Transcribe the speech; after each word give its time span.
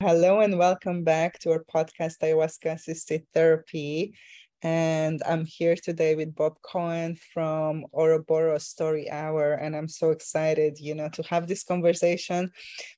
Hello 0.00 0.38
and 0.38 0.56
welcome 0.56 1.02
back 1.02 1.40
to 1.40 1.50
our 1.50 1.64
podcast, 1.64 2.18
Ayahuasca 2.22 2.74
Assisted 2.74 3.26
Therapy. 3.34 4.14
And 4.62 5.20
I'm 5.26 5.44
here 5.44 5.74
today 5.74 6.14
with 6.14 6.36
Bob 6.36 6.54
Cohen 6.62 7.16
from 7.34 7.84
Ouroboros 7.92 8.64
Story 8.64 9.10
Hour. 9.10 9.54
And 9.54 9.74
I'm 9.74 9.88
so 9.88 10.10
excited, 10.10 10.78
you 10.78 10.94
know, 10.94 11.08
to 11.14 11.22
have 11.24 11.48
this 11.48 11.64
conversation. 11.64 12.52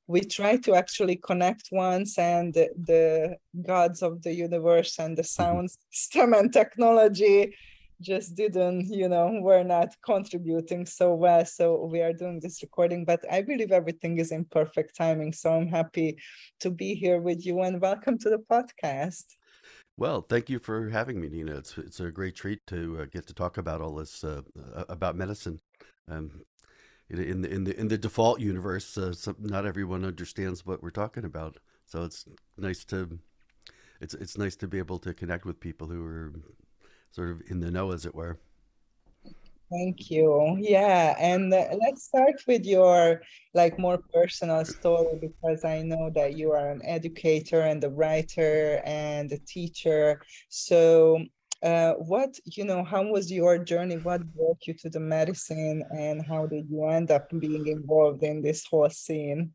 We 0.09 0.21
try 0.21 0.59
to 0.59 0.75
actually 0.75 1.17
connect 1.17 1.71
once 1.73 2.19
and 2.19 2.53
the, 2.53 2.69
the 2.77 3.39
gods 3.67 4.03
of 4.03 4.21
the 4.21 4.35
universe 4.35 4.99
and 4.99 5.17
the 5.17 5.23
mm-hmm. 5.23 5.43
sound 5.43 5.71
system 5.91 6.35
and 6.39 6.53
technology 6.53 7.55
just 8.01 8.35
didn't 8.35 8.87
you 8.89 9.09
know 9.09 9.39
we're 9.43 9.63
not 9.63 9.95
contributing 10.03 10.87
so 10.87 11.15
well 11.15 11.45
so 11.45 11.85
we 11.85 12.01
are 12.01 12.13
doing 12.13 12.41
this 12.41 12.63
recording 12.63 13.05
but 13.05 13.21
i 13.31 13.43
believe 13.43 13.73
everything 13.73 14.19
is 14.19 14.33
in 14.33 14.45
perfect 14.45 14.97
timing 14.97 15.33
so 15.33 15.53
i'm 15.53 15.69
happy 15.69 16.17
to 16.61 16.71
be 16.71 16.95
here 16.95 17.21
with 17.21 17.45
you 17.45 17.61
and 17.61 17.81
welcome 17.81 18.19
to 18.19 18.31
the 18.31 18.39
podcast. 18.39 19.25
Well 19.97 20.23
thank 20.23 20.49
you 20.49 20.59
for 20.59 20.89
having 20.89 21.21
me 21.21 21.29
nina. 21.29 21.57
It's, 21.57 21.77
it's 21.77 22.01
a 22.01 22.11
great 22.11 22.37
treat 22.37 22.61
to 22.69 23.01
uh, 23.01 23.05
get 23.07 23.27
to 23.27 23.35
talk 23.35 23.59
about 23.59 23.81
all 23.81 23.95
this 23.95 24.25
uh, 24.25 24.43
about 24.89 25.17
medicine. 25.17 25.61
Um, 26.09 26.43
in 27.09 27.43
the 27.43 27.51
in 27.51 27.65
the 27.65 27.81
in 27.81 27.89
the 27.89 27.99
default 27.99 28.41
universe 28.41 28.97
uh, 28.97 29.13
some, 29.13 29.37
not 29.41 29.67
everyone 29.67 30.05
understands 30.05 30.65
what 30.65 30.83
we're 30.83 30.91
talking 30.91 31.25
about. 31.25 31.59
So 31.87 32.05
it's 32.05 32.25
nice 32.57 32.85
to 32.87 33.19
it's 34.01 34.15
it's 34.15 34.39
nice 34.39 34.57
to 34.57 34.69
be 34.69 34.79
able 34.79 34.99
to 35.01 35.13
connect 35.13 35.45
with 35.45 35.61
people 35.61 35.89
who 35.89 36.05
are 36.05 36.33
sort 37.11 37.31
of 37.31 37.43
in 37.49 37.61
the 37.61 37.71
know, 37.71 37.93
as 37.93 38.07
it 38.07 38.15
were. 38.15 38.39
Thank 39.71 40.11
you. 40.11 40.57
Yeah, 40.59 41.15
and 41.19 41.55
uh, 41.55 41.67
let's 41.81 42.03
start 42.03 42.43
with 42.49 42.65
your 42.65 43.23
like 43.55 43.79
more 43.79 43.99
personal 44.13 44.65
story 44.65 45.17
because 45.21 45.65
I 45.65 45.83
know 45.83 46.11
that 46.11 46.37
you 46.37 46.51
are 46.51 46.71
an 46.71 46.83
educator 46.85 47.61
and 47.61 47.83
a 47.85 47.89
writer 47.89 48.83
and 48.85 49.31
a 49.31 49.39
teacher. 49.39 50.23
So, 50.49 51.25
uh, 51.63 51.93
what 51.93 52.37
you 52.47 52.65
know, 52.65 52.83
how 52.83 53.05
was 53.05 53.31
your 53.31 53.59
journey? 53.59 53.99
What 53.99 54.35
brought 54.35 54.67
you 54.67 54.75
to 54.75 54.91
the 54.91 54.99
medicine, 54.99 55.85
and 55.97 56.27
how 56.27 56.47
did 56.47 56.67
you 56.69 56.87
end 56.87 57.13
up 57.13 57.31
being 57.39 57.69
involved 57.69 58.25
in 58.25 58.43
this 58.43 58.67
whole 58.67 58.91
scene? 58.91 59.53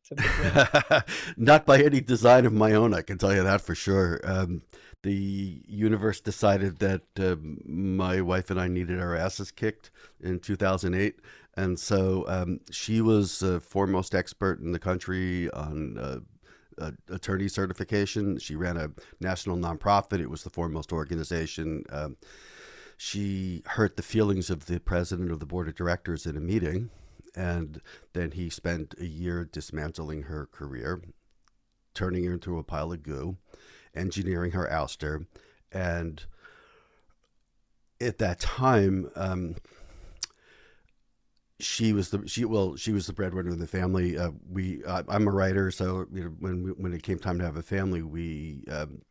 Not 1.35 1.65
by 1.65 1.83
any 1.83 1.99
design 1.99 2.45
of 2.45 2.53
my 2.53 2.71
own, 2.71 2.93
I 2.93 3.01
can 3.01 3.17
tell 3.17 3.35
you 3.35 3.43
that 3.43 3.59
for 3.59 3.75
sure. 3.75 4.21
Um, 4.23 4.61
the 5.05 5.61
universe 5.67 6.19
decided 6.19 6.79
that 6.79 7.03
uh, 7.19 7.35
my 7.63 8.21
wife 8.21 8.49
and 8.49 8.59
I 8.59 8.67
needed 8.67 8.99
our 8.99 9.15
asses 9.15 9.51
kicked 9.51 9.91
in 10.19 10.39
2008. 10.39 11.19
And 11.55 11.79
so 11.79 12.25
um, 12.27 12.59
she 12.71 13.01
was 13.01 13.37
the 13.37 13.59
foremost 13.59 14.15
expert 14.15 14.61
in 14.61 14.71
the 14.71 14.79
country 14.79 15.51
on 15.51 15.99
uh, 15.99 16.19
uh, 16.79 16.91
attorney 17.11 17.47
certification. 17.47 18.39
She 18.39 18.55
ran 18.55 18.77
a 18.77 18.89
national 19.19 19.57
nonprofit, 19.57 20.21
it 20.21 20.29
was 20.29 20.43
the 20.43 20.49
foremost 20.49 20.91
organization. 20.91 21.83
Um, 21.91 22.17
she 22.97 23.61
hurt 23.67 23.97
the 23.97 24.03
feelings 24.03 24.49
of 24.49 24.65
the 24.65 24.79
president 24.79 25.31
of 25.31 25.39
the 25.39 25.45
board 25.45 25.67
of 25.67 25.75
directors 25.75 26.25
in 26.25 26.35
a 26.35 26.41
meeting. 26.41 26.89
And 27.35 27.79
then 28.13 28.31
he 28.31 28.49
spent 28.49 28.95
a 28.99 29.05
year 29.05 29.45
dismantling 29.45 30.23
her 30.23 30.47
career, 30.47 31.03
turning 31.93 32.23
her 32.23 32.33
into 32.33 32.57
a 32.57 32.63
pile 32.63 32.91
of 32.91 33.03
goo 33.03 33.37
engineering 33.95 34.51
her 34.51 34.67
ouster. 34.71 35.25
And 35.71 36.23
at 38.01 38.17
that 38.19 38.39
time, 38.39 39.09
um, 39.15 39.55
she 41.59 41.93
was 41.93 42.09
the 42.09 42.27
she 42.27 42.43
well 42.43 42.75
she 42.75 42.91
was 42.91 43.07
the 43.07 43.13
breadwinner 43.13 43.51
of 43.51 43.59
the 43.59 43.67
family. 43.67 44.17
Uh, 44.17 44.31
we 44.49 44.83
uh, 44.83 45.03
I'm 45.07 45.27
a 45.27 45.31
writer, 45.31 45.71
so 45.71 46.05
you 46.11 46.25
know, 46.25 46.29
when 46.39 46.63
we, 46.63 46.71
when 46.71 46.93
it 46.93 47.03
came 47.03 47.17
time 47.17 47.39
to 47.39 47.45
have 47.45 47.55
a 47.55 47.61
family, 47.63 48.01
we 48.01 48.65
um, 48.69 49.01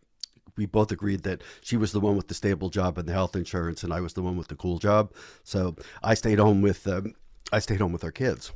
we 0.57 0.67
both 0.67 0.93
agreed 0.93 1.23
that 1.23 1.43
she 1.63 1.77
was 1.77 1.93
the 1.93 2.01
one 2.01 2.17
with 2.17 2.29
the 2.29 2.35
stable 2.35 2.69
job 2.69 2.99
and 2.99 3.09
the 3.09 3.13
health 3.13 3.35
insurance, 3.35 3.83
and 3.83 3.93
I 3.93 4.01
was 4.01 4.13
the 4.13 4.23
one 4.23 4.37
with 4.37 4.49
the 4.49 4.57
cool 4.57 4.79
job. 4.79 5.13
So 5.43 5.77
I 6.03 6.15
stayed 6.15 6.39
home 6.39 6.61
with 6.61 6.87
um, 6.87 7.15
I 7.53 7.61
stayed 7.61 7.81
home 7.81 7.93
with 7.93 8.05
our 8.05 8.13
kids, 8.13 8.53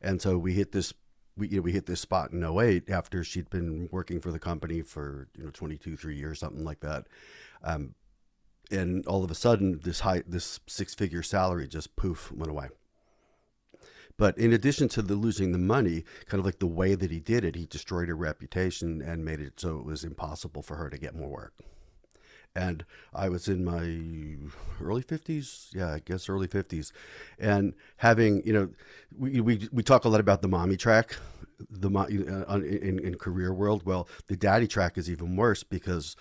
and 0.00 0.22
so 0.22 0.38
we 0.38 0.52
hit 0.52 0.72
this 0.72 0.92
we 1.36 1.48
you 1.48 1.56
know 1.56 1.62
we 1.62 1.72
hit 1.72 1.86
this 1.86 2.00
spot 2.00 2.32
in 2.32 2.44
08 2.44 2.88
after 2.90 3.24
she'd 3.24 3.50
been 3.50 3.88
working 3.90 4.20
for 4.20 4.30
the 4.30 4.38
company 4.38 4.82
for 4.82 5.28
you 5.36 5.44
know 5.44 5.50
22 5.50 5.96
3 5.96 6.16
years 6.16 6.40
something 6.40 6.64
like 6.64 6.80
that. 6.80 7.06
Um, 7.62 7.94
and 8.70 9.06
all 9.06 9.24
of 9.24 9.30
a 9.30 9.34
sudden 9.34 9.80
this 9.82 10.00
high 10.00 10.22
this 10.26 10.60
six 10.66 10.94
figure 10.94 11.22
salary 11.22 11.68
just 11.68 11.96
poof 11.96 12.32
went 12.32 12.50
away. 12.50 12.68
But 14.16 14.38
in 14.38 14.52
addition 14.52 14.88
to 14.90 15.02
the 15.02 15.16
losing 15.16 15.50
the 15.50 15.58
money 15.58 16.04
kind 16.26 16.38
of 16.38 16.46
like 16.46 16.60
the 16.60 16.66
way 16.66 16.94
that 16.94 17.10
he 17.10 17.20
did 17.20 17.44
it 17.44 17.56
he 17.56 17.66
destroyed 17.66 18.08
her 18.08 18.16
reputation 18.16 19.02
and 19.02 19.24
made 19.24 19.40
it 19.40 19.58
so 19.58 19.78
it 19.78 19.84
was 19.84 20.04
impossible 20.04 20.62
for 20.62 20.76
her 20.76 20.88
to 20.88 20.98
get 20.98 21.16
more 21.16 21.28
work 21.28 21.54
and 22.54 22.84
I 23.12 23.28
was 23.28 23.48
in 23.48 23.64
my 23.64 24.36
early 24.80 25.02
50s. 25.02 25.74
Yeah, 25.74 25.92
I 25.92 26.00
guess 26.04 26.28
early 26.28 26.46
50s. 26.46 26.92
And 27.38 27.74
having, 27.96 28.42
you 28.46 28.52
know, 28.52 28.68
we, 29.16 29.40
we, 29.40 29.68
we 29.72 29.82
talk 29.82 30.04
a 30.04 30.08
lot 30.08 30.20
about 30.20 30.42
the 30.42 30.48
mommy 30.48 30.76
track 30.76 31.16
the 31.70 31.88
in, 32.08 32.98
in 32.98 33.14
career 33.16 33.52
world. 33.52 33.84
Well, 33.84 34.08
the 34.28 34.36
daddy 34.36 34.66
track 34.66 34.98
is 34.98 35.10
even 35.10 35.36
worse 35.36 35.62
because 35.62 36.16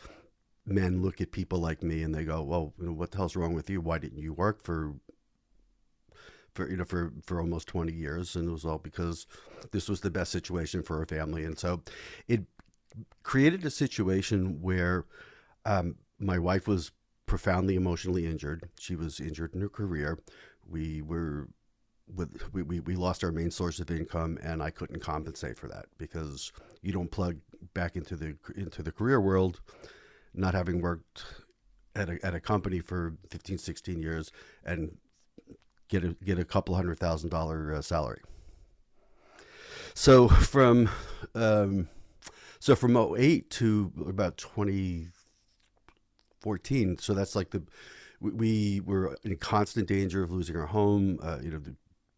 men 0.66 1.02
look 1.02 1.22
at 1.22 1.32
people 1.32 1.60
like 1.60 1.84
me 1.84 2.04
and 2.04 2.14
they 2.14 2.24
go, 2.24 2.42
well, 2.42 2.74
you 2.80 2.88
know, 2.88 2.94
what 2.94 3.12
the 3.12 3.18
hell's 3.18 3.36
wrong 3.36 3.54
with 3.54 3.70
you? 3.70 3.82
Why 3.82 3.98
didn't 3.98 4.20
you 4.20 4.34
work 4.34 4.64
for 4.64 4.94
for 6.54 6.70
you 6.70 6.78
know 6.78 6.86
for 6.86 7.12
for 7.26 7.42
almost 7.42 7.68
20 7.68 7.92
years 7.92 8.36
and 8.36 8.48
it 8.48 8.52
was 8.52 8.64
all 8.64 8.78
because 8.78 9.26
this 9.72 9.90
was 9.90 10.02
the 10.02 10.12
best 10.12 10.32
situation 10.32 10.84
for 10.84 11.00
our 11.00 11.06
family 11.08 11.44
and 11.44 11.58
so 11.58 11.82
it 12.28 12.44
created 13.24 13.66
a 13.66 13.72
situation 13.72 14.62
where 14.62 15.06
um, 15.66 15.96
my 16.23 16.39
wife 16.39 16.67
was 16.67 16.91
profoundly 17.25 17.75
emotionally 17.75 18.25
injured. 18.25 18.69
She 18.79 18.95
was 18.95 19.19
injured 19.19 19.53
in 19.53 19.61
her 19.61 19.69
career. 19.69 20.19
We 20.67 21.01
were 21.01 21.47
with 22.13 22.53
we, 22.53 22.79
we, 22.79 22.95
lost 22.95 23.23
our 23.23 23.31
main 23.31 23.50
source 23.50 23.79
of 23.79 23.89
income 23.89 24.38
and 24.44 24.61
I 24.61 24.69
couldn't 24.72 25.00
compensate 25.00 25.57
for 25.57 25.67
that 25.69 25.85
because 25.97 26.51
you 26.81 26.91
don't 26.91 27.09
plug 27.09 27.38
back 27.73 27.95
into 27.95 28.16
the 28.16 28.35
into 28.56 28.84
the 28.84 28.91
career 28.91 29.22
world 29.22 29.61
not 30.34 30.53
having 30.53 30.81
worked 30.81 31.23
at 31.95 32.09
a, 32.09 32.19
at 32.23 32.35
a 32.35 32.40
company 32.40 32.81
for 32.81 33.13
15 33.29 33.57
16 33.57 34.01
years 34.01 34.31
and 34.66 34.97
get 35.88 36.03
a 36.03 36.16
get 36.25 36.40
a 36.40 36.45
couple 36.45 36.75
hundred 36.75 37.00
thousand 37.00 37.29
dollar 37.29 37.73
uh, 37.73 37.81
salary 37.81 38.22
so 39.94 40.28
from 40.28 40.90
um, 41.35 41.88
so 42.59 42.75
from 42.75 42.97
08 42.97 43.50
to 43.50 43.91
about 44.07 44.38
20 44.38 45.07
14. 46.44 46.98
So 47.00 47.14
that's 47.14 47.36
like 47.36 47.50
the 47.50 47.64
we, 48.20 48.31
we 48.31 48.81
were 48.81 49.18
in 49.24 49.36
constant 49.38 49.88
danger 49.88 50.24
of 50.24 50.31
losing 50.31 50.56
our 50.56 50.68
home. 50.68 51.20
Uh, 51.22 51.40
you 51.42 51.52
know, 51.52 51.62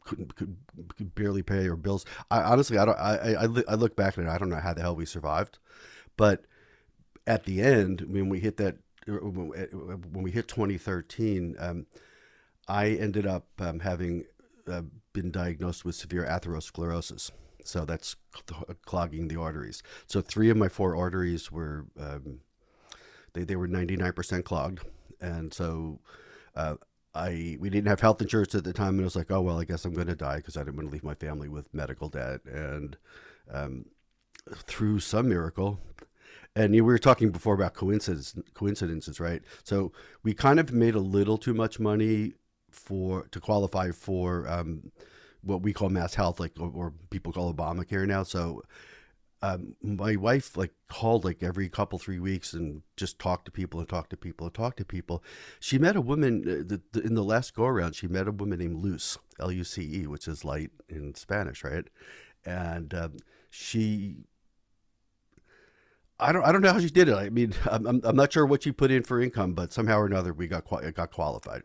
couldn't 0.03 0.36
could, 0.36 0.58
could, 0.97 1.16
barely 1.16 1.41
pay 1.41 1.68
our 1.68 1.75
bills. 1.75 2.06
I 2.30 2.41
honestly, 2.41 2.78
I 2.78 2.85
don't. 2.85 2.97
I, 2.97 3.35
I 3.35 3.44
I 3.44 3.75
look 3.75 3.96
back 3.96 4.18
at 4.18 4.25
it. 4.25 4.30
I 4.30 4.38
don't 4.38 4.50
know 4.50 4.58
how 4.58 4.74
the 4.74 4.81
hell 4.81 4.96
we 4.96 5.06
survived, 5.06 5.58
but 6.18 6.46
at 7.25 7.46
the 7.46 7.62
end, 7.62 8.02
when 8.02 8.30
we 8.30 8.40
hit 8.40 8.58
that, 8.58 8.78
when 9.08 10.24
we 10.24 10.31
hit 10.31 10.47
2013, 10.47 11.56
um, 11.59 11.88
I 12.68 12.90
ended 12.90 13.25
up 13.25 13.47
um, 13.59 13.80
having 13.80 14.25
uh, 14.68 14.84
been 15.14 15.31
diagnosed 15.31 15.85
with 15.85 15.96
severe 15.96 16.25
atherosclerosis. 16.25 17.32
So 17.64 17.84
that's 17.84 18.16
clogging 18.85 19.28
the 19.28 19.40
arteries. 19.40 19.82
So 20.05 20.22
three 20.22 20.52
of 20.52 20.58
my 20.58 20.70
four 20.70 20.96
arteries 20.96 21.52
were 21.52 21.88
um, 21.99 22.41
they, 23.35 23.43
they 23.43 23.55
were 23.55 23.67
99% 23.67 24.43
clogged. 24.43 24.79
And 25.22 25.53
so 25.53 25.99
uh, 26.55 26.76
I 27.14 27.58
we 27.59 27.70
didn't 27.70 27.87
have 27.87 27.99
health 27.99 28.22
insurance 28.22 28.55
at 28.55 28.64
the 28.64 28.73
time. 28.73 28.96
And 28.96 29.02
I 29.02 29.03
was 29.03 29.16
like, 29.16 29.32
oh, 29.32 29.41
well, 29.41 29.59
I 29.59 29.66
guess 29.66 29.85
I'm 29.85 29.93
going 29.93 30.08
to 30.08 30.16
die 30.16 30.37
because 30.37 30.58
I 30.58 30.61
didn't 30.61 30.78
want 30.78 30.90
to 30.90 30.93
leave 30.93 31.03
my 31.03 31.16
family 31.16 31.47
with 31.47 31.72
medical 31.73 32.09
debt. 32.09 32.41
And 32.46 32.97
um, 33.52 33.85
through 34.67 34.99
some 34.99 35.29
miracle, 35.29 35.79
and 36.55 36.73
we 36.73 36.82
were 36.82 36.97
talking 36.97 37.32
before 37.32 37.53
about 37.53 37.73
coincidence, 37.73 38.35
coincidences, 38.53 39.20
right? 39.20 39.41
So 39.64 39.91
we 40.23 40.34
kind 40.34 40.59
of 40.59 40.72
made 40.72 40.96
a 40.96 40.99
little 40.99 41.37
too 41.37 41.53
much 41.53 41.79
money 41.79 42.34
for 42.72 43.28
to 43.32 43.40
qualify 43.40 43.91
for 43.91 44.47
um, 44.49 44.91
what 45.41 45.61
we 45.61 45.73
call 45.73 45.90
MassHealth, 45.90 46.40
like 46.40 46.53
or, 46.59 46.72
or 46.73 46.93
people 47.09 47.32
call 47.34 47.53
Obamacare 47.53 48.08
now. 48.08 48.23
So 48.23 48.64
um, 49.41 49.76
my 49.82 50.16
wife 50.16 50.55
like 50.58 50.72
called 50.87 51.26
like 51.26 51.43
every 51.43 51.70
couple 51.70 51.99
three 51.99 52.20
weeks 52.20 52.53
and 52.53 52.82
just 52.96 53.20
talked 53.20 53.46
to 53.46 53.52
people 53.52 53.79
and 53.79 53.90
talked 53.90 54.09
to 54.11 54.17
people 54.17 54.47
and 54.47 54.53
talked 54.53 54.78
to 54.78 54.85
people. 54.85 55.23
She 55.59 55.78
met 55.78 55.96
a 55.96 56.02
woman 56.02 56.43
uh, 56.47 56.64
the, 56.66 56.82
the, 56.93 57.05
in 57.05 57.16
the 57.16 57.23
last 57.23 57.53
go 57.53 57.66
around. 57.66 57.96
She 57.96 58.08
met 58.08 58.28
a 58.28 58.32
woman 58.32 58.59
named 58.59 58.84
Luce, 58.84 59.17
L 59.40 59.52
U 59.52 59.64
C 59.64 60.02
E, 60.02 60.08
which 60.08 60.28
is 60.28 60.46
light 60.46 60.72
in 60.90 61.14
Spanish, 61.16 61.64
right? 61.64 61.85
And 62.46 62.93
um, 62.93 63.17
she, 63.49 64.26
I 66.20 66.32
don't, 66.32 66.46
I 66.46 66.52
don't 66.52 66.61
know 66.61 66.73
how 66.73 66.79
she 66.79 66.90
did 66.90 67.09
it. 67.09 67.16
I 67.16 67.29
mean, 67.29 67.53
I'm, 67.70 68.02
I'm 68.03 68.16
not 68.16 68.32
sure 68.32 68.46
what 68.46 68.64
she 68.64 68.72
put 68.72 68.91
in 68.91 69.03
for 69.03 69.22
income, 69.22 69.53
but 69.53 69.73
somehow 69.73 69.99
or 69.99 70.05
another 70.05 70.34
we 70.34 70.47
got 70.47 70.66
got 70.96 71.11
qualified. 71.11 71.64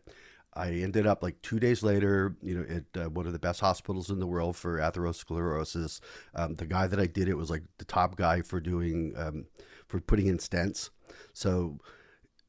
I 0.53 0.69
ended 0.69 1.07
up 1.07 1.23
like 1.23 1.41
two 1.41 1.59
days 1.59 1.81
later, 1.81 2.35
you 2.41 2.55
know, 2.55 2.65
at 2.75 3.01
uh, 3.01 3.09
one 3.09 3.25
of 3.25 3.33
the 3.33 3.39
best 3.39 3.61
hospitals 3.61 4.09
in 4.09 4.19
the 4.19 4.27
world 4.27 4.57
for 4.57 4.79
atherosclerosis. 4.79 6.01
Um, 6.35 6.55
the 6.55 6.65
guy 6.65 6.87
that 6.87 6.99
I 6.99 7.07
did 7.07 7.29
it 7.29 7.37
was 7.37 7.49
like 7.49 7.63
the 7.77 7.85
top 7.85 8.17
guy 8.17 8.41
for 8.41 8.59
doing 8.59 9.13
um, 9.15 9.45
for 9.87 10.01
putting 10.01 10.27
in 10.27 10.37
stents. 10.37 10.89
So 11.33 11.79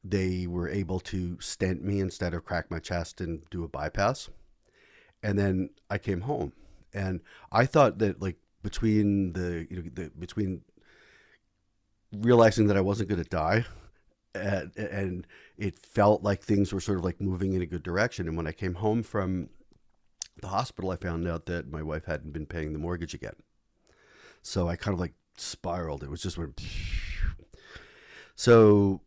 they 0.03 0.47
were 0.47 0.67
able 0.67 0.99
to 0.99 1.39
stent 1.39 1.81
me 1.81 2.01
instead 2.01 2.33
of 2.33 2.43
crack 2.43 2.69
my 2.69 2.79
chest 2.79 3.21
and 3.21 3.41
do 3.49 3.63
a 3.63 3.69
bypass. 3.69 4.29
And 5.21 5.39
then 5.39 5.69
I 5.89 5.97
came 5.97 6.21
home, 6.21 6.51
and 6.93 7.21
I 7.53 7.65
thought 7.65 7.99
that 7.99 8.21
like 8.21 8.35
between 8.63 9.31
the 9.31 9.65
you 9.69 9.77
know 9.77 9.89
the 9.93 10.11
between 10.19 10.63
realizing 12.11 12.67
that 12.67 12.75
I 12.75 12.81
wasn't 12.81 13.07
going 13.07 13.23
to 13.23 13.29
die 13.29 13.65
and, 14.35 14.71
and 14.77 15.27
it 15.63 15.79
felt 15.79 16.23
like 16.23 16.43
things 16.43 16.73
were 16.73 16.81
sort 16.81 16.97
of 16.97 17.05
like 17.05 17.21
moving 17.21 17.53
in 17.53 17.61
a 17.61 17.65
good 17.65 17.83
direction. 17.83 18.27
And 18.27 18.35
when 18.35 18.47
I 18.47 18.51
came 18.51 18.75
home 18.75 19.01
from 19.01 19.49
the 20.41 20.49
hospital, 20.49 20.91
I 20.91 20.97
found 20.97 21.25
out 21.25 21.45
that 21.45 21.71
my 21.71 21.81
wife 21.81 22.03
hadn't 22.03 22.33
been 22.33 22.45
paying 22.45 22.73
the 22.73 22.79
mortgage 22.79 23.13
again. 23.13 23.37
So 24.41 24.67
I 24.67 24.75
kind 24.75 24.93
of 24.93 24.99
like 24.99 25.13
spiraled. 25.37 26.03
It 26.03 26.09
was 26.09 26.21
just 26.21 26.37
went. 26.37 26.61
So 28.35 29.01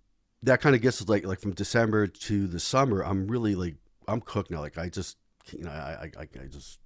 that 0.44 0.60
kind 0.60 0.76
of 0.76 0.80
gets 0.80 1.06
like 1.08 1.26
like 1.26 1.40
from 1.40 1.52
December 1.52 2.06
to 2.06 2.46
the 2.46 2.60
summer. 2.60 3.02
I'm 3.02 3.26
really 3.26 3.56
like 3.56 3.74
I'm 4.06 4.20
cooked 4.20 4.52
now. 4.52 4.60
Like 4.60 4.78
I 4.78 4.88
just 4.88 5.16
you 5.52 5.64
know 5.64 5.70
I 5.70 6.08
I, 6.16 6.22
I 6.22 6.46
just 6.46 6.78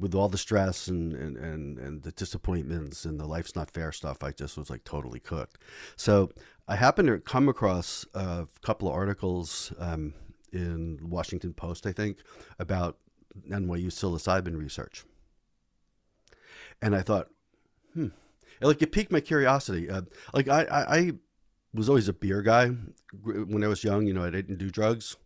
with 0.00 0.14
all 0.14 0.28
the 0.28 0.38
stress 0.38 0.86
and, 0.86 1.12
and, 1.12 1.36
and, 1.36 1.78
and 1.78 2.02
the 2.02 2.12
disappointments 2.12 3.04
and 3.04 3.18
the 3.18 3.26
life's 3.26 3.56
not 3.56 3.70
fair 3.70 3.90
stuff, 3.90 4.22
I 4.22 4.30
just 4.30 4.56
was 4.56 4.70
like 4.70 4.84
totally 4.84 5.18
cooked. 5.18 5.58
So 5.96 6.30
I 6.68 6.76
happened 6.76 7.08
to 7.08 7.18
come 7.18 7.48
across 7.48 8.06
a 8.14 8.46
couple 8.62 8.88
of 8.88 8.94
articles 8.94 9.72
um, 9.78 10.12
in 10.52 10.98
Washington 11.02 11.54
Post, 11.54 11.86
I 11.86 11.92
think, 11.92 12.18
about 12.58 12.98
NYU 13.48 13.86
psilocybin 13.86 14.56
research. 14.56 15.04
And 16.82 16.94
I 16.94 17.00
thought, 17.00 17.28
hmm, 17.94 18.08
like 18.60 18.82
it 18.82 18.92
piqued 18.92 19.10
my 19.10 19.20
curiosity. 19.20 19.88
Uh, 19.88 20.02
like 20.34 20.48
I, 20.48 20.64
I, 20.64 20.96
I 20.96 21.12
was 21.72 21.88
always 21.88 22.08
a 22.08 22.12
beer 22.12 22.42
guy 22.42 22.68
when 23.22 23.64
I 23.64 23.68
was 23.68 23.82
young. 23.82 24.06
You 24.06 24.12
know, 24.12 24.24
I 24.24 24.30
didn't 24.30 24.58
do 24.58 24.70
drugs 24.70 25.16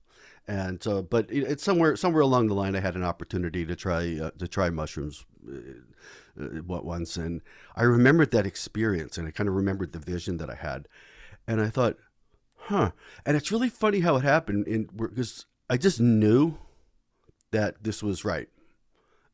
and 0.49 0.83
so 0.83 1.03
but 1.03 1.27
it's 1.31 1.63
somewhere 1.63 1.95
somewhere 1.95 2.23
along 2.23 2.49
the 2.49 2.55
line 2.55 2.75
I 2.75 2.81
had 2.81 2.97
an 2.97 3.05
opportunity 3.05 3.65
to 3.65 3.77
try 3.77 4.19
uh, 4.21 4.31
to 4.39 4.49
try 4.49 4.71
mushrooms 4.71 5.25
uh, 5.49 6.43
uh, 6.43 6.83
once 6.83 7.17
and 7.17 7.43
I 7.77 7.85
remembered 7.85 8.33
that 8.33 8.47
experience 8.47 9.19
and 9.19 9.29
I 9.29 9.31
kind 9.31 9.49
of 9.49 9.55
remembered 9.55 9.93
the 9.93 10.01
vision 10.01 10.39
that 10.39 10.51
I 10.51 10.57
had 10.57 10.89
and 11.47 11.61
I 11.61 11.69
thought 11.69 11.97
huh. 12.67 12.91
And 13.27 13.37
it's 13.37 13.53
really 13.53 13.69
funny 13.69 14.01
how 14.01 14.17
it 14.17 14.25
happened 14.25 14.67
in 14.67 14.89
because 14.97 15.47
I 15.69 15.77
just 15.77 16.01
knew 16.01 16.59
that 17.51 17.83
this 17.83 18.03
was 18.03 18.25
right. 18.25 18.49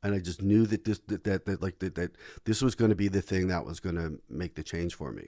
And 0.03 0.15
I 0.15 0.19
just 0.21 0.43
knew 0.43 0.67
that 0.67 0.85
this 0.85 1.01
that 1.09 1.25
that, 1.25 1.47
that 1.47 1.63
like 1.63 1.79
that, 1.81 1.95
that 1.97 2.13
this 2.45 2.63
was 2.63 2.75
going 2.75 2.91
to 2.91 2.97
be 2.97 3.09
the 3.09 3.23
thing 3.23 3.49
that 3.49 3.65
was 3.65 3.81
going 3.81 3.97
to 3.97 4.21
make 4.29 4.55
the 4.55 4.63
change 4.63 4.95
for 4.95 5.13
me. 5.13 5.27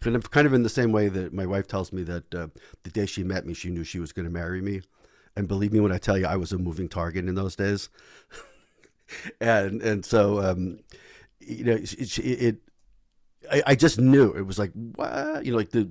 Kind 0.00 0.16
of 0.16 0.30
kind 0.30 0.46
of 0.46 0.54
in 0.54 0.62
the 0.62 0.68
same 0.68 0.92
way 0.92 1.08
that 1.08 1.32
my 1.32 1.46
wife 1.46 1.66
tells 1.66 1.92
me 1.92 2.02
that 2.04 2.34
uh, 2.34 2.48
the 2.82 2.90
day 2.90 3.06
she 3.06 3.22
met 3.22 3.46
me, 3.46 3.54
she 3.54 3.70
knew 3.70 3.84
she 3.84 4.00
was 4.00 4.12
going 4.12 4.24
to 4.24 4.32
marry 4.32 4.60
me, 4.60 4.82
and 5.36 5.48
believe 5.48 5.72
me 5.72 5.80
when 5.80 5.92
I 5.92 5.98
tell 5.98 6.18
you, 6.18 6.26
I 6.26 6.36
was 6.36 6.52
a 6.52 6.58
moving 6.58 6.88
target 6.88 7.28
in 7.28 7.34
those 7.34 7.56
days, 7.56 7.90
and 9.40 9.80
and 9.82 10.04
so 10.04 10.42
um, 10.42 10.80
you 11.40 11.64
know 11.64 11.74
it, 11.74 12.18
it 12.18 12.56
I, 13.50 13.62
I, 13.68 13.74
just 13.74 13.98
knew. 13.98 14.32
It 14.32 14.42
was 14.42 14.58
like 14.58 14.72
what 14.72 15.44
you 15.44 15.52
know 15.52 15.58
like 15.58 15.70
the 15.70 15.90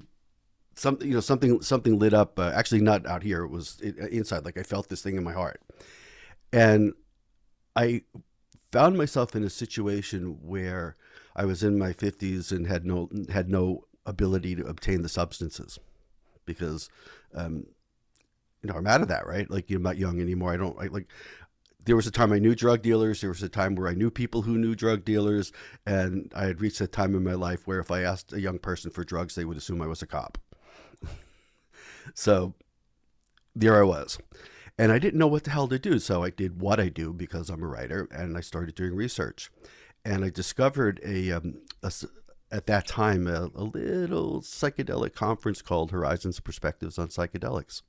something 0.75 1.07
you 1.07 1.13
know 1.13 1.19
something 1.21 1.61
something 1.61 1.99
lit 1.99 2.13
up 2.13 2.39
uh, 2.39 2.51
actually 2.53 2.81
not 2.81 3.05
out 3.05 3.23
here. 3.23 3.43
It 3.43 3.49
was 3.49 3.81
uh, 3.83 4.07
inside. 4.07 4.45
Like 4.45 4.57
I 4.57 4.63
felt 4.63 4.89
this 4.89 5.01
thing 5.01 5.15
in 5.15 5.23
my 5.23 5.33
heart, 5.33 5.61
and 6.51 6.93
I 7.75 8.01
found 8.71 8.97
myself 8.97 9.35
in 9.35 9.43
a 9.43 9.49
situation 9.49 10.39
where 10.41 10.95
I 11.35 11.45
was 11.45 11.63
in 11.63 11.77
my 11.77 11.93
50s 11.93 12.51
and 12.51 12.67
had 12.67 12.85
no 12.85 13.09
had 13.31 13.49
no 13.49 13.85
ability 14.05 14.55
to 14.55 14.65
obtain 14.65 15.01
the 15.01 15.09
substances 15.09 15.79
because 16.45 16.89
um, 17.33 17.67
you 18.61 18.69
know 18.69 18.75
I'm 18.75 18.87
out 18.87 19.01
of 19.01 19.07
that 19.09 19.27
right? 19.27 19.49
Like 19.49 19.69
you're 19.69 19.79
not 19.79 19.97
young 19.97 20.19
anymore. 20.19 20.53
I 20.53 20.57
don't 20.57 20.77
I, 20.79 20.87
like 20.87 21.07
there 21.85 21.95
was 21.95 22.07
a 22.07 22.11
time 22.11 22.31
I 22.31 22.39
knew 22.39 22.55
drug 22.55 22.81
dealers 22.81 23.21
there 23.21 23.29
was 23.29 23.43
a 23.43 23.49
time 23.49 23.75
where 23.75 23.89
I 23.89 23.93
knew 23.93 24.09
people 24.09 24.43
who 24.43 24.57
knew 24.57 24.75
drug 24.75 25.05
dealers 25.05 25.51
and 25.85 26.31
I 26.35 26.45
had 26.45 26.61
reached 26.61 26.81
a 26.81 26.87
time 26.87 27.15
in 27.15 27.23
my 27.23 27.33
life 27.33 27.67
where 27.67 27.79
if 27.79 27.91
I 27.91 28.01
asked 28.01 28.33
a 28.33 28.41
young 28.41 28.59
person 28.59 28.91
for 28.91 29.03
drugs 29.03 29.35
they 29.35 29.45
would 29.45 29.57
assume 29.57 29.81
I 29.81 29.87
was 29.87 30.01
a 30.01 30.07
cop. 30.07 30.37
So 32.13 32.53
there 33.55 33.79
I 33.79 33.83
was. 33.83 34.19
And 34.77 34.91
I 34.91 34.99
didn't 34.99 35.19
know 35.19 35.27
what 35.27 35.43
the 35.43 35.51
hell 35.51 35.67
to 35.67 35.77
do 35.77 35.99
so 35.99 36.23
I 36.23 36.31
did 36.31 36.59
what 36.59 36.79
I 36.79 36.89
do 36.89 37.13
because 37.13 37.49
I'm 37.49 37.63
a 37.63 37.67
writer 37.67 38.07
and 38.11 38.37
I 38.37 38.41
started 38.41 38.75
doing 38.75 38.95
research. 38.95 39.51
And 40.03 40.25
I 40.25 40.29
discovered 40.29 40.99
a, 41.05 41.31
um, 41.31 41.61
a, 41.83 41.91
at 42.51 42.65
that 42.65 42.87
time 42.87 43.27
a, 43.27 43.49
a, 43.55 43.63
little 43.63 44.41
psychedelic 44.41 45.13
conference 45.13 45.61
called 45.61 45.91
Horizons 45.91 46.39
Perspectives 46.39 46.97
on 46.97 47.07
Psychedelics. 47.07 47.83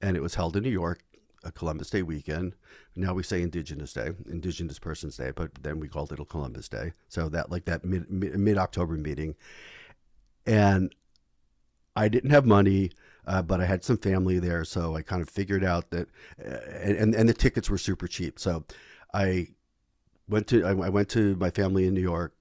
And 0.00 0.16
it 0.16 0.22
was 0.22 0.36
held 0.36 0.56
in 0.56 0.62
New 0.62 0.70
York, 0.70 1.02
a 1.46 1.52
Columbus 1.52 1.90
Day 1.90 2.02
weekend. 2.02 2.54
Now 2.96 3.14
we 3.14 3.22
say 3.22 3.40
Indigenous 3.40 3.92
Day, 3.92 4.10
Indigenous 4.28 4.78
Persons 4.78 5.16
Day, 5.16 5.30
but 5.34 5.54
then 5.62 5.78
we 5.78 5.88
called 5.88 6.12
it 6.12 6.20
a 6.20 6.24
Columbus 6.24 6.68
Day. 6.68 6.92
So 7.08 7.28
that 7.28 7.50
like 7.50 7.64
that 7.66 7.84
mid 7.84 8.10
mid 8.10 8.58
October 8.58 8.94
meeting, 8.94 9.36
and 10.44 10.94
I 11.94 12.08
didn't 12.08 12.30
have 12.30 12.44
money. 12.44 12.90
Uh, 13.28 13.42
but 13.42 13.60
I 13.60 13.64
had 13.64 13.82
some 13.82 13.96
family 13.96 14.38
there, 14.38 14.64
so 14.64 14.94
I 14.94 15.02
kind 15.02 15.20
of 15.20 15.28
figured 15.28 15.64
out 15.64 15.90
that, 15.90 16.08
uh, 16.38 16.58
and 16.80 17.12
and 17.12 17.28
the 17.28 17.34
tickets 17.34 17.68
were 17.68 17.78
super 17.78 18.06
cheap. 18.06 18.38
So 18.38 18.64
I 19.12 19.48
went 20.28 20.46
to 20.48 20.64
I, 20.64 20.72
went 20.72 21.08
to 21.10 21.34
my 21.34 21.50
family 21.50 21.88
in 21.88 21.94
New 21.94 22.02
York, 22.02 22.34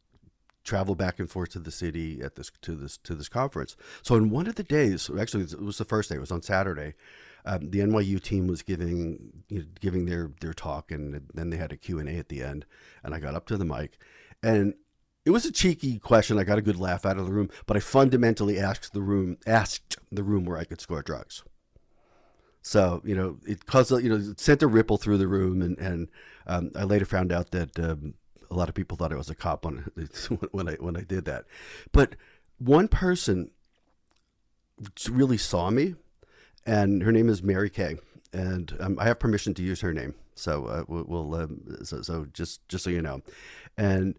travel 0.63 0.93
back 0.93 1.19
and 1.19 1.27
forth 1.29 1.49
to 1.51 1.59
the 1.59 1.71
city 1.71 2.21
at 2.21 2.35
this 2.35 2.51
to 2.61 2.75
this 2.75 2.97
to 2.97 3.15
this 3.15 3.29
conference. 3.29 3.75
So 4.03 4.15
in 4.15 4.29
one 4.29 4.45
of 4.45 4.55
the 4.55 4.63
days, 4.63 5.09
actually 5.19 5.43
it 5.45 5.59
was 5.59 5.79
the 5.79 5.85
first 5.85 6.09
day. 6.09 6.17
It 6.17 6.19
was 6.19 6.31
on 6.31 6.43
Saturday. 6.43 6.93
Um, 7.45 7.69
the 7.69 7.79
NYU 7.79 8.21
team 8.21 8.47
was 8.47 8.61
giving 8.61 9.43
you 9.49 9.59
know, 9.59 9.65
giving 9.79 10.05
their 10.05 10.31
their 10.41 10.53
talk, 10.53 10.91
and 10.91 11.21
then 11.33 11.49
they 11.49 11.57
had 11.57 11.71
a 11.71 11.77
Q 11.77 11.99
and 11.99 12.09
A 12.09 12.17
at 12.17 12.29
the 12.29 12.41
end. 12.41 12.65
And 13.03 13.13
I 13.13 13.19
got 13.19 13.35
up 13.35 13.45
to 13.47 13.57
the 13.57 13.65
mic, 13.65 13.97
and 14.41 14.73
it 15.25 15.31
was 15.31 15.45
a 15.45 15.51
cheeky 15.51 15.99
question. 15.99 16.37
I 16.37 16.43
got 16.43 16.57
a 16.57 16.63
good 16.63 16.79
laugh 16.79 17.05
out 17.05 17.17
of 17.17 17.25
the 17.25 17.31
room, 17.31 17.49
but 17.65 17.77
I 17.77 17.79
fundamentally 17.79 18.59
asked 18.59 18.93
the 18.93 19.01
room 19.01 19.37
asked 19.45 19.97
the 20.11 20.23
room 20.23 20.45
where 20.45 20.57
I 20.57 20.63
could 20.63 20.81
score 20.81 21.01
drugs. 21.01 21.43
So 22.61 23.01
you 23.05 23.15
know, 23.15 23.37
it 23.45 23.65
caused 23.65 23.91
you 23.91 24.09
know 24.09 24.15
it 24.15 24.39
sent 24.39 24.63
a 24.63 24.67
ripple 24.67 24.97
through 24.97 25.19
the 25.19 25.27
room, 25.27 25.61
and 25.61 25.77
and 25.77 26.09
um, 26.47 26.71
I 26.75 26.83
later 26.83 27.05
found 27.05 27.31
out 27.31 27.51
that 27.51 27.77
um, 27.79 28.15
a 28.49 28.55
lot 28.55 28.69
of 28.69 28.75
people 28.75 28.97
thought 28.97 29.13
I 29.13 29.17
was 29.17 29.29
a 29.29 29.35
cop 29.35 29.65
when 29.65 29.85
when 30.51 30.69
I 30.69 30.73
when 30.73 30.97
I 30.97 31.01
did 31.01 31.25
that. 31.25 31.45
But 31.91 32.15
one 32.57 32.87
person 32.87 33.51
really 35.09 35.37
saw 35.37 35.69
me, 35.69 35.95
and 36.65 37.03
her 37.03 37.11
name 37.11 37.29
is 37.29 37.43
Mary 37.43 37.69
Kay, 37.69 37.97
and 38.33 38.75
um, 38.79 38.97
I 38.99 39.05
have 39.05 39.19
permission 39.19 39.53
to 39.55 39.63
use 39.63 39.81
her 39.81 39.93
name. 39.93 40.15
So 40.35 40.65
uh, 40.65 40.83
we'll, 40.87 41.33
um, 41.35 41.61
so, 41.83 42.01
so 42.01 42.25
just 42.33 42.67
just 42.67 42.83
so 42.83 42.89
you 42.89 43.01
know, 43.01 43.21
and 43.77 44.15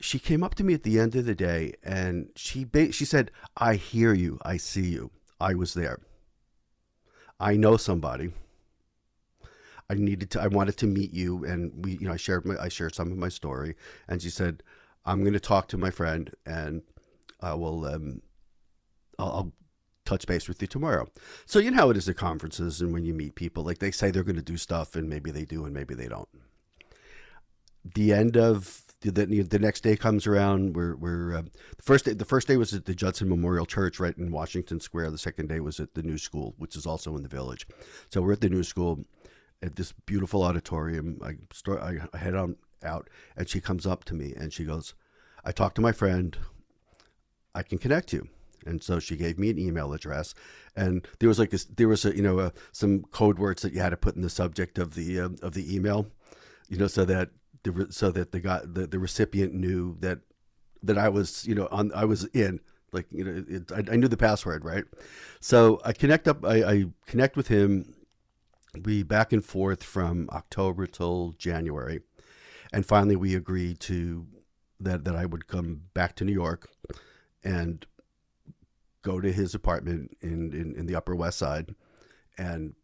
she 0.00 0.18
came 0.18 0.42
up 0.42 0.54
to 0.56 0.64
me 0.64 0.74
at 0.74 0.82
the 0.82 0.98
end 0.98 1.14
of 1.14 1.24
the 1.24 1.34
day, 1.34 1.74
and 1.82 2.30
she 2.36 2.64
ba- 2.64 2.92
she 2.92 3.04
said, 3.04 3.30
"I 3.56 3.76
hear 3.76 4.12
you, 4.12 4.38
I 4.42 4.56
see 4.56 4.86
you, 4.86 5.10
I 5.40 5.54
was 5.54 5.74
there, 5.74 6.00
I 7.38 7.56
know 7.56 7.76
somebody." 7.76 8.32
I 9.90 9.94
needed 9.94 10.30
to, 10.30 10.40
I 10.40 10.46
wanted 10.46 10.78
to 10.78 10.86
meet 10.86 11.12
you. 11.12 11.44
And 11.44 11.84
we, 11.84 11.98
you 11.98 12.06
know, 12.06 12.14
I 12.14 12.16
shared 12.16 12.46
my, 12.46 12.56
I 12.58 12.68
shared 12.68 12.94
some 12.94 13.12
of 13.12 13.18
my 13.18 13.28
story. 13.28 13.76
And 14.08 14.22
she 14.22 14.30
said, 14.30 14.62
I'm 15.04 15.20
going 15.20 15.34
to 15.34 15.40
talk 15.40 15.68
to 15.68 15.76
my 15.76 15.90
friend 15.90 16.30
and 16.46 16.82
I 17.40 17.52
will, 17.54 17.84
um, 17.84 18.22
I'll, 19.18 19.26
I'll 19.26 19.52
touch 20.12 20.26
base 20.26 20.48
with 20.48 20.60
you 20.60 20.68
tomorrow. 20.68 21.08
So 21.46 21.58
you 21.58 21.70
know 21.70 21.78
how 21.78 21.90
it 21.90 21.96
is 21.96 22.08
at 22.08 22.16
conferences 22.16 22.80
and 22.80 22.92
when 22.92 23.04
you 23.04 23.14
meet 23.14 23.34
people, 23.34 23.64
like 23.64 23.78
they 23.78 23.90
say 23.90 24.10
they're 24.10 24.22
going 24.22 24.36
to 24.36 24.42
do 24.42 24.56
stuff 24.56 24.94
and 24.94 25.08
maybe 25.08 25.30
they 25.30 25.44
do 25.44 25.64
and 25.64 25.74
maybe 25.74 25.94
they 25.94 26.08
don't. 26.08 26.28
The 27.94 28.12
end 28.12 28.36
of 28.36 28.82
the, 29.00 29.10
the, 29.10 29.58
next 29.58 29.80
day 29.80 29.96
comes 29.96 30.26
around. 30.26 30.76
We're, 30.76 30.94
we're 30.94 31.34
uh, 31.34 31.42
the 31.76 31.82
first 31.82 32.04
day. 32.04 32.12
The 32.12 32.24
first 32.24 32.46
day 32.46 32.56
was 32.56 32.72
at 32.72 32.84
the 32.84 32.94
Judson 32.94 33.28
Memorial 33.28 33.66
Church, 33.66 33.98
right 33.98 34.16
in 34.16 34.30
Washington 34.30 34.78
Square. 34.78 35.10
The 35.10 35.18
second 35.18 35.48
day 35.48 35.58
was 35.58 35.80
at 35.80 35.94
the 35.94 36.04
New 36.04 36.18
School, 36.18 36.54
which 36.58 36.76
is 36.76 36.86
also 36.86 37.16
in 37.16 37.24
the 37.24 37.28
village. 37.28 37.66
So 38.10 38.22
we're 38.22 38.34
at 38.34 38.40
the 38.40 38.48
New 38.48 38.62
School 38.62 39.04
at 39.60 39.74
this 39.74 39.92
beautiful 40.06 40.44
auditorium. 40.44 41.18
I 41.24 41.32
start, 41.52 41.80
I 41.82 42.16
head 42.16 42.36
on 42.36 42.56
out, 42.84 43.08
and 43.36 43.48
she 43.48 43.60
comes 43.60 43.86
up 43.86 44.04
to 44.04 44.14
me 44.14 44.34
and 44.36 44.52
she 44.52 44.64
goes, 44.64 44.94
"I 45.44 45.50
talked 45.50 45.74
to 45.76 45.82
my 45.82 45.92
friend. 45.92 46.38
I 47.56 47.64
can 47.64 47.78
connect 47.78 48.12
you." 48.12 48.28
And 48.66 48.82
so 48.82 48.98
she 48.98 49.16
gave 49.16 49.38
me 49.38 49.50
an 49.50 49.58
email 49.58 49.92
address, 49.92 50.34
and 50.76 51.06
there 51.18 51.28
was 51.28 51.38
like 51.38 51.52
a, 51.52 51.58
there 51.76 51.88
was 51.88 52.04
a 52.04 52.14
you 52.14 52.22
know 52.22 52.38
a, 52.40 52.52
some 52.72 53.02
code 53.04 53.38
words 53.38 53.62
that 53.62 53.72
you 53.72 53.80
had 53.80 53.90
to 53.90 53.96
put 53.96 54.16
in 54.16 54.22
the 54.22 54.30
subject 54.30 54.78
of 54.78 54.94
the 54.94 55.20
uh, 55.20 55.28
of 55.42 55.54
the 55.54 55.74
email, 55.74 56.06
you 56.68 56.76
know, 56.76 56.86
so 56.86 57.04
that 57.04 57.30
the 57.62 57.86
so 57.90 58.10
that 58.10 58.32
the 58.32 58.40
guy 58.40 58.60
the, 58.64 58.86
the 58.86 58.98
recipient 58.98 59.54
knew 59.54 59.96
that 60.00 60.20
that 60.82 60.98
I 60.98 61.08
was 61.08 61.46
you 61.46 61.54
know 61.54 61.68
on 61.70 61.92
I 61.94 62.04
was 62.04 62.24
in 62.26 62.60
like 62.92 63.06
you 63.10 63.24
know 63.24 63.44
it, 63.48 63.72
I, 63.72 63.92
I, 63.92 63.96
knew 63.96 64.08
the 64.08 64.16
password 64.16 64.64
right, 64.64 64.84
so 65.40 65.80
I 65.84 65.92
connect 65.92 66.28
up 66.28 66.44
I, 66.44 66.62
I 66.62 66.84
connect 67.06 67.36
with 67.36 67.48
him. 67.48 67.94
We 68.84 69.02
back 69.02 69.34
and 69.34 69.44
forth 69.44 69.82
from 69.82 70.30
October 70.32 70.86
till 70.86 71.34
January, 71.38 72.00
and 72.72 72.86
finally 72.86 73.16
we 73.16 73.34
agreed 73.34 73.80
to 73.80 74.26
that 74.80 75.04
that 75.04 75.14
I 75.14 75.26
would 75.26 75.46
come 75.46 75.82
back 75.94 76.16
to 76.16 76.24
New 76.24 76.32
York. 76.32 76.70
And 77.44 77.84
go 79.02 79.20
to 79.20 79.32
his 79.32 79.54
apartment 79.54 80.16
in, 80.20 80.52
in, 80.52 80.74
in 80.76 80.86
the 80.86 80.94
Upper 80.94 81.14
West 81.14 81.38
Side 81.38 81.74
and 82.38 82.74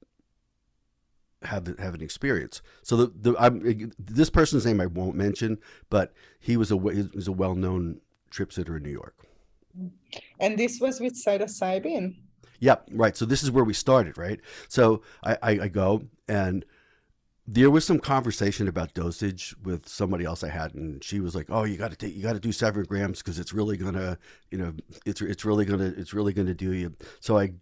have 1.42 1.64
the, 1.64 1.80
have 1.80 1.94
an 1.94 2.02
experience. 2.02 2.62
So 2.82 2.96
the, 2.96 3.12
the 3.32 3.36
I'm, 3.38 3.92
this 3.98 4.30
person's 4.30 4.66
name 4.66 4.80
I 4.80 4.86
won't 4.86 5.14
mention, 5.14 5.58
but 5.88 6.12
he 6.40 6.56
was 6.56 6.72
a 6.72 6.78
he 6.78 7.08
was 7.14 7.28
a 7.28 7.32
well 7.32 7.54
known 7.54 8.00
trip 8.30 8.52
sitter 8.52 8.76
in 8.76 8.82
New 8.82 8.90
York. 8.90 9.14
And 10.40 10.58
this 10.58 10.80
was 10.80 11.00
with 11.00 11.14
psilocybin. 11.14 12.16
Yep, 12.60 12.88
right. 12.92 13.16
So 13.16 13.24
this 13.24 13.44
is 13.44 13.50
where 13.50 13.64
we 13.64 13.72
started, 13.72 14.18
right? 14.18 14.40
So 14.66 15.02
I, 15.22 15.38
I, 15.42 15.50
I 15.50 15.68
go 15.68 16.02
and 16.26 16.64
there 17.50 17.70
was 17.70 17.86
some 17.86 17.98
conversation 17.98 18.68
about 18.68 18.92
dosage 18.92 19.56
with 19.62 19.88
somebody 19.88 20.26
else 20.26 20.44
I 20.44 20.50
had, 20.50 20.74
and 20.74 21.02
she 21.02 21.18
was 21.18 21.34
like, 21.34 21.46
"Oh, 21.48 21.64
you 21.64 21.78
got 21.78 21.90
to 21.90 21.96
take, 21.96 22.14
you 22.14 22.22
got 22.22 22.34
to 22.34 22.40
do 22.40 22.52
seven 22.52 22.82
grams 22.82 23.20
because 23.20 23.38
it's 23.38 23.54
really 23.54 23.78
gonna, 23.78 24.18
you 24.50 24.58
know, 24.58 24.74
it's 25.06 25.22
it's 25.22 25.46
really 25.46 25.64
gonna, 25.64 25.94
it's 25.96 26.12
really 26.12 26.34
gonna 26.34 26.52
do 26.52 26.74
you." 26.74 26.94
So 27.20 27.38
I, 27.38 27.54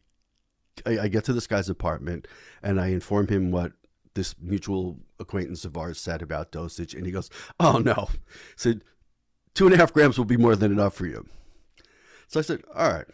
I, 0.85 0.99
I 1.03 1.09
get 1.09 1.23
to 1.27 1.33
this 1.33 1.47
guy's 1.47 1.69
apartment, 1.69 2.27
and 2.65 2.81
I 2.81 2.89
inform 2.89 3.29
him 3.29 3.53
what 3.53 3.75
this 4.15 4.35
mutual 4.43 4.99
acquaintance 5.21 5.65
of 5.65 5.77
ours 5.77 6.01
said 6.01 6.21
about 6.21 6.51
dosage, 6.51 6.93
and 6.93 7.07
he 7.07 7.13
goes, 7.13 7.31
"Oh 7.61 7.79
no," 7.79 8.09
said 8.57 8.83
two 9.55 9.67
and 9.67 9.75
a 9.75 9.79
half 9.79 9.93
grams 9.93 10.19
will 10.19 10.25
be 10.25 10.37
more 10.37 10.57
than 10.57 10.73
enough 10.73 10.95
for 10.95 11.07
you. 11.07 11.29
So 12.27 12.41
I 12.41 12.43
said, 12.43 12.65
"All 12.75 12.93
right." 12.93 13.07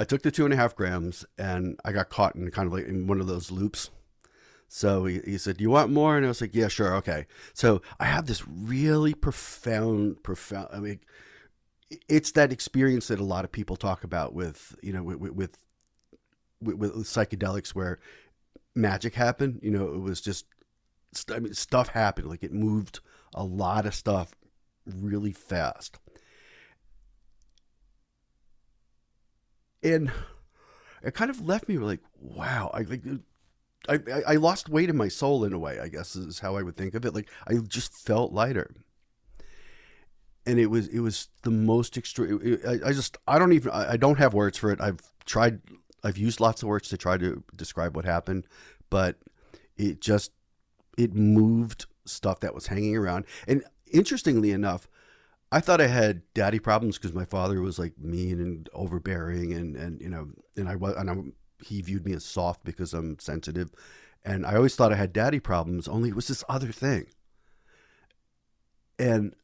I 0.00 0.04
took 0.04 0.22
the 0.22 0.32
two 0.32 0.44
and 0.44 0.52
a 0.54 0.56
half 0.56 0.74
grams, 0.74 1.26
and 1.38 1.78
I 1.84 1.92
got 1.92 2.08
caught 2.08 2.34
in 2.34 2.50
kind 2.50 2.66
of 2.66 2.72
like 2.72 2.86
in 2.86 3.06
one 3.06 3.20
of 3.20 3.26
those 3.26 3.50
loops 3.52 3.90
so 4.74 5.04
he, 5.04 5.20
he 5.24 5.38
said, 5.38 5.60
"You 5.60 5.70
want 5.70 5.92
more?" 5.92 6.16
And 6.16 6.26
I 6.26 6.28
was 6.28 6.40
like, 6.40 6.52
"Yeah, 6.52 6.66
sure, 6.66 6.96
okay." 6.96 7.26
So 7.52 7.80
I 8.00 8.06
have 8.06 8.26
this 8.26 8.42
really 8.48 9.14
profound, 9.14 10.24
profound. 10.24 10.66
I 10.72 10.80
mean, 10.80 10.98
it's 12.08 12.32
that 12.32 12.50
experience 12.52 13.06
that 13.06 13.20
a 13.20 13.24
lot 13.24 13.44
of 13.44 13.52
people 13.52 13.76
talk 13.76 14.02
about 14.02 14.34
with 14.34 14.74
you 14.82 14.92
know 14.92 15.04
with 15.04 15.18
with, 15.18 15.56
with, 16.60 16.76
with 16.76 16.92
psychedelics 17.06 17.68
where 17.68 18.00
magic 18.74 19.14
happened. 19.14 19.60
You 19.62 19.70
know, 19.70 19.94
it 19.94 20.00
was 20.00 20.20
just 20.20 20.46
I 21.30 21.38
mean, 21.38 21.54
stuff 21.54 21.90
happened. 21.90 22.28
Like 22.28 22.42
it 22.42 22.52
moved 22.52 22.98
a 23.32 23.44
lot 23.44 23.86
of 23.86 23.94
stuff 23.94 24.34
really 24.84 25.32
fast. 25.32 26.00
And 29.84 30.10
it 31.00 31.14
kind 31.14 31.30
of 31.30 31.46
left 31.46 31.68
me 31.68 31.78
like, 31.78 32.00
wow, 32.18 32.72
I 32.74 32.80
like 32.80 33.02
I, 33.88 33.98
I 34.26 34.36
lost 34.36 34.68
weight 34.68 34.90
in 34.90 34.96
my 34.96 35.08
soul 35.08 35.44
in 35.44 35.52
a 35.52 35.58
way, 35.58 35.78
I 35.78 35.88
guess 35.88 36.16
is 36.16 36.40
how 36.40 36.56
I 36.56 36.62
would 36.62 36.76
think 36.76 36.94
of 36.94 37.04
it. 37.04 37.14
Like 37.14 37.30
I 37.46 37.54
just 37.56 37.92
felt 37.92 38.32
lighter. 38.32 38.74
And 40.46 40.58
it 40.58 40.66
was 40.66 40.88
it 40.88 41.00
was 41.00 41.28
the 41.42 41.50
most 41.50 41.96
extreme. 41.96 42.58
I, 42.66 42.88
I 42.88 42.92
just 42.92 43.16
I 43.26 43.38
don't 43.38 43.52
even 43.52 43.72
I 43.72 43.96
don't 43.96 44.18
have 44.18 44.34
words 44.34 44.58
for 44.58 44.70
it. 44.70 44.80
I've 44.80 45.00
tried 45.24 45.60
I've 46.02 46.18
used 46.18 46.40
lots 46.40 46.62
of 46.62 46.68
words 46.68 46.88
to 46.90 46.98
try 46.98 47.16
to 47.16 47.42
describe 47.56 47.96
what 47.96 48.04
happened, 48.04 48.46
but 48.90 49.16
it 49.76 50.00
just 50.00 50.32
it 50.98 51.14
moved 51.14 51.86
stuff 52.04 52.40
that 52.40 52.54
was 52.54 52.66
hanging 52.66 52.96
around. 52.96 53.24
And 53.48 53.64
interestingly 53.90 54.50
enough, 54.50 54.86
I 55.50 55.60
thought 55.60 55.80
I 55.80 55.86
had 55.86 56.22
daddy 56.34 56.58
problems 56.58 56.98
because 56.98 57.14
my 57.14 57.24
father 57.24 57.60
was 57.60 57.78
like 57.78 57.98
mean 57.98 58.40
and 58.40 58.68
overbearing, 58.74 59.52
and 59.52 59.76
and 59.76 60.00
you 60.00 60.08
know, 60.08 60.28
and 60.56 60.68
I 60.68 60.76
was 60.76 60.94
and 60.96 61.08
I'm 61.08 61.32
he 61.64 61.82
viewed 61.82 62.04
me 62.04 62.12
as 62.12 62.24
soft 62.24 62.64
because 62.64 62.94
I'm 62.94 63.18
sensitive. 63.18 63.70
And 64.24 64.46
I 64.46 64.56
always 64.56 64.74
thought 64.74 64.92
I 64.92 64.96
had 64.96 65.12
daddy 65.12 65.40
problems, 65.40 65.88
only 65.88 66.08
it 66.08 66.16
was 66.16 66.28
this 66.28 66.44
other 66.48 66.72
thing. 66.72 67.06
And 68.98 69.34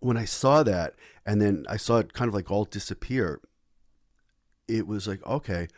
when 0.00 0.16
I 0.16 0.24
saw 0.24 0.62
that, 0.62 0.94
and 1.24 1.40
then 1.40 1.64
I 1.68 1.76
saw 1.76 1.98
it 1.98 2.12
kind 2.12 2.28
of 2.28 2.34
like 2.34 2.50
all 2.50 2.64
disappear, 2.64 3.40
it 4.68 4.86
was 4.86 5.08
like, 5.08 5.24
okay, 5.26 5.68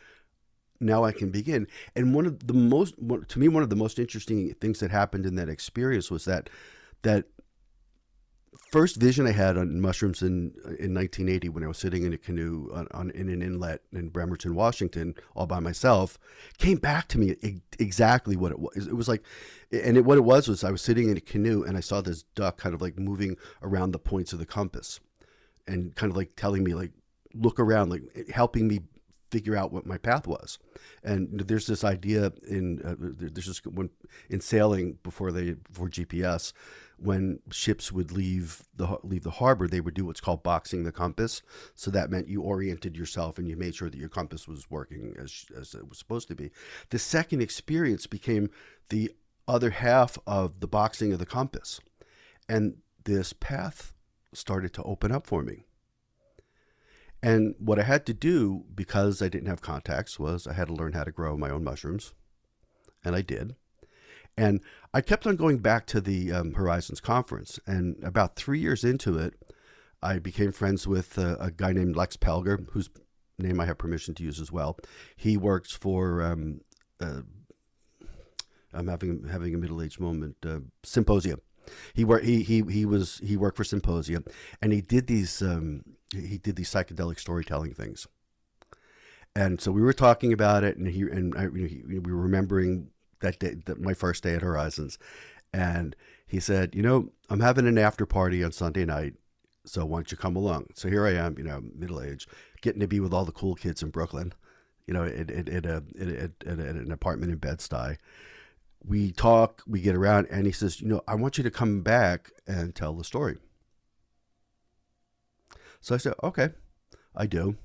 now 0.79 1.03
I 1.03 1.11
can 1.11 1.29
begin. 1.29 1.67
And 1.95 2.13
one 2.13 2.25
of 2.25 2.47
the 2.47 2.53
most, 2.53 2.95
to 3.29 3.39
me, 3.39 3.47
one 3.47 3.63
of 3.63 3.69
the 3.69 3.75
most 3.75 3.99
interesting 3.99 4.53
things 4.55 4.79
that 4.79 4.91
happened 4.91 5.25
in 5.25 5.35
that 5.35 5.49
experience 5.49 6.11
was 6.11 6.25
that, 6.25 6.49
that 7.03 7.25
first 8.71 8.97
vision 8.97 9.25
I 9.25 9.31
had 9.31 9.57
on 9.57 9.79
mushrooms 9.81 10.21
in 10.21 10.53
in 10.79 10.93
1980 10.93 11.49
when 11.49 11.63
I 11.63 11.67
was 11.67 11.77
sitting 11.77 12.03
in 12.03 12.13
a 12.13 12.17
canoe 12.17 12.69
on, 12.73 12.87
on, 12.91 13.11
in 13.11 13.29
an 13.29 13.41
inlet 13.41 13.81
in 13.93 14.09
Bremerton, 14.09 14.55
Washington, 14.55 15.15
all 15.35 15.47
by 15.47 15.59
myself, 15.59 16.17
came 16.57 16.77
back 16.77 17.07
to 17.09 17.19
me 17.19 17.35
exactly 17.79 18.35
what 18.35 18.51
it 18.51 18.59
was. 18.59 18.87
It 18.87 18.95
was 18.95 19.07
like, 19.07 19.23
and 19.71 19.97
it, 19.97 20.05
what 20.05 20.17
it 20.17 20.23
was 20.23 20.47
was 20.47 20.63
I 20.63 20.71
was 20.71 20.81
sitting 20.81 21.09
in 21.09 21.17
a 21.17 21.21
canoe 21.21 21.63
and 21.63 21.77
I 21.77 21.81
saw 21.81 22.01
this 22.01 22.23
duck 22.35 22.57
kind 22.57 22.75
of 22.75 22.81
like 22.81 22.97
moving 22.97 23.37
around 23.61 23.91
the 23.91 23.99
points 23.99 24.33
of 24.33 24.39
the 24.39 24.45
compass, 24.45 24.99
and 25.67 25.95
kind 25.95 26.11
of 26.11 26.17
like 26.17 26.35
telling 26.35 26.63
me 26.63 26.73
like 26.73 26.91
look 27.33 27.59
around, 27.59 27.89
like 27.89 28.29
helping 28.29 28.67
me 28.67 28.81
figure 29.29 29.55
out 29.55 29.71
what 29.71 29.85
my 29.85 29.97
path 29.97 30.27
was. 30.27 30.59
And 31.03 31.41
there's 31.41 31.67
this 31.67 31.83
idea 31.83 32.33
in 32.47 32.81
uh, 32.83 32.95
there's 32.97 33.47
this 33.47 33.65
when 33.65 33.89
in 34.29 34.41
sailing 34.41 34.97
before 35.03 35.31
they 35.31 35.53
before 35.53 35.89
GPS 35.89 36.53
when 36.97 37.39
ships 37.51 37.91
would 37.91 38.11
leave 38.11 38.63
the 38.75 38.97
leave 39.03 39.23
the 39.23 39.31
harbor, 39.31 39.67
they 39.67 39.79
would 39.79 39.93
do 39.93 40.05
what's 40.05 40.21
called 40.21 40.43
boxing 40.43 40.83
the 40.83 40.91
compass. 40.91 41.41
So 41.75 41.91
that 41.91 42.09
meant 42.09 42.27
you 42.27 42.41
oriented 42.41 42.97
yourself 42.97 43.37
and 43.37 43.47
you 43.47 43.55
made 43.55 43.75
sure 43.75 43.89
that 43.89 43.97
your 43.97 44.09
compass 44.09 44.47
was 44.47 44.69
working 44.69 45.15
as 45.19 45.45
as 45.57 45.75
it 45.75 45.87
was 45.87 45.99
supposed 45.99 46.27
to 46.29 46.35
be. 46.35 46.51
The 46.89 46.99
second 46.99 47.41
experience 47.41 48.07
became 48.07 48.49
the 48.89 49.11
other 49.47 49.69
half 49.69 50.17
of 50.25 50.59
the 50.59 50.67
boxing 50.67 51.13
of 51.13 51.19
the 51.19 51.25
compass, 51.25 51.79
and 52.49 52.77
this 53.03 53.31
path 53.31 53.93
started 54.33 54.73
to 54.73 54.83
open 54.83 55.11
up 55.11 55.27
for 55.27 55.43
me. 55.43 55.66
And 57.21 57.55
what 57.57 57.79
I 57.79 57.83
had 57.83 58.05
to 58.05 58.13
do 58.13 58.65
because 58.73 59.21
I 59.21 59.29
didn't 59.29 59.47
have 59.47 59.61
contacts 59.61 60.19
was 60.19 60.45
I 60.45 60.53
had 60.53 60.67
to 60.67 60.73
learn 60.73 60.93
how 60.93 61.03
to 61.03 61.11
grow 61.11 61.35
my 61.35 61.49
own 61.49 61.63
mushrooms, 61.63 62.13
and 63.03 63.15
I 63.15 63.21
did. 63.21 63.55
And 64.37 64.61
I 64.93 65.01
kept 65.01 65.25
on 65.25 65.35
going 65.35 65.57
back 65.57 65.87
to 65.87 65.99
the 65.99 66.31
um, 66.31 66.53
Horizons 66.53 67.01
conference. 67.01 67.59
And 67.65 68.01
about 68.03 68.35
three 68.35 68.59
years 68.59 68.83
into 68.83 69.17
it, 69.17 69.33
I 70.01 70.19
became 70.19 70.51
friends 70.51 70.87
with 70.87 71.17
uh, 71.17 71.37
a 71.39 71.49
guy 71.49 71.73
named 71.73 71.95
Lex 71.95 72.17
Pelger, 72.17 72.69
whose 72.71 72.89
name 73.39 73.59
I 73.59 73.65
have 73.65 73.79
permission 73.79 74.13
to 74.15 74.23
use 74.23 74.39
as 74.39 74.51
well. 74.51 74.77
He 75.15 75.37
works 75.37 75.73
for, 75.73 76.21
um, 76.21 76.61
uh, 77.01 77.21
I'm 78.73 78.87
having 78.87 79.27
having 79.27 79.55
a 79.55 79.57
middle 79.57 79.81
aged 79.81 79.99
moment, 79.99 80.35
uh, 80.45 80.59
Symposium. 80.83 81.41
He 81.93 82.05
worked. 82.05 82.25
He, 82.25 82.43
he 82.43 82.61
he 82.61 82.85
was 82.85 83.19
he 83.23 83.35
worked 83.35 83.57
for 83.57 83.63
Symposium, 83.63 84.23
and 84.61 84.71
he 84.71 84.81
did 84.81 85.07
these 85.07 85.41
um, 85.41 85.83
he 86.13 86.37
did 86.37 86.55
these 86.55 86.71
psychedelic 86.71 87.19
storytelling 87.19 87.73
things. 87.73 88.07
And 89.35 89.61
so 89.61 89.71
we 89.71 89.81
were 89.81 89.93
talking 89.93 90.33
about 90.33 90.63
it, 90.63 90.77
and 90.77 90.87
he 90.87 91.01
and 91.01 91.35
I, 91.37 91.43
he, 91.55 91.83
we 91.87 91.99
were 91.99 92.15
remembering 92.15 92.89
that 93.19 93.39
day, 93.39 93.55
that 93.65 93.79
my 93.79 93.93
first 93.93 94.23
day 94.23 94.33
at 94.33 94.41
Horizons, 94.41 94.97
and 95.53 95.95
he 96.25 96.39
said, 96.39 96.73
"You 96.73 96.81
know, 96.81 97.11
I'm 97.29 97.41
having 97.41 97.67
an 97.67 97.77
after 97.77 98.05
party 98.05 98.43
on 98.43 98.51
Sunday 98.51 98.83
night, 98.85 99.13
so 99.65 99.85
why 99.85 99.99
don't 99.99 100.11
you 100.11 100.17
come 100.17 100.35
along?" 100.35 100.67
So 100.73 100.89
here 100.89 101.05
I 101.05 101.13
am, 101.13 101.37
you 101.37 101.43
know, 101.43 101.61
middle 101.75 102.01
age, 102.01 102.27
getting 102.61 102.81
to 102.81 102.87
be 102.87 102.99
with 102.99 103.13
all 103.13 103.25
the 103.25 103.31
cool 103.31 103.53
kids 103.53 103.83
in 103.83 103.91
Brooklyn, 103.91 104.33
you 104.87 104.93
know, 104.93 105.03
at, 105.03 105.29
at, 105.29 105.49
at, 105.49 105.65
a, 105.67 105.83
at, 105.99 106.47
at 106.47 106.59
an 106.59 106.91
apartment 106.91 107.31
in 107.31 107.37
Bed 107.37 107.59
Stuy. 107.59 107.97
We 108.83 109.11
talk, 109.11 109.61
we 109.67 109.81
get 109.81 109.95
around, 109.95 110.27
and 110.31 110.47
he 110.47 110.51
says, 110.51 110.81
"You 110.81 110.87
know, 110.87 111.01
I 111.07 111.13
want 111.13 111.37
you 111.37 111.43
to 111.43 111.51
come 111.51 111.81
back 111.81 112.31
and 112.47 112.73
tell 112.73 112.93
the 112.93 113.03
story." 113.03 113.37
So 115.81 115.95
I 115.95 115.97
said, 115.97 116.13
"Okay, 116.23 116.49
I 117.15 117.25
do." 117.25 117.55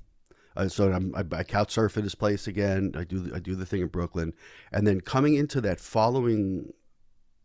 Uh, 0.55 0.67
so 0.67 0.91
I'm, 0.91 1.15
I, 1.15 1.23
I 1.35 1.43
couch 1.43 1.71
surf 1.71 1.97
at 1.97 2.03
his 2.03 2.15
place 2.15 2.47
again. 2.47 2.93
I 2.95 3.03
do 3.03 3.31
I 3.33 3.39
do 3.39 3.55
the 3.55 3.65
thing 3.65 3.81
in 3.81 3.87
Brooklyn, 3.87 4.33
and 4.71 4.85
then 4.85 5.01
coming 5.01 5.35
into 5.35 5.61
that 5.61 5.79
following 5.79 6.73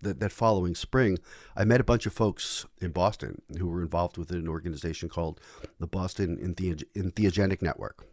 that, 0.02 0.20
that 0.20 0.32
following 0.32 0.74
spring, 0.74 1.18
I 1.56 1.64
met 1.64 1.80
a 1.80 1.84
bunch 1.84 2.06
of 2.06 2.12
folks 2.12 2.66
in 2.80 2.90
Boston 2.90 3.42
who 3.58 3.66
were 3.66 3.82
involved 3.82 4.16
with 4.16 4.30
an 4.30 4.48
organization 4.48 5.08
called 5.08 5.40
the 5.78 5.86
Boston 5.86 6.36
Entheogenic 6.38 7.62
Network. 7.62 8.06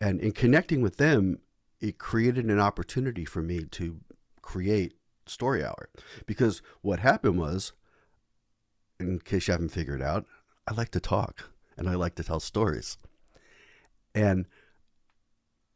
And 0.00 0.20
in 0.20 0.32
connecting 0.32 0.80
with 0.80 0.96
them, 0.96 1.38
it 1.80 1.98
created 1.98 2.46
an 2.46 2.58
opportunity 2.58 3.24
for 3.24 3.42
me 3.42 3.64
to 3.64 4.00
create 4.40 4.94
Story 5.26 5.64
Hour. 5.64 5.88
Because 6.26 6.62
what 6.80 7.00
happened 7.00 7.38
was, 7.38 7.72
in 8.98 9.18
case 9.20 9.48
you 9.48 9.52
haven't 9.52 9.70
figured 9.70 10.02
out, 10.02 10.26
I 10.66 10.74
like 10.74 10.90
to 10.90 11.00
talk 11.00 11.50
and 11.76 11.88
I 11.88 11.94
like 11.94 12.14
to 12.16 12.24
tell 12.24 12.40
stories. 12.40 12.96
And 14.14 14.46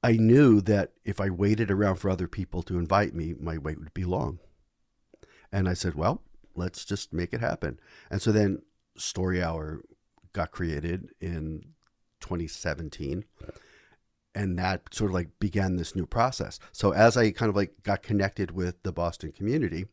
I 0.03 0.13
knew 0.13 0.61
that 0.63 0.93
if 1.05 1.21
I 1.21 1.31
waited 1.31 1.71
around 1.71 1.97
for 1.97 2.11
other 2.11 2.29
people 2.29 2.63
to 2.65 2.79
invite 2.79 3.15
me, 3.15 3.35
my 3.39 3.59
wait 3.59 3.79
would 3.79 3.95
be 3.95 4.05
long. 4.05 4.39
And 5.51 5.69
I 5.69 5.75
said, 5.75 5.95
well, 5.95 6.23
let's 6.55 6.85
just 6.85 7.13
make 7.13 7.33
it 7.33 7.41
happen. 7.41 7.81
And 8.11 8.21
so 8.23 8.31
then 8.31 8.63
Story 8.97 9.43
Hour 9.43 9.83
got 10.33 10.51
created 10.51 11.11
in 11.21 11.63
2017. 12.21 13.25
and 14.37 14.59
that 14.59 14.95
sort 14.95 15.11
of 15.11 15.15
like 15.15 15.31
began 15.41 15.77
this 15.77 15.97
new 15.97 16.05
process. 16.05 16.59
So 16.71 16.93
as 16.93 17.17
I 17.17 17.31
kind 17.31 17.49
of 17.49 17.57
like 17.57 17.83
got 17.83 18.03
connected 18.03 18.51
with 18.51 18.83
the 18.83 18.93
Boston 18.93 19.33
community, 19.33 19.87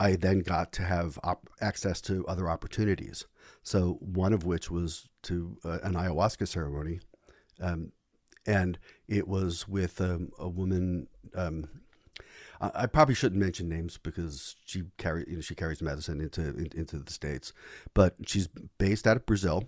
I 0.00 0.16
then 0.16 0.40
got 0.40 0.72
to 0.72 0.82
have 0.82 1.18
op- 1.22 1.50
access 1.60 2.00
to 2.02 2.26
other 2.26 2.48
opportunities. 2.48 3.26
So 3.62 3.98
one 4.00 4.32
of 4.32 4.46
which 4.46 4.70
was 4.70 5.10
to 5.24 5.58
uh, 5.62 5.78
an 5.82 5.92
ayahuasca 5.92 6.48
ceremony, 6.48 7.00
um, 7.60 7.92
and 8.46 8.78
it 9.06 9.28
was 9.28 9.68
with 9.68 10.00
um, 10.00 10.30
a 10.38 10.48
woman. 10.48 11.06
Um, 11.34 11.68
I, 12.62 12.86
probably 12.86 13.14
shouldn't 13.14 13.40
mention 13.40 13.70
names 13.70 13.96
because 13.96 14.56
she 14.66 14.82
carry 14.98 15.24
you 15.26 15.36
know, 15.36 15.40
she 15.40 15.54
carries 15.54 15.80
medicine 15.80 16.20
into 16.20 16.42
in, 16.42 16.70
into 16.74 16.98
the 16.98 17.12
states, 17.12 17.52
but 17.94 18.16
she's 18.26 18.48
based 18.78 19.06
out 19.06 19.16
of 19.16 19.26
Brazil, 19.26 19.64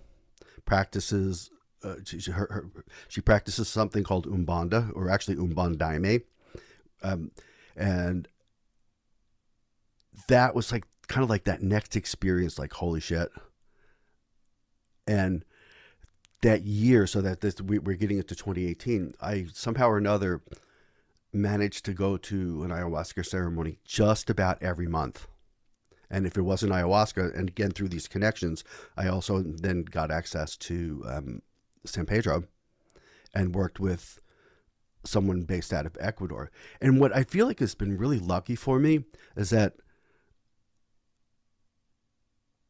practices. 0.65 1.51
Uh, 1.83 1.95
she, 2.05 2.31
her, 2.31 2.47
her, 2.49 2.69
she 3.07 3.19
practices 3.19 3.67
something 3.67 4.03
called 4.03 4.27
umbanda, 4.27 4.91
or 4.95 5.09
actually 5.09 5.35
umbandaime, 5.35 6.23
um, 7.03 7.31
and 7.75 8.27
that 10.27 10.55
was 10.55 10.71
like 10.71 10.85
kind 11.07 11.23
of 11.23 11.29
like 11.29 11.45
that 11.45 11.61
next 11.61 11.95
experience, 11.95 12.57
like 12.57 12.73
holy 12.73 12.99
shit. 12.99 13.29
And 15.05 15.43
that 16.41 16.63
year, 16.63 17.07
so 17.07 17.21
that 17.21 17.41
this 17.41 17.61
we, 17.61 17.79
we're 17.79 17.97
getting 17.97 18.17
into 18.17 18.35
2018, 18.35 19.13
I 19.21 19.47
somehow 19.53 19.89
or 19.89 19.97
another 19.97 20.41
managed 21.31 21.83
to 21.85 21.93
go 21.93 22.15
to 22.15 22.63
an 22.63 22.69
ayahuasca 22.69 23.25
ceremony 23.25 23.79
just 23.83 24.29
about 24.29 24.61
every 24.61 24.87
month. 24.87 25.27
And 26.09 26.27
if 26.27 26.37
it 26.37 26.41
wasn't 26.43 26.73
ayahuasca, 26.73 27.37
and 27.37 27.49
again 27.49 27.71
through 27.71 27.89
these 27.89 28.07
connections, 28.07 28.63
I 28.95 29.07
also 29.07 29.41
then 29.41 29.83
got 29.83 30.11
access 30.11 30.55
to 30.57 31.03
um, 31.07 31.41
San 31.85 32.05
Pedro 32.05 32.43
and 33.33 33.55
worked 33.55 33.79
with 33.79 34.19
someone 35.05 35.41
based 35.43 35.73
out 35.73 35.85
of 35.85 35.97
Ecuador. 35.99 36.51
And 36.79 36.99
what 36.99 37.15
I 37.15 37.23
feel 37.23 37.47
like 37.47 37.59
has 37.59 37.75
been 37.75 37.97
really 37.97 38.19
lucky 38.19 38.55
for 38.55 38.79
me 38.79 39.05
is 39.35 39.49
that 39.49 39.73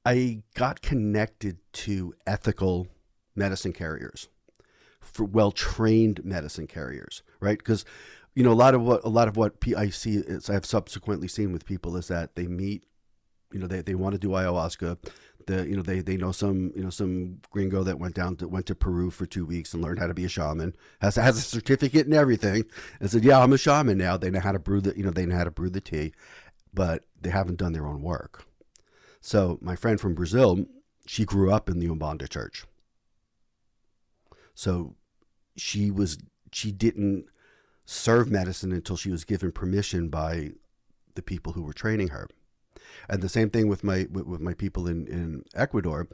I 0.06 0.44
got 0.56 0.82
connected 0.82 1.58
to 1.74 2.14
ethical 2.28 2.88
medicine 3.36 3.74
carriers, 3.74 4.28
for 5.00 5.24
well 5.24 5.52
trained 5.52 6.24
medicine 6.26 6.68
carriers, 6.68 7.24
right? 7.40 7.58
Because 7.58 7.86
you 8.36 8.44
know 8.44 8.52
a 8.52 8.54
lot 8.54 8.74
of 8.74 8.82
what 8.82 9.04
a 9.04 9.10
lot 9.10 9.28
of 9.28 9.38
what 9.38 9.56
I 9.78 9.90
see 9.90 10.16
is 10.18 10.50
I've 10.50 10.66
subsequently 10.66 11.28
seen 11.28 11.54
with 11.54 11.66
people 11.66 11.96
is 11.96 12.08
that 12.10 12.36
they 12.36 12.48
meet, 12.48 12.86
you 13.52 13.60
know, 13.60 13.68
they, 13.68 13.82
they 13.82 13.96
want 13.96 14.14
to 14.14 14.20
do 14.20 14.30
ayahuasca. 14.30 14.98
The 15.46 15.68
you 15.68 15.76
know 15.76 15.82
they 15.82 16.00
they 16.00 16.18
know 16.18 16.32
some 16.32 16.72
you 16.76 16.84
know 16.84 16.90
some 16.90 17.40
gringo 17.50 17.84
that 17.84 18.00
went 18.00 18.16
down 18.16 18.38
to 18.38 18.48
went 18.48 18.66
to 18.68 18.76
Peru 18.76 19.10
for 19.10 19.26
two 19.26 19.46
weeks 19.46 19.74
and 19.74 19.84
learned 19.84 20.00
how 20.00 20.08
to 20.08 20.14
be 20.14 20.24
a 20.24 20.30
shaman 20.30 20.74
has 21.02 21.16
has 21.16 21.38
a 21.38 21.42
certificate 21.42 22.06
and 22.06 22.16
everything 22.16 22.64
and 23.02 23.12
said 23.12 23.26
yeah 23.26 23.42
I'm 23.42 23.52
a 23.52 23.58
shaman 23.58 23.98
now 23.98 24.16
they 24.16 24.32
know 24.32 24.40
how 24.40 24.54
to 24.54 24.60
brew 24.60 24.80
the 24.80 24.96
you 24.96 25.04
know 25.04 25.12
they 25.12 25.26
know 25.26 25.36
how 25.36 25.44
to 25.44 25.52
brew 25.52 25.70
the 25.70 25.82
tea, 25.82 26.14
but 26.74 27.04
they 27.20 27.30
haven't 27.30 27.58
done 27.58 27.74
their 27.74 27.86
own 27.86 28.02
work 28.02 28.46
so 29.26 29.58
my 29.62 29.78
friend 29.78 30.02
from 30.02 30.16
Brazil, 30.16 30.66
she 31.08 31.24
grew 31.24 31.50
up 31.50 31.70
in 31.70 31.80
the 31.80 31.88
Umbanda 31.88 32.28
church. 32.28 32.66
So 34.54 34.96
she 35.56 35.90
was 35.90 36.18
she 36.52 36.74
didn't 36.74 37.28
serve 37.86 38.30
medicine 38.30 38.74
until 38.74 38.98
she 38.98 39.10
was 39.10 39.24
given 39.24 39.54
permission 39.54 40.10
by 40.10 40.52
the 41.16 41.22
people 41.22 41.54
who 41.54 41.64
were 41.64 41.72
training 41.72 42.10
her. 42.10 42.28
And 43.08 43.22
the 43.22 43.30
same 43.30 43.50
thing 43.50 43.70
with 43.70 43.82
my 43.82 44.08
with, 44.12 44.26
with 44.26 44.42
my 44.42 44.54
people 44.54 44.88
in, 44.88 45.08
in 45.08 45.46
Ecuador. 45.56 46.10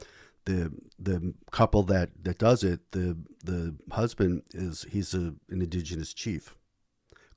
The 0.45 0.71
the 0.99 1.33
couple 1.51 1.81
that, 1.83 2.11
that 2.23 2.37
does 2.37 2.63
it, 2.63 2.91
the 2.91 3.17
the 3.43 3.75
husband 3.91 4.43
is 4.53 4.85
he's 4.87 5.15
a, 5.15 5.33
an 5.49 5.61
indigenous 5.63 6.13
chief, 6.13 6.55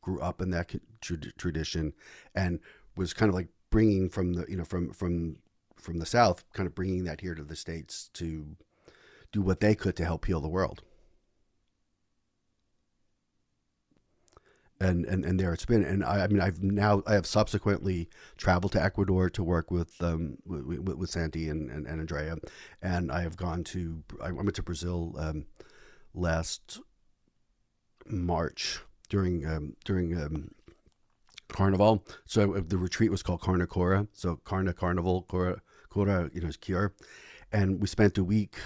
grew 0.02 0.20
up 0.20 0.42
in 0.42 0.50
that 0.50 0.70
tradition, 1.00 1.94
and 2.35 2.61
was 2.94 3.14
kind 3.14 3.30
of 3.30 3.35
like 3.35 3.48
bringing 3.70 4.11
from 4.11 4.35
the 4.35 4.44
you 4.48 4.56
know 4.56 4.64
from 4.64 4.92
from 4.92 5.38
from 5.82 5.98
the 5.98 6.06
South, 6.06 6.44
kind 6.52 6.66
of 6.66 6.74
bringing 6.74 7.04
that 7.04 7.20
here 7.20 7.34
to 7.34 7.44
the 7.44 7.56
States 7.56 8.08
to 8.14 8.56
do 9.32 9.42
what 9.42 9.60
they 9.60 9.74
could 9.74 9.96
to 9.96 10.04
help 10.04 10.26
heal 10.26 10.40
the 10.40 10.48
world. 10.48 10.82
And, 14.80 15.04
and, 15.04 15.24
and 15.24 15.38
there 15.38 15.52
it's 15.52 15.64
been. 15.64 15.84
And 15.84 16.04
I, 16.04 16.24
I 16.24 16.26
mean, 16.26 16.40
I've 16.40 16.60
now, 16.60 17.04
I 17.06 17.14
have 17.14 17.26
subsequently 17.26 18.08
traveled 18.36 18.72
to 18.72 18.82
Ecuador 18.82 19.30
to 19.30 19.44
work 19.44 19.70
with, 19.70 19.94
um, 20.02 20.38
with, 20.44 20.80
with 20.80 21.08
Santi 21.08 21.48
and, 21.48 21.70
and, 21.70 21.86
and 21.86 22.00
Andrea. 22.00 22.36
And 22.80 23.12
I 23.12 23.22
have 23.22 23.36
gone 23.36 23.62
to, 23.64 24.02
I 24.20 24.32
went 24.32 24.54
to 24.56 24.62
Brazil 24.62 25.14
um, 25.18 25.46
last 26.14 26.80
March 28.06 28.80
during, 29.08 29.46
um, 29.46 29.76
during 29.84 30.20
um, 30.20 30.50
Carnival. 31.46 32.04
So 32.26 32.54
the 32.54 32.78
retreat 32.78 33.12
was 33.12 33.22
called 33.22 33.40
Carnicora. 33.40 34.08
So 34.12 34.36
Carna 34.36 34.72
Carnival, 34.72 35.22
Cora, 35.28 35.62
Cura, 35.92 36.31
you 36.33 36.40
know, 36.40 36.50
cure. 36.61 36.94
And 37.52 37.81
we 37.81 37.87
spent 37.87 38.18
a 38.18 38.24
week 38.24 38.57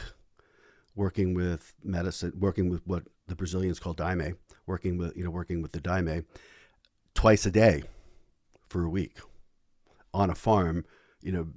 working 0.95 1.35
with 1.35 1.75
medicine, 1.83 2.33
working 2.39 2.69
with 2.69 2.87
what 2.87 3.03
the 3.27 3.35
Brazilians 3.35 3.81
call 3.81 3.95
daime, 3.95 4.37
working 4.67 4.97
with, 4.97 5.17
you 5.17 5.25
know, 5.25 5.31
working 5.31 5.61
with 5.61 5.73
the 5.73 5.81
daime 5.81 6.25
twice 7.15 7.47
a 7.47 7.51
day 7.51 7.83
for 8.69 8.85
a 8.85 8.89
week 8.89 9.19
on 10.15 10.31
a 10.31 10.35
farm, 10.35 10.85
you 11.23 11.33
know, 11.33 11.49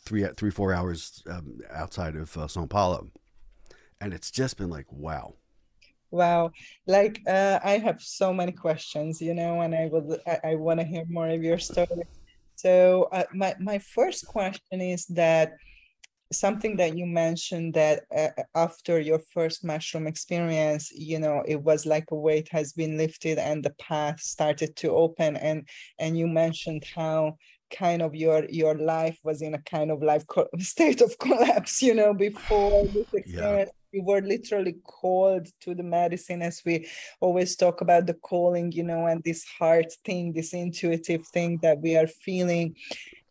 three, 0.00 0.24
three, 0.36 0.50
four 0.50 0.72
hours 0.72 1.22
um, 1.28 1.60
outside 1.72 2.16
of 2.16 2.36
uh, 2.36 2.46
Sao 2.46 2.66
Paulo. 2.66 3.08
And 4.00 4.14
it's 4.14 4.30
just 4.30 4.56
been 4.56 4.70
like, 4.70 4.86
wow. 4.90 5.34
Wow, 6.12 6.52
like 6.86 7.20
uh, 7.26 7.58
I 7.64 7.78
have 7.78 8.00
so 8.00 8.32
many 8.32 8.52
questions, 8.52 9.20
you 9.20 9.34
know, 9.34 9.60
and 9.62 9.74
I 9.74 9.88
would 9.90 10.20
I, 10.26 10.50
I 10.50 10.54
want 10.54 10.78
to 10.78 10.86
hear 10.86 11.04
more 11.08 11.28
of 11.28 11.42
your 11.42 11.58
story. 11.58 12.04
So 12.56 13.08
uh, 13.12 13.24
my 13.32 13.54
my 13.60 13.78
first 13.78 14.26
question 14.26 14.80
is 14.80 15.06
that 15.06 15.52
something 16.32 16.76
that 16.76 16.96
you 16.96 17.06
mentioned 17.06 17.74
that 17.74 18.02
uh, 18.14 18.42
after 18.54 18.98
your 18.98 19.20
first 19.32 19.64
mushroom 19.64 20.08
experience 20.08 20.90
you 20.92 21.20
know 21.20 21.42
it 21.46 21.62
was 21.62 21.86
like 21.86 22.04
a 22.10 22.16
weight 22.16 22.48
has 22.50 22.72
been 22.72 22.96
lifted 22.98 23.38
and 23.38 23.64
the 23.64 23.70
path 23.78 24.20
started 24.20 24.74
to 24.74 24.90
open 24.90 25.36
and 25.36 25.68
and 26.00 26.18
you 26.18 26.26
mentioned 26.26 26.84
how 26.96 27.36
kind 27.70 28.02
of 28.02 28.14
your 28.14 28.44
your 28.48 28.74
life 28.74 29.18
was 29.22 29.40
in 29.40 29.54
a 29.54 29.62
kind 29.62 29.90
of 29.90 30.02
life 30.02 30.24
state 30.58 31.00
of 31.00 31.16
collapse 31.20 31.80
you 31.80 31.94
know 31.94 32.12
before 32.12 32.84
this 32.92 33.06
experience. 33.14 33.70
yeah 33.70 33.72
you 33.96 34.02
were 34.02 34.20
literally 34.20 34.76
called 34.84 35.46
to 35.62 35.74
the 35.74 35.82
medicine 35.82 36.42
as 36.42 36.62
we 36.66 36.86
always 37.20 37.56
talk 37.56 37.80
about 37.80 38.06
the 38.06 38.14
calling 38.14 38.70
you 38.70 38.84
know 38.84 39.06
and 39.06 39.24
this 39.24 39.42
heart 39.58 39.90
thing 40.04 40.34
this 40.34 40.52
intuitive 40.52 41.26
thing 41.28 41.58
that 41.62 41.80
we 41.80 41.96
are 41.96 42.06
feeling. 42.06 42.76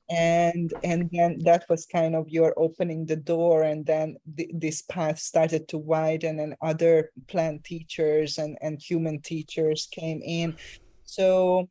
And 0.07 0.71
and 0.83 1.09
then 1.11 1.39
that 1.45 1.65
was 1.67 1.87
kind 1.87 2.15
of 2.15 2.29
your 2.29 2.53
opening 2.57 3.07
the 3.07 3.15
door 3.15 3.63
and 3.63 3.83
then 3.85 4.17
th- 4.37 4.51
this 4.53 4.83
path 4.83 5.17
started 5.17 5.67
to 5.69 5.79
widen 5.79 6.39
and 6.39 6.55
other 6.61 7.09
plant 7.27 7.63
teachers 7.63 8.37
and 8.37 8.55
and 8.61 8.79
human 8.79 9.17
teachers 9.21 9.87
came 9.91 10.21
in. 10.23 10.57
So 11.05 11.69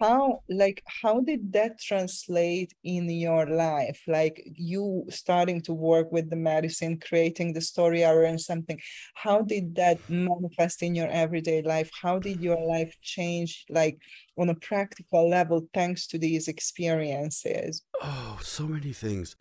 how 0.00 0.42
like 0.48 0.82
how 0.86 1.20
did 1.20 1.52
that 1.52 1.78
translate 1.80 2.72
in 2.84 3.08
your 3.08 3.46
life? 3.46 4.02
Like 4.06 4.42
you 4.54 5.04
starting 5.10 5.60
to 5.62 5.74
work 5.74 6.10
with 6.10 6.30
the 6.30 6.36
medicine 6.36 6.98
creating 6.98 7.52
the 7.52 7.60
story 7.60 8.02
and 8.02 8.40
something 8.40 8.80
how 9.14 9.42
did 9.42 9.74
that 9.76 9.98
manifest 10.08 10.82
in 10.82 10.94
your 10.94 11.08
everyday 11.08 11.62
life? 11.62 11.90
How 12.00 12.18
did 12.18 12.40
your 12.40 12.60
life 12.60 12.94
change 13.02 13.64
like 13.68 13.98
on 14.38 14.48
a 14.48 14.54
practical 14.54 15.28
level 15.28 15.68
thanks 15.74 16.06
to 16.08 16.18
these 16.18 16.48
experiences? 16.48 17.82
Oh 18.02 18.38
so 18.42 18.66
many 18.66 18.92
things. 18.92 19.36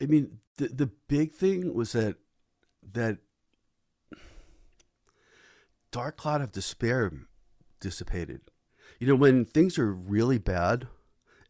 I 0.00 0.06
mean 0.06 0.38
the 0.56 0.68
the 0.68 0.90
big 1.08 1.32
thing 1.32 1.72
was 1.74 1.92
that 1.92 2.16
that 2.92 3.18
dark 5.90 6.16
cloud 6.16 6.40
of 6.40 6.52
despair 6.52 7.12
dissipated 7.80 8.40
you 9.02 9.08
know, 9.08 9.16
when 9.16 9.44
things 9.44 9.80
are 9.80 9.92
really 9.92 10.38
bad, 10.38 10.86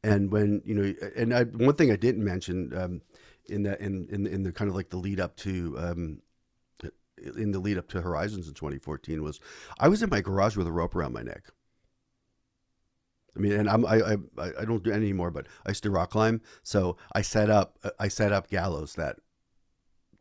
and 0.03 0.33
when 0.33 0.62
you 0.65 0.75
know, 0.75 0.95
and 1.15 1.35
I, 1.35 1.45
one 1.45 1.75
thing 1.75 1.93
I 1.93 1.97
didn't 1.97 2.25
mention 2.25 2.73
um, 2.75 3.03
in 3.45 3.65
that 3.65 3.79
in, 3.79 4.09
in 4.11 4.27
in 4.27 4.43
the 4.43 4.53
kind 4.53 4.71
of 4.71 4.75
like 4.75 4.88
the 4.88 4.97
lead 4.97 5.21
up 5.21 5.37
to 5.37 5.77
um, 5.79 6.23
in 7.37 7.53
the 7.53 7.59
lead 7.59 7.77
up 7.77 7.88
to 7.88 8.01
Horizons 8.01 8.49
in 8.49 8.55
2014 8.55 9.23
was 9.23 9.38
I 9.79 9.88
was 9.88 10.03
in 10.03 10.09
my 10.09 10.23
garage 10.23 10.57
with 10.57 10.67
a 10.67 10.73
rope 10.73 10.97
around 10.97 11.12
my 11.12 11.21
neck. 11.21 11.51
I 13.37 13.41
mean, 13.41 13.53
and 13.53 13.69
I'm, 13.69 13.85
I, 13.85 13.97
I, 13.97 14.17
I 14.61 14.65
don't 14.65 14.83
do 14.83 14.91
it 14.91 14.95
anymore, 14.95 15.31
but 15.31 15.47
I 15.67 15.71
used 15.71 15.83
to 15.83 15.91
rock 15.91 16.09
climb. 16.09 16.41
So 16.62 16.97
I 17.15 17.21
set 17.21 17.51
up, 17.51 17.79
I 17.99 18.09
set 18.09 18.33
up 18.33 18.49
gallows 18.49 18.95
that 18.95 19.17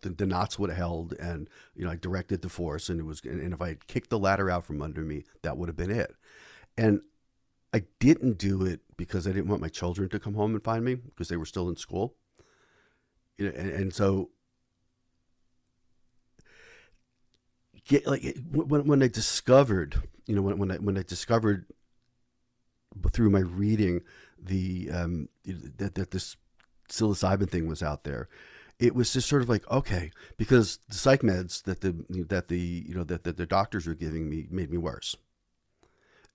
the, 0.02 0.10
the 0.10 0.26
knots 0.26 0.60
would 0.60 0.70
have 0.70 0.78
held 0.78 1.14
and, 1.14 1.50
you 1.76 1.86
know, 1.86 1.92
I 1.92 1.96
directed 1.96 2.42
the 2.42 2.50
force 2.50 2.90
and 2.90 3.00
it 3.00 3.04
was, 3.04 3.22
and 3.24 3.54
if 3.54 3.62
I 3.62 3.70
had 3.70 3.88
kicked 3.88 4.10
the 4.10 4.20
ladder 4.20 4.50
out 4.50 4.66
from 4.66 4.82
under 4.82 5.02
me, 5.02 5.24
that 5.44 5.56
would 5.56 5.70
have 5.70 5.78
been 5.78 5.92
it. 5.92 6.14
And 6.78 7.02
I 7.74 7.84
didn't 8.00 8.38
do 8.38 8.66
it 8.66 8.82
because 8.98 9.28
I 9.28 9.32
didn't 9.32 9.48
want 9.48 9.62
my 9.62 9.70
children 9.70 10.10
to 10.10 10.20
come 10.20 10.34
home 10.34 10.54
and 10.54 10.64
find 10.64 10.84
me 10.84 10.96
because 10.96 11.30
they 11.30 11.38
were 11.38 11.46
still 11.46 11.70
in 11.70 11.76
school. 11.76 12.16
You 13.38 13.46
know, 13.46 13.54
and, 13.56 13.70
and 13.70 13.94
so 13.94 14.30
get 17.86 18.06
like 18.06 18.38
when 18.52 18.86
when 18.86 19.02
I 19.02 19.08
discovered, 19.08 20.02
you 20.26 20.36
know, 20.36 20.42
when 20.42 20.58
when 20.58 20.72
I 20.72 20.76
when 20.76 20.98
I 20.98 21.04
discovered 21.04 21.66
through 23.12 23.30
my 23.30 23.40
reading 23.40 24.02
the 24.38 24.90
um 24.92 25.30
that 25.46 25.96
that 25.96 26.12
this 26.12 26.36
psilocybin 26.90 27.50
thing 27.50 27.68
was 27.68 27.82
out 27.82 28.04
there 28.04 28.28
it 28.80 28.96
was 28.96 29.14
just 29.14 29.30
sort 29.30 29.42
of 29.42 29.48
like 29.48 29.70
okay 29.72 30.12
because 30.38 30.80
the 30.90 30.96
psych 30.96 31.22
meds 31.22 31.64
that 31.64 31.82
the 31.82 31.96
that 32.28 32.48
the 32.48 32.60
you 32.60 32.96
know 32.96 33.04
that, 33.04 33.24
that 33.24 33.38
the 33.38 33.46
doctors 33.46 33.88
were 33.88 33.94
giving 33.94 34.30
me 34.30 34.48
made 34.50 34.70
me 34.70 34.78
worse 34.78 35.16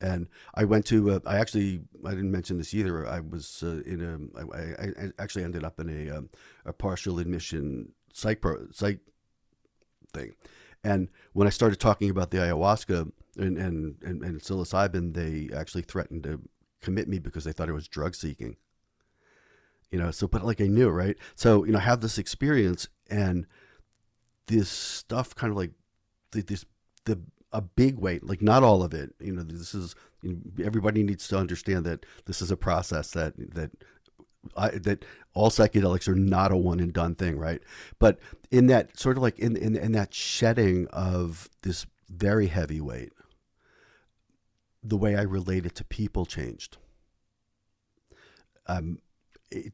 and 0.00 0.28
I 0.54 0.64
went 0.64 0.86
to 0.86 1.12
uh, 1.12 1.20
I 1.26 1.38
actually 1.38 1.80
I 2.04 2.10
didn't 2.10 2.30
mention 2.30 2.58
this 2.58 2.74
either 2.74 3.06
I 3.06 3.20
was 3.20 3.62
uh, 3.62 3.80
in 3.86 4.02
a 4.02 4.40
I, 4.40 5.04
I 5.06 5.10
actually 5.18 5.44
ended 5.44 5.64
up 5.64 5.80
in 5.80 5.88
a 5.88 6.16
um, 6.16 6.30
a 6.64 6.72
partial 6.72 7.18
admission 7.18 7.92
psych 8.12 8.40
pro, 8.40 8.66
psych 8.72 9.00
thing. 10.12 10.34
And 10.84 11.08
when 11.32 11.46
I 11.46 11.50
started 11.50 11.80
talking 11.80 12.10
about 12.10 12.30
the 12.30 12.38
ayahuasca 12.38 13.10
and 13.38 13.58
and 13.58 13.96
and, 14.02 14.22
and 14.22 14.40
psilocybin 14.40 15.14
they 15.14 15.54
actually 15.56 15.82
threatened 15.82 16.24
to 16.24 16.40
commit 16.80 17.08
me 17.08 17.18
because 17.18 17.44
they 17.44 17.52
thought 17.52 17.68
I 17.68 17.72
was 17.72 17.88
drug 17.88 18.14
seeking. 18.14 18.56
You 19.90 20.00
know 20.00 20.10
so 20.10 20.26
but 20.26 20.44
like 20.44 20.60
i 20.60 20.66
knew 20.66 20.90
right? 20.90 21.16
So 21.36 21.64
you 21.64 21.72
know 21.72 21.78
I 21.78 21.82
have 21.82 22.00
this 22.00 22.18
experience 22.18 22.88
and 23.08 23.46
this 24.46 24.68
stuff 24.68 25.34
kind 25.34 25.50
of 25.50 25.56
like 25.56 25.72
this 26.32 26.66
the 27.06 27.20
a 27.52 27.60
big 27.60 27.98
weight 27.98 28.24
like 28.24 28.42
not 28.42 28.62
all 28.62 28.82
of 28.82 28.92
it 28.92 29.14
you 29.20 29.32
know 29.32 29.42
this 29.42 29.74
is 29.74 29.94
you 30.22 30.32
know, 30.32 30.64
everybody 30.64 31.02
needs 31.02 31.28
to 31.28 31.38
understand 31.38 31.84
that 31.84 32.04
this 32.26 32.42
is 32.42 32.50
a 32.50 32.56
process 32.56 33.10
that 33.12 33.34
that 33.54 33.70
I, 34.56 34.70
that 34.70 35.04
all 35.34 35.50
psychedelics 35.50 36.08
are 36.08 36.14
not 36.14 36.52
a 36.52 36.56
one 36.56 36.80
and 36.80 36.92
done 36.92 37.14
thing, 37.14 37.38
right? 37.38 37.60
But 37.98 38.18
in 38.50 38.66
that 38.68 38.98
sort 38.98 39.16
of 39.16 39.22
like 39.22 39.38
in, 39.38 39.56
in 39.56 39.76
in 39.76 39.92
that 39.92 40.14
shedding 40.14 40.86
of 40.88 41.48
this 41.62 41.86
very 42.08 42.46
heavy 42.46 42.80
weight, 42.80 43.12
the 44.82 44.96
way 44.96 45.16
I 45.16 45.22
related 45.22 45.74
to 45.76 45.84
people 45.84 46.26
changed. 46.26 46.76
Um, 48.66 49.00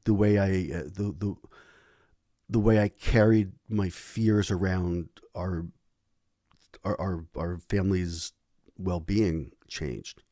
the 0.05 0.15
way 0.15 0.39
I 0.39 0.77
uh, 0.77 0.83
the 0.85 1.15
the 1.19 1.35
the 2.49 2.61
way 2.61 2.81
I 2.81 2.89
carried 2.89 3.53
my 3.69 3.89
fears 3.89 4.51
around 4.51 5.09
our 5.35 5.67
our 6.85 7.01
our, 7.01 7.27
our 7.37 7.59
family's 7.69 8.33
well 8.79 9.01
being 9.01 9.53
changed 9.69 10.23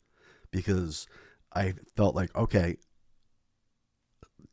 because 0.50 1.07
I 1.53 1.74
felt 1.96 2.14
like 2.14 2.35
okay 2.37 2.76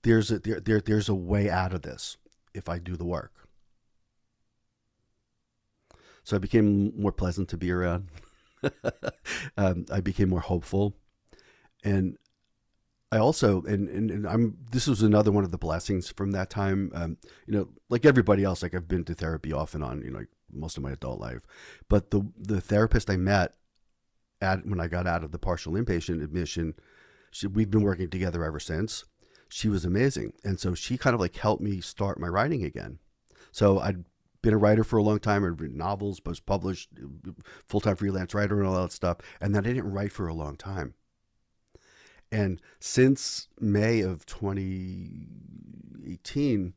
there's 0.03 0.31
a 0.31 0.39
there, 0.39 0.59
there 0.59 0.81
there's 0.81 1.09
a 1.09 1.15
way 1.15 1.49
out 1.49 1.73
of 1.73 1.81
this 1.81 2.17
if 2.53 2.69
I 2.69 2.79
do 2.79 2.95
the 2.95 3.05
work. 3.05 3.33
So 6.23 6.35
I 6.35 6.39
became 6.39 6.91
more 6.99 7.13
pleasant 7.13 7.47
to 7.49 7.57
be 7.57 7.71
around. 7.71 8.09
um, 9.57 9.85
I 9.91 10.01
became 10.01 10.29
more 10.29 10.41
hopeful, 10.41 10.97
and 11.83 12.17
I 13.11 13.17
also 13.17 13.61
and, 13.63 13.87
and, 13.87 14.11
and 14.11 14.27
I'm 14.27 14.57
this 14.71 14.87
was 14.87 15.01
another 15.01 15.31
one 15.31 15.43
of 15.43 15.51
the 15.51 15.57
blessings 15.57 16.09
from 16.09 16.31
that 16.31 16.49
time. 16.49 16.91
Um, 16.93 17.17
you 17.45 17.53
know, 17.53 17.69
like 17.89 18.05
everybody 18.05 18.43
else, 18.43 18.61
like 18.61 18.75
I've 18.75 18.87
been 18.87 19.05
to 19.05 19.13
therapy 19.13 19.53
off 19.53 19.73
and 19.73 19.83
on, 19.83 20.01
you 20.01 20.11
know, 20.11 20.19
like 20.19 20.29
most 20.51 20.77
of 20.77 20.83
my 20.83 20.91
adult 20.91 21.19
life. 21.19 21.41
But 21.89 22.11
the 22.11 22.23
the 22.37 22.61
therapist 22.61 23.09
I 23.09 23.17
met 23.17 23.55
at 24.41 24.65
when 24.65 24.79
I 24.79 24.87
got 24.87 25.07
out 25.07 25.23
of 25.23 25.31
the 25.31 25.39
partial 25.39 25.73
inpatient 25.73 26.23
admission, 26.23 26.75
she, 27.31 27.47
we've 27.47 27.71
been 27.71 27.83
working 27.83 28.09
together 28.09 28.43
ever 28.43 28.59
since. 28.59 29.05
She 29.49 29.69
was 29.69 29.85
amazing, 29.85 30.33
and 30.43 30.59
so 30.59 30.73
she 30.73 30.97
kind 30.97 31.13
of 31.13 31.19
like 31.19 31.35
helped 31.35 31.63
me 31.63 31.81
start 31.81 32.19
my 32.19 32.27
writing 32.27 32.63
again. 32.63 32.99
So 33.51 33.79
I'd 33.79 34.03
been 34.41 34.53
a 34.53 34.57
writer 34.57 34.83
for 34.83 34.97
a 34.97 35.03
long 35.03 35.19
time. 35.19 35.43
I'd 35.43 35.59
written 35.59 35.77
novels, 35.77 36.21
was 36.25 36.39
published, 36.39 36.89
full 37.65 37.81
time 37.81 37.95
freelance 37.95 38.33
writer, 38.33 38.57
and 38.59 38.67
all 38.67 38.81
that 38.81 38.91
stuff. 38.91 39.17
And 39.41 39.55
then 39.55 39.65
I 39.65 39.69
didn't 39.69 39.91
write 39.91 40.11
for 40.11 40.27
a 40.27 40.33
long 40.33 40.55
time. 40.55 40.93
And 42.31 42.61
since 42.79 43.47
May 43.59 44.01
of 44.01 44.25
2018, 44.25 46.73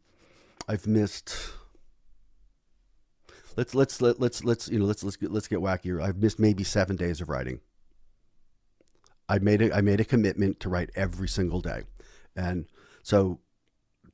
I've 0.69 0.87
missed. 0.87 1.53
Let's 3.57 3.75
let's 3.75 4.01
let, 4.01 4.21
let's 4.21 4.45
let's 4.45 4.69
you 4.69 4.79
know 4.79 4.85
let's 4.85 5.03
let's 5.03 5.17
get 5.17 5.31
let's 5.31 5.49
get 5.49 5.59
wackier. 5.59 6.03
I've 6.03 6.19
missed 6.19 6.39
maybe 6.39 6.65
seven 6.65 6.97
days 6.97 7.21
of 7.21 7.29
writing. 7.29 7.61
I 9.29 9.39
made 9.39 9.63
a 9.63 9.75
I 9.75 9.81
made 9.81 10.01
a 10.01 10.05
commitment 10.05 10.61
to 10.61 10.69
write 10.69 10.91
every 10.95 11.29
single 11.29 11.61
day, 11.61 11.83
and 12.37 12.67
so 13.03 13.39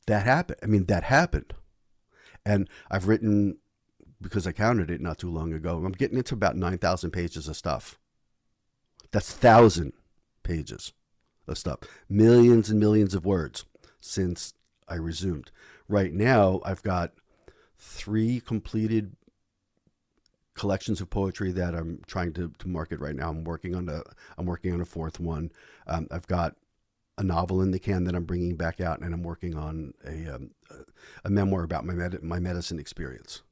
that 0.07 0.25
happened. 0.25 0.61
I 0.63 0.67
mean 0.67 0.87
that 0.87 1.05
happened, 1.05 1.55
and 2.45 2.69
I've 2.91 3.09
written 3.09 3.59
because 4.21 4.47
I 4.47 4.53
counted 4.53 4.91
it 4.91 5.01
not 5.01 5.19
too 5.19 5.31
long 5.31 5.53
ago. 5.53 5.83
I'm 5.85 5.93
getting 5.93 6.19
into 6.19 6.35
about 6.35 6.57
nine 6.57 6.79
thousand 6.79 7.11
pages 7.11 7.49
of 7.49 7.57
stuff. 7.57 7.99
That's 9.13 9.33
thousand 9.33 9.93
pages 10.43 10.93
of 11.47 11.59
stuff, 11.59 11.81
millions 12.09 12.71
and 12.71 12.81
millions 12.81 13.15
of 13.15 13.25
words 13.25 13.65
since 14.01 14.55
I 14.89 14.95
resumed. 14.95 15.51
Right 15.89 16.13
now, 16.13 16.61
I've 16.65 16.83
got 16.83 17.13
three 17.79 18.41
completed 18.41 19.15
collections 20.57 21.01
of 21.01 21.11
poetry 21.11 21.53
that 21.53 21.75
I'm 21.75 22.01
trying 22.07 22.33
to, 22.35 22.53
to 22.59 22.69
market 22.69 22.99
right 22.99 23.15
now. 23.15 23.31
I'm 23.31 23.45
working 23.45 23.75
on 23.75 23.89
a 23.89 24.03
I'm 24.37 24.47
working 24.47 24.73
on 24.73 24.81
a 24.81 24.85
fourth 24.85 25.21
one. 25.21 25.53
Um, 25.87 26.09
I've 26.11 26.27
got 26.27 26.57
a 27.19 27.23
novel 27.23 27.63
in 27.63 27.71
the 27.71 27.79
can 27.79 28.05
that 28.05 28.15
I'm 28.15 28.25
bringing 28.25 28.57
back 28.57 28.81
out, 28.81 29.01
and 29.01 29.15
I'm 29.15 29.23
working 29.23 29.57
on 29.57 29.95
a 30.05 30.35
um, 30.35 30.51
a 31.25 31.31
memoir 31.31 31.63
about 31.63 31.85
my 31.85 31.95
med- 31.95 32.23
my 32.23 32.39
medicine 32.39 32.79
experience. 32.79 33.43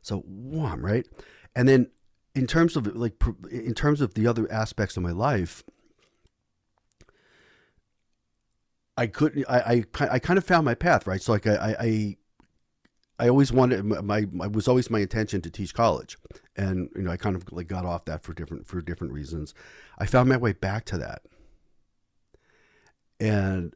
So, 0.00 0.20
one 0.20 0.80
right, 0.80 1.06
and 1.54 1.68
then 1.68 1.90
in 2.34 2.46
terms 2.46 2.76
of 2.76 2.86
like 2.96 3.14
in 3.50 3.74
terms 3.74 4.00
of 4.00 4.14
the 4.14 4.26
other 4.26 4.50
aspects 4.50 4.96
of 4.96 5.02
my 5.02 5.12
life, 5.12 5.62
I 8.96 9.06
couldn't. 9.06 9.44
I, 9.48 9.84
I 10.00 10.06
I 10.14 10.18
kind 10.18 10.38
of 10.38 10.44
found 10.44 10.64
my 10.64 10.74
path, 10.74 11.06
right? 11.06 11.20
So 11.20 11.32
like 11.32 11.46
I 11.46 11.76
I 11.78 12.16
I 13.18 13.28
always 13.28 13.52
wanted 13.52 13.84
my 13.84 14.26
I 14.40 14.46
was 14.46 14.68
always 14.68 14.90
my 14.90 15.00
intention 15.00 15.40
to 15.42 15.50
teach 15.50 15.74
college, 15.74 16.18
and 16.56 16.88
you 16.96 17.02
know 17.02 17.10
I 17.10 17.16
kind 17.16 17.36
of 17.36 17.50
like 17.52 17.68
got 17.68 17.84
off 17.84 18.04
that 18.06 18.22
for 18.22 18.32
different 18.32 18.66
for 18.66 18.80
different 18.80 19.12
reasons. 19.12 19.54
I 19.98 20.06
found 20.06 20.28
my 20.28 20.36
way 20.36 20.52
back 20.52 20.84
to 20.86 20.98
that, 20.98 21.22
and 23.20 23.74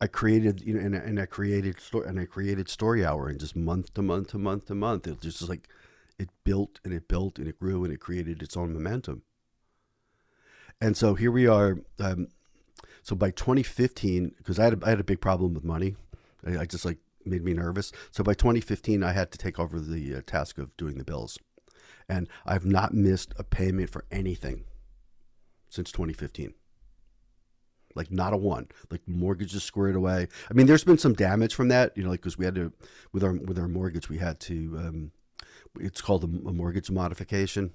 I 0.00 0.08
created 0.08 0.60
you 0.60 0.74
know 0.74 0.80
and, 0.80 0.94
and 0.94 1.20
I 1.20 1.26
created 1.26 1.80
story 1.80 2.06
and 2.08 2.20
I 2.20 2.26
created 2.26 2.68
story 2.68 3.04
hour 3.04 3.28
and 3.28 3.40
just 3.40 3.56
month 3.56 3.94
to 3.94 4.02
month 4.02 4.28
to 4.28 4.38
month 4.38 4.66
to 4.66 4.74
month 4.74 5.06
it 5.06 5.20
just 5.20 5.48
like 5.48 5.68
it 6.18 6.30
built 6.44 6.80
and 6.84 6.92
it 6.92 7.08
built 7.08 7.38
and 7.38 7.48
it 7.48 7.58
grew 7.58 7.84
and 7.84 7.92
it 7.92 8.00
created 8.00 8.42
its 8.42 8.56
own 8.56 8.72
momentum. 8.72 9.22
And 10.80 10.96
so 10.96 11.14
here 11.14 11.30
we 11.30 11.46
are. 11.46 11.78
Um, 11.98 12.28
so 13.02 13.14
by 13.14 13.30
2015, 13.30 14.34
because 14.38 14.58
I 14.58 14.64
had 14.64 14.82
a, 14.82 14.86
I 14.86 14.90
had 14.90 15.00
a 15.00 15.04
big 15.04 15.20
problem 15.20 15.54
with 15.54 15.64
money, 15.64 15.96
I, 16.46 16.58
I, 16.58 16.64
just 16.66 16.84
like 16.84 16.98
made 17.26 17.44
me 17.44 17.52
nervous. 17.52 17.92
So 18.10 18.22
by 18.24 18.34
2015, 18.34 19.02
I 19.02 19.12
had 19.12 19.30
to 19.32 19.38
take 19.38 19.58
over 19.58 19.80
the 19.80 20.16
uh, 20.16 20.20
task 20.26 20.58
of 20.58 20.76
doing 20.76 20.98
the 20.98 21.04
bills, 21.04 21.38
and 22.08 22.28
I've 22.44 22.66
not 22.66 22.94
missed 22.94 23.34
a 23.38 23.44
payment 23.44 23.90
for 23.90 24.04
anything 24.10 24.64
since 25.68 25.90
2015 25.92 26.54
like 27.96 28.12
not 28.12 28.32
a 28.32 28.36
one. 28.36 28.68
Like 28.90 29.00
mortgages 29.06 29.64
squared 29.64 29.96
away. 29.96 30.28
I 30.48 30.54
mean 30.54 30.66
there's 30.66 30.84
been 30.84 30.98
some 30.98 31.14
damage 31.14 31.54
from 31.54 31.68
that 31.68 31.96
you 31.96 32.04
know 32.04 32.10
like 32.10 32.20
because 32.20 32.38
we 32.38 32.44
had 32.44 32.54
to 32.54 32.72
with 33.12 33.24
our 33.24 33.32
with 33.32 33.58
our 33.58 33.66
mortgage 33.66 34.08
we 34.08 34.18
had 34.18 34.38
to 34.40 34.76
um, 34.78 35.12
it's 35.80 36.00
called 36.00 36.22
a, 36.22 36.48
a 36.48 36.52
mortgage 36.52 36.90
modification. 36.90 37.72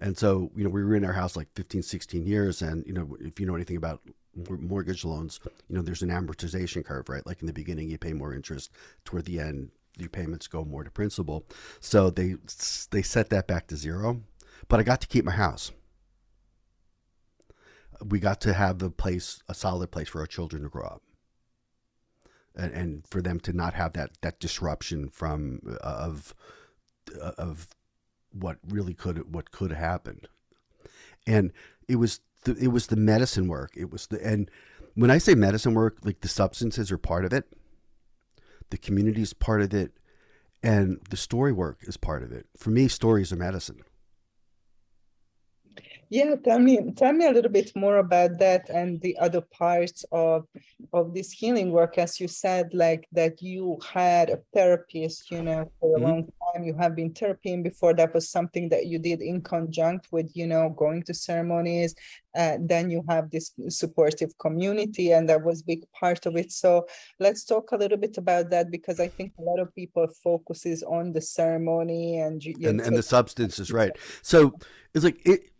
And 0.00 0.16
so 0.16 0.50
you 0.56 0.64
know 0.64 0.70
we 0.70 0.82
were 0.82 0.94
in 0.94 1.04
our 1.04 1.12
house 1.12 1.36
like 1.36 1.48
15 1.54 1.82
16 1.82 2.26
years. 2.26 2.62
And 2.62 2.86
you 2.86 2.94
know 2.94 3.16
if 3.20 3.38
you 3.38 3.46
know 3.46 3.56
anything 3.56 3.76
about 3.76 4.00
mortgage 4.48 5.04
loans, 5.04 5.40
you 5.68 5.76
know, 5.76 5.82
there's 5.82 6.02
an 6.02 6.10
amortization 6.10 6.84
curve, 6.84 7.08
right? 7.08 7.26
Like 7.26 7.40
in 7.40 7.46
the 7.46 7.52
beginning, 7.52 7.90
you 7.90 7.98
pay 7.98 8.12
more 8.12 8.34
interest. 8.34 8.70
Toward 9.04 9.24
the 9.24 9.40
end, 9.40 9.70
your 9.98 10.08
payments 10.08 10.46
go 10.46 10.64
more 10.64 10.84
to 10.84 10.90
principal. 10.90 11.46
So 11.80 12.10
they 12.10 12.36
they 12.90 13.02
set 13.02 13.30
that 13.30 13.46
back 13.46 13.66
to 13.68 13.76
zero. 13.76 14.22
But 14.68 14.80
I 14.80 14.82
got 14.82 15.00
to 15.00 15.06
keep 15.06 15.24
my 15.24 15.32
house. 15.32 15.72
We 18.04 18.18
got 18.18 18.40
to 18.42 18.54
have 18.54 18.78
the 18.78 18.90
place 18.90 19.42
a 19.48 19.54
solid 19.54 19.90
place 19.90 20.08
for 20.08 20.20
our 20.20 20.26
children 20.26 20.62
to 20.62 20.68
grow 20.68 20.84
up, 20.84 21.02
and, 22.56 22.72
and 22.72 23.06
for 23.06 23.20
them 23.20 23.40
to 23.40 23.52
not 23.52 23.74
have 23.74 23.92
that 23.94 24.12
that 24.22 24.40
disruption 24.40 25.10
from 25.10 25.60
uh, 25.82 26.06
of 26.08 26.34
of 27.20 27.68
what 28.32 28.58
really 28.68 28.94
could 28.94 29.34
what 29.34 29.50
could 29.50 29.70
have 29.70 29.80
happened. 29.80 30.28
And 31.26 31.52
it 31.88 31.96
was 31.96 32.20
the, 32.44 32.56
it 32.56 32.68
was 32.68 32.86
the 32.88 32.96
medicine 32.96 33.48
work. 33.48 33.72
It 33.76 33.90
was 33.90 34.06
the 34.06 34.24
and 34.24 34.50
when 34.94 35.10
I 35.10 35.18
say 35.18 35.34
medicine 35.34 35.74
work, 35.74 35.98
like 36.04 36.20
the 36.20 36.28
substances 36.28 36.90
are 36.90 36.98
part 36.98 37.24
of 37.24 37.32
it, 37.32 37.44
the 38.70 38.78
community 38.78 39.22
is 39.22 39.32
part 39.32 39.62
of 39.62 39.72
it, 39.72 39.92
and 40.62 41.00
the 41.10 41.16
story 41.16 41.52
work 41.52 41.78
is 41.82 41.96
part 41.96 42.22
of 42.22 42.32
it. 42.32 42.46
For 42.56 42.70
me, 42.70 42.88
stories 42.88 43.32
are 43.32 43.36
medicine. 43.36 43.82
Yeah, 46.10 46.34
tell 46.44 46.58
me 46.58 46.92
tell 46.96 47.12
me 47.12 47.26
a 47.26 47.30
little 47.30 47.50
bit 47.50 47.70
more 47.76 47.98
about 47.98 48.38
that 48.40 48.68
and 48.68 49.00
the 49.00 49.16
other 49.18 49.40
parts 49.40 50.04
of 50.10 50.46
of 50.92 51.14
this 51.14 51.30
healing 51.30 51.70
work. 51.70 51.98
As 51.98 52.18
you 52.18 52.26
said, 52.26 52.70
like 52.74 53.06
that 53.12 53.40
you 53.40 53.78
had 53.92 54.28
a 54.30 54.40
therapist, 54.52 55.30
you 55.30 55.42
know, 55.42 55.70
for 55.78 55.96
a 55.96 56.00
mm-hmm. 56.00 56.08
long 56.08 56.22
time 56.54 56.64
you 56.64 56.74
have 56.74 56.96
been 56.96 57.12
therapying 57.12 57.62
before 57.62 57.94
that 57.94 58.12
was 58.14 58.28
something 58.28 58.68
that 58.68 58.86
you 58.86 58.98
did 58.98 59.20
in 59.20 59.40
conjunct 59.40 60.08
with 60.10 60.30
you 60.34 60.46
know 60.46 60.70
going 60.76 61.02
to 61.02 61.14
ceremonies 61.14 61.94
uh, 62.36 62.56
then 62.60 62.90
you 62.90 63.04
have 63.08 63.30
this 63.30 63.52
supportive 63.68 64.36
community 64.38 65.12
and 65.12 65.28
that 65.28 65.42
was 65.42 65.62
big 65.62 65.84
part 65.92 66.26
of 66.26 66.36
it 66.36 66.52
so 66.52 66.86
let's 67.18 67.44
talk 67.44 67.72
a 67.72 67.76
little 67.76 67.98
bit 67.98 68.16
about 68.18 68.50
that 68.50 68.70
because 68.70 69.00
i 69.00 69.08
think 69.08 69.32
a 69.38 69.42
lot 69.42 69.58
of 69.58 69.74
people 69.74 70.06
focuses 70.22 70.82
on 70.82 71.12
the 71.12 71.20
ceremony 71.20 72.18
and 72.18 72.42
and, 72.62 72.80
and 72.80 72.96
the 72.96 73.02
substances 73.02 73.72
right 73.72 73.96
so 74.22 74.52
it's 74.94 75.04
like 75.04 75.20
it 75.26 75.50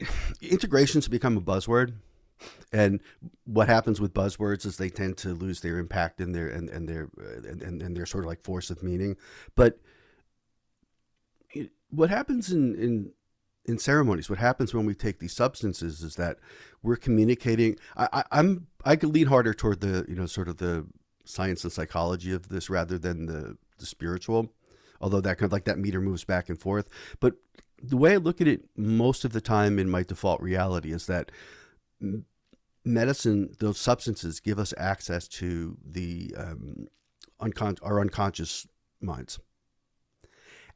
integrations 0.40 1.08
become 1.08 1.36
a 1.36 1.40
buzzword 1.40 1.94
and 2.72 3.00
what 3.44 3.68
happens 3.68 4.00
with 4.00 4.12
buzzwords 4.12 4.66
is 4.66 4.76
they 4.76 4.90
tend 4.90 5.16
to 5.18 5.30
lose 5.30 5.60
their 5.60 5.78
impact 5.78 6.20
and 6.20 6.34
their 6.34 6.48
and, 6.48 6.68
and 6.68 6.88
their 6.88 7.08
uh, 7.18 7.48
and, 7.48 7.80
and 7.82 7.96
their 7.96 8.06
sort 8.06 8.24
of 8.24 8.28
like 8.28 8.42
force 8.42 8.70
of 8.70 8.82
meaning. 8.82 9.16
But 9.54 9.78
what 11.90 12.10
happens 12.10 12.50
in 12.50 12.74
in 12.74 13.12
in 13.66 13.78
ceremonies 13.78 14.28
what 14.28 14.40
happens 14.40 14.74
when 14.74 14.84
we 14.84 14.94
take 14.94 15.20
these 15.20 15.32
substances 15.32 16.02
is 16.02 16.16
that 16.16 16.38
we're 16.82 16.96
communicating 16.96 17.76
I, 17.96 18.08
I 18.12 18.24
i'm 18.32 18.66
i 18.84 18.94
could 18.96 19.14
lean 19.14 19.28
harder 19.28 19.54
toward 19.54 19.80
the 19.80 20.04
you 20.06 20.16
know 20.16 20.26
sort 20.26 20.48
of 20.48 20.58
the 20.58 20.86
science 21.24 21.64
and 21.64 21.72
psychology 21.72 22.32
of 22.32 22.48
this 22.48 22.68
rather 22.68 22.98
than 22.98 23.24
the 23.24 23.56
the 23.78 23.86
spiritual 23.86 24.52
although 25.00 25.20
that 25.20 25.38
kind 25.38 25.46
of 25.46 25.52
like 25.52 25.64
that 25.64 25.78
meter 25.78 26.00
moves 26.00 26.24
back 26.24 26.48
and 26.48 26.58
forth. 26.58 26.88
But 27.20 27.34
the 27.82 27.96
way 27.96 28.14
i 28.14 28.16
look 28.16 28.40
at 28.40 28.48
it 28.48 28.64
most 28.76 29.24
of 29.24 29.32
the 29.32 29.40
time 29.40 29.78
in 29.78 29.88
my 29.88 30.02
default 30.02 30.40
reality 30.40 30.92
is 30.92 31.06
that 31.06 31.30
medicine, 32.84 33.54
those 33.60 33.78
substances 33.78 34.40
give 34.40 34.58
us 34.58 34.74
access 34.76 35.26
to 35.26 35.76
the 35.84 36.34
um, 36.36 36.88
uncon- 37.40 37.78
our 37.82 38.00
unconscious 38.00 38.66
minds. 39.00 39.38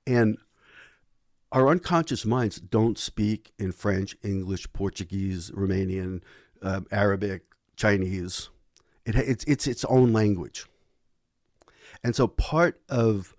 And 0.06 0.38
our 1.52 1.68
unconscious 1.68 2.24
minds 2.24 2.60
don't 2.60 2.98
speak 2.98 3.52
in 3.58 3.72
French, 3.72 4.16
English, 4.22 4.72
Portuguese, 4.72 5.50
Romanian, 5.50 6.22
uh, 6.62 6.80
Arabic, 6.90 7.42
Chinese. 7.76 8.50
It, 9.04 9.16
it's, 9.16 9.44
it's 9.44 9.66
its 9.66 9.84
own 9.84 10.12
language. 10.12 10.66
And 12.02 12.14
so 12.14 12.26
part 12.26 12.80
of 12.88 13.34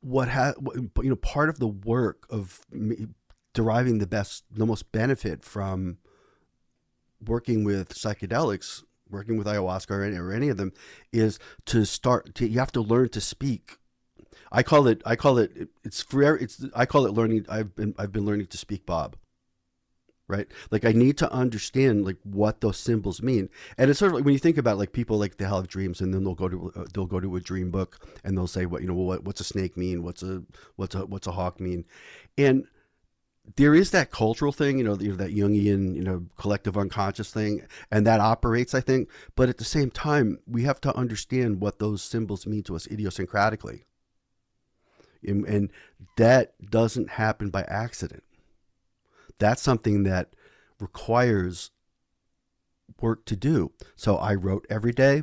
what 0.00 0.28
ha- 0.28 0.54
you 0.74 0.90
know 1.10 1.16
part 1.16 1.48
of 1.48 1.58
the 1.58 1.68
work 1.68 2.26
of 2.30 2.60
deriving 3.52 3.98
the 3.98 4.06
best 4.06 4.44
the 4.50 4.66
most 4.66 4.90
benefit 4.92 5.44
from 5.44 5.98
working 7.24 7.64
with 7.64 7.90
psychedelics, 7.90 8.82
working 9.08 9.36
with 9.36 9.46
ayahuasca 9.46 9.90
or 9.90 10.04
any, 10.04 10.16
or 10.16 10.32
any 10.32 10.48
of 10.48 10.56
them, 10.56 10.72
is 11.12 11.38
to 11.66 11.84
start. 11.84 12.34
To, 12.36 12.48
you 12.48 12.58
have 12.58 12.72
to 12.72 12.80
learn 12.80 13.08
to 13.10 13.20
speak. 13.20 13.76
I 14.52 14.62
call 14.62 14.86
it. 14.86 15.02
I 15.04 15.16
call 15.16 15.38
it. 15.38 15.68
It's 15.84 16.02
for. 16.02 16.36
It's. 16.36 16.64
I 16.74 16.86
call 16.86 17.06
it 17.06 17.12
learning. 17.12 17.46
I've 17.48 17.74
been. 17.74 17.94
I've 17.98 18.12
been 18.12 18.24
learning 18.24 18.46
to 18.46 18.58
speak 18.58 18.86
Bob. 18.86 19.16
Right. 20.30 20.46
Like 20.70 20.84
I 20.84 20.92
need 20.92 21.18
to 21.18 21.32
understand 21.32 22.04
like 22.04 22.18
what 22.22 22.60
those 22.60 22.78
symbols 22.78 23.20
mean, 23.20 23.48
and 23.76 23.90
it's 23.90 23.98
sort 23.98 24.12
of 24.12 24.16
like 24.16 24.24
when 24.24 24.32
you 24.32 24.38
think 24.38 24.58
about 24.58 24.78
like 24.78 24.92
people 24.92 25.18
like 25.18 25.38
they 25.38 25.44
have 25.44 25.66
dreams, 25.66 26.00
and 26.00 26.14
then 26.14 26.22
they'll 26.22 26.36
go 26.36 26.48
to 26.48 26.72
uh, 26.76 26.84
they'll 26.94 27.06
go 27.06 27.18
to 27.18 27.34
a 27.34 27.40
dream 27.40 27.72
book, 27.72 27.98
and 28.22 28.38
they'll 28.38 28.46
say 28.46 28.64
what 28.64 28.80
you 28.80 28.86
know 28.86 28.94
what 28.94 29.24
what's 29.24 29.40
a 29.40 29.44
snake 29.44 29.76
mean, 29.76 30.04
what's 30.04 30.22
a 30.22 30.44
what's 30.76 30.94
a 30.94 31.04
what's 31.04 31.26
a 31.26 31.32
hawk 31.32 31.58
mean, 31.58 31.84
and 32.38 32.64
there 33.56 33.74
is 33.74 33.90
that 33.90 34.12
cultural 34.12 34.52
thing, 34.52 34.78
you 34.78 34.84
know, 34.84 34.96
you 35.00 35.08
know, 35.08 35.16
that 35.16 35.34
Jungian, 35.34 35.96
you 35.96 36.02
know, 36.02 36.26
collective 36.38 36.76
unconscious 36.76 37.32
thing, 37.32 37.66
and 37.90 38.06
that 38.06 38.20
operates, 38.20 38.72
I 38.72 38.80
think. 38.80 39.10
But 39.34 39.48
at 39.48 39.58
the 39.58 39.64
same 39.64 39.90
time, 39.90 40.38
we 40.46 40.62
have 40.62 40.80
to 40.82 40.94
understand 40.94 41.60
what 41.60 41.80
those 41.80 42.02
symbols 42.02 42.46
mean 42.46 42.62
to 42.64 42.76
us 42.76 42.86
idiosyncratically. 42.86 43.82
And, 45.26 45.44
and 45.46 45.70
that 46.16 46.54
doesn't 46.70 47.10
happen 47.10 47.50
by 47.50 47.62
accident. 47.62 48.22
That's 49.40 49.62
something 49.62 50.04
that 50.04 50.36
requires 50.78 51.72
work 53.00 53.24
to 53.24 53.36
do. 53.36 53.72
So 53.96 54.16
I 54.16 54.34
wrote 54.34 54.66
every 54.70 54.92
day. 54.92 55.22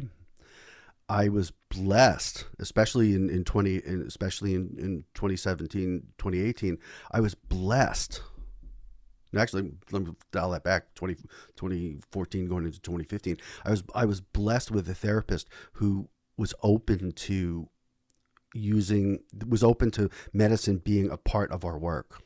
I 1.09 1.29
was 1.29 1.53
blessed, 1.69 2.45
especially 2.59 3.15
in, 3.15 3.29
in 3.29 3.45
20, 3.45 3.77
in, 3.77 4.01
especially 4.05 4.55
in, 4.55 4.75
in 4.77 5.05
2017, 5.13 6.03
2018, 6.17 6.77
I 7.11 7.21
was 7.21 7.33
blessed. 7.33 8.21
And 9.31 9.39
actually, 9.39 9.71
let 9.91 10.03
me 10.03 10.11
dial 10.31 10.51
that 10.51 10.65
back 10.65 10.93
20, 10.95 11.15
2014 11.55 12.47
going 12.47 12.65
into 12.65 12.81
2015. 12.81 13.37
I 13.63 13.69
was, 13.69 13.83
I 13.95 14.05
was 14.05 14.19
blessed 14.19 14.71
with 14.71 14.89
a 14.89 14.93
therapist 14.93 15.47
who 15.73 16.09
was 16.37 16.53
open 16.61 17.13
to 17.13 17.69
using, 18.53 19.19
was 19.47 19.63
open 19.63 19.91
to 19.91 20.09
medicine 20.33 20.77
being 20.77 21.09
a 21.09 21.17
part 21.17 21.51
of 21.51 21.63
our 21.63 21.77
work. 21.77 22.21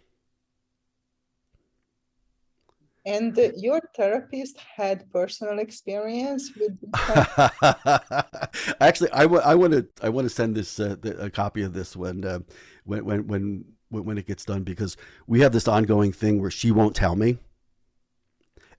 And 3.06 3.36
your 3.58 3.82
therapist 3.96 4.58
had 4.76 5.12
personal 5.12 5.58
experience 5.58 6.52
with. 6.56 6.78
Actually, 8.80 9.12
I, 9.12 9.26
want 9.26 9.74
to 9.74 9.88
I 10.04 10.10
want 10.10 10.26
to 10.26 10.30
send 10.30 10.56
this 10.56 10.80
uh, 10.80 10.96
the, 11.02 11.18
a 11.20 11.30
copy 11.32 11.64
of 11.64 11.74
this 11.74 11.96
when, 11.96 12.24
uh, 12.24 12.40
when 12.84 13.06
when 13.06 13.28
when 13.28 13.66
when 13.90 14.18
it 14.20 14.28
gets 14.28 14.46
done 14.46 14.64
because 14.64 14.98
we 15.26 15.40
have 15.42 15.52
this 15.52 15.68
ongoing 15.68 16.14
thing 16.14 16.40
where 16.40 16.52
she 16.52 16.72
won't 16.72 16.96
tell 16.96 17.16
me, 17.16 17.40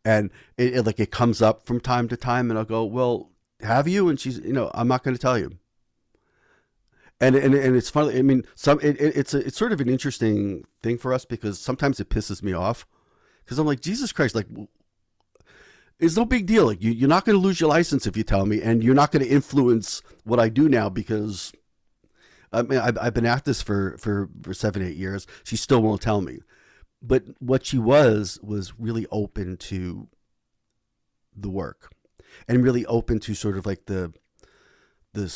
and 0.05 0.31
it, 0.57 0.77
it 0.77 0.87
like 0.87 1.01
it 1.01 1.11
comes 1.11 1.43
up 1.43 1.67
from 1.67 1.81
time 1.81 2.07
to 2.09 2.17
time, 2.17 2.49
and 2.49 2.59
I'll 2.59 2.65
go, 2.65 2.85
well, 2.85 3.33
have 3.61 3.89
you? 3.89 4.09
And 4.09 4.19
she's, 4.19 4.39
you 4.39 4.53
know, 4.53 4.71
I'm 4.75 4.89
not 4.89 5.03
going 5.03 5.15
to 5.15 5.21
tell 5.21 5.39
you. 5.39 5.59
And, 7.21 7.37
and, 7.37 7.55
and 7.55 7.77
it's 7.77 7.91
funny. 7.91 8.19
I 8.19 8.23
mean, 8.23 8.45
some 8.57 8.81
it, 8.81 8.97
it's 9.01 9.33
a, 9.33 9.47
it's 9.47 9.57
sort 9.57 9.73
of 9.73 9.81
an 9.81 9.89
interesting 9.89 10.65
thing 10.83 10.99
for 10.99 11.13
us 11.13 11.25
because 11.25 11.61
sometimes 11.61 12.01
it 12.01 12.09
pisses 12.09 12.43
me 12.43 12.53
off 12.53 12.87
because 13.45 13.59
I'm 13.59 13.67
like 13.67 13.81
Jesus 13.81 14.13
Christ, 14.13 14.35
like 14.35 14.47
it's 15.99 16.17
no 16.17 16.25
big 16.25 16.47
deal. 16.47 16.67
Like 16.67 16.83
you, 16.83 16.91
you're 16.91 17.09
not 17.09 17.25
going 17.25 17.37
to 17.39 17.43
lose 17.43 17.61
your 17.61 17.71
license 17.71 18.07
if 18.07 18.17
you 18.17 18.25
tell 18.25 18.45
me, 18.45 18.61
and 18.61 18.83
you're 18.83 18.95
not 18.95 19.13
going 19.13 19.25
to 19.25 19.31
influence 19.31 20.03
what 20.25 20.41
I 20.41 20.49
do 20.49 20.69
now 20.69 20.89
because 20.89 21.53
I 22.53 22.63
mean 22.63 22.81
I've, 22.81 22.99
I've 22.99 23.15
been 23.15 23.27
at 23.27 23.45
this 23.45 23.63
for, 23.63 23.97
for 23.99 24.29
for 24.43 24.53
seven 24.53 24.83
eight 24.83 24.97
years. 24.97 25.27
She 25.45 25.57
still 25.57 25.83
won't 25.83 26.03
tell 26.03 26.21
me, 26.21 26.41
but 27.01 27.25
what 27.39 27.65
she 27.65 27.79
was 27.79 28.39
was 28.43 28.73
really 28.79 29.07
open 29.11 29.57
to 29.59 30.09
the 31.37 31.51
work, 31.51 31.93
and 32.49 32.63
really 32.63 32.85
open 32.87 33.21
to 33.21 33.35
sort 33.35 33.57
of 33.57 33.65
like 33.65 33.87
the 33.87 34.13
the 35.13 35.29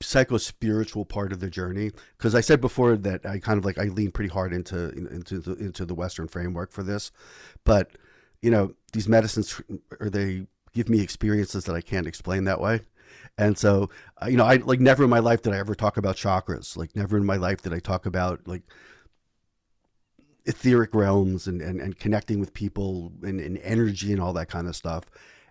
psycho 0.00 0.36
spiritual 0.38 1.04
part 1.04 1.32
of 1.32 1.40
the 1.40 1.50
journey 1.50 1.90
because 2.16 2.34
I 2.34 2.40
said 2.40 2.60
before 2.60 2.96
that 2.96 3.26
I 3.26 3.38
kind 3.38 3.58
of 3.58 3.64
like 3.64 3.78
I 3.78 3.84
lean 3.84 4.12
pretty 4.12 4.30
hard 4.30 4.52
into 4.52 4.90
into 4.90 5.40
the, 5.40 5.54
into 5.54 5.84
the 5.84 5.94
Western 5.94 6.28
framework 6.28 6.70
for 6.70 6.82
this, 6.82 7.10
but 7.64 7.90
you 8.40 8.50
know 8.50 8.74
these 8.92 9.08
medicines 9.08 9.60
or 9.98 10.08
they 10.08 10.46
give 10.72 10.88
me 10.88 11.00
experiences 11.00 11.64
that 11.64 11.74
I 11.74 11.80
can't 11.80 12.06
explain 12.06 12.44
that 12.44 12.60
way. 12.60 12.80
And 13.36 13.56
so, 13.56 13.88
uh, 14.22 14.26
you 14.26 14.36
know, 14.36 14.44
I 14.44 14.56
like 14.56 14.80
never 14.80 15.04
in 15.04 15.10
my 15.10 15.18
life 15.18 15.42
did 15.42 15.52
I 15.52 15.58
ever 15.58 15.74
talk 15.74 15.96
about 15.96 16.16
chakras. 16.16 16.76
Like 16.76 16.94
never 16.94 17.16
in 17.16 17.24
my 17.24 17.36
life 17.36 17.62
did 17.62 17.72
I 17.72 17.78
talk 17.78 18.06
about 18.06 18.46
like 18.46 18.62
etheric 20.44 20.94
realms 20.94 21.46
and, 21.46 21.60
and, 21.60 21.80
and 21.80 21.98
connecting 21.98 22.40
with 22.40 22.54
people 22.54 23.12
and, 23.22 23.40
and 23.40 23.58
energy 23.58 24.12
and 24.12 24.20
all 24.20 24.32
that 24.32 24.48
kind 24.48 24.66
of 24.66 24.74
stuff 24.74 25.04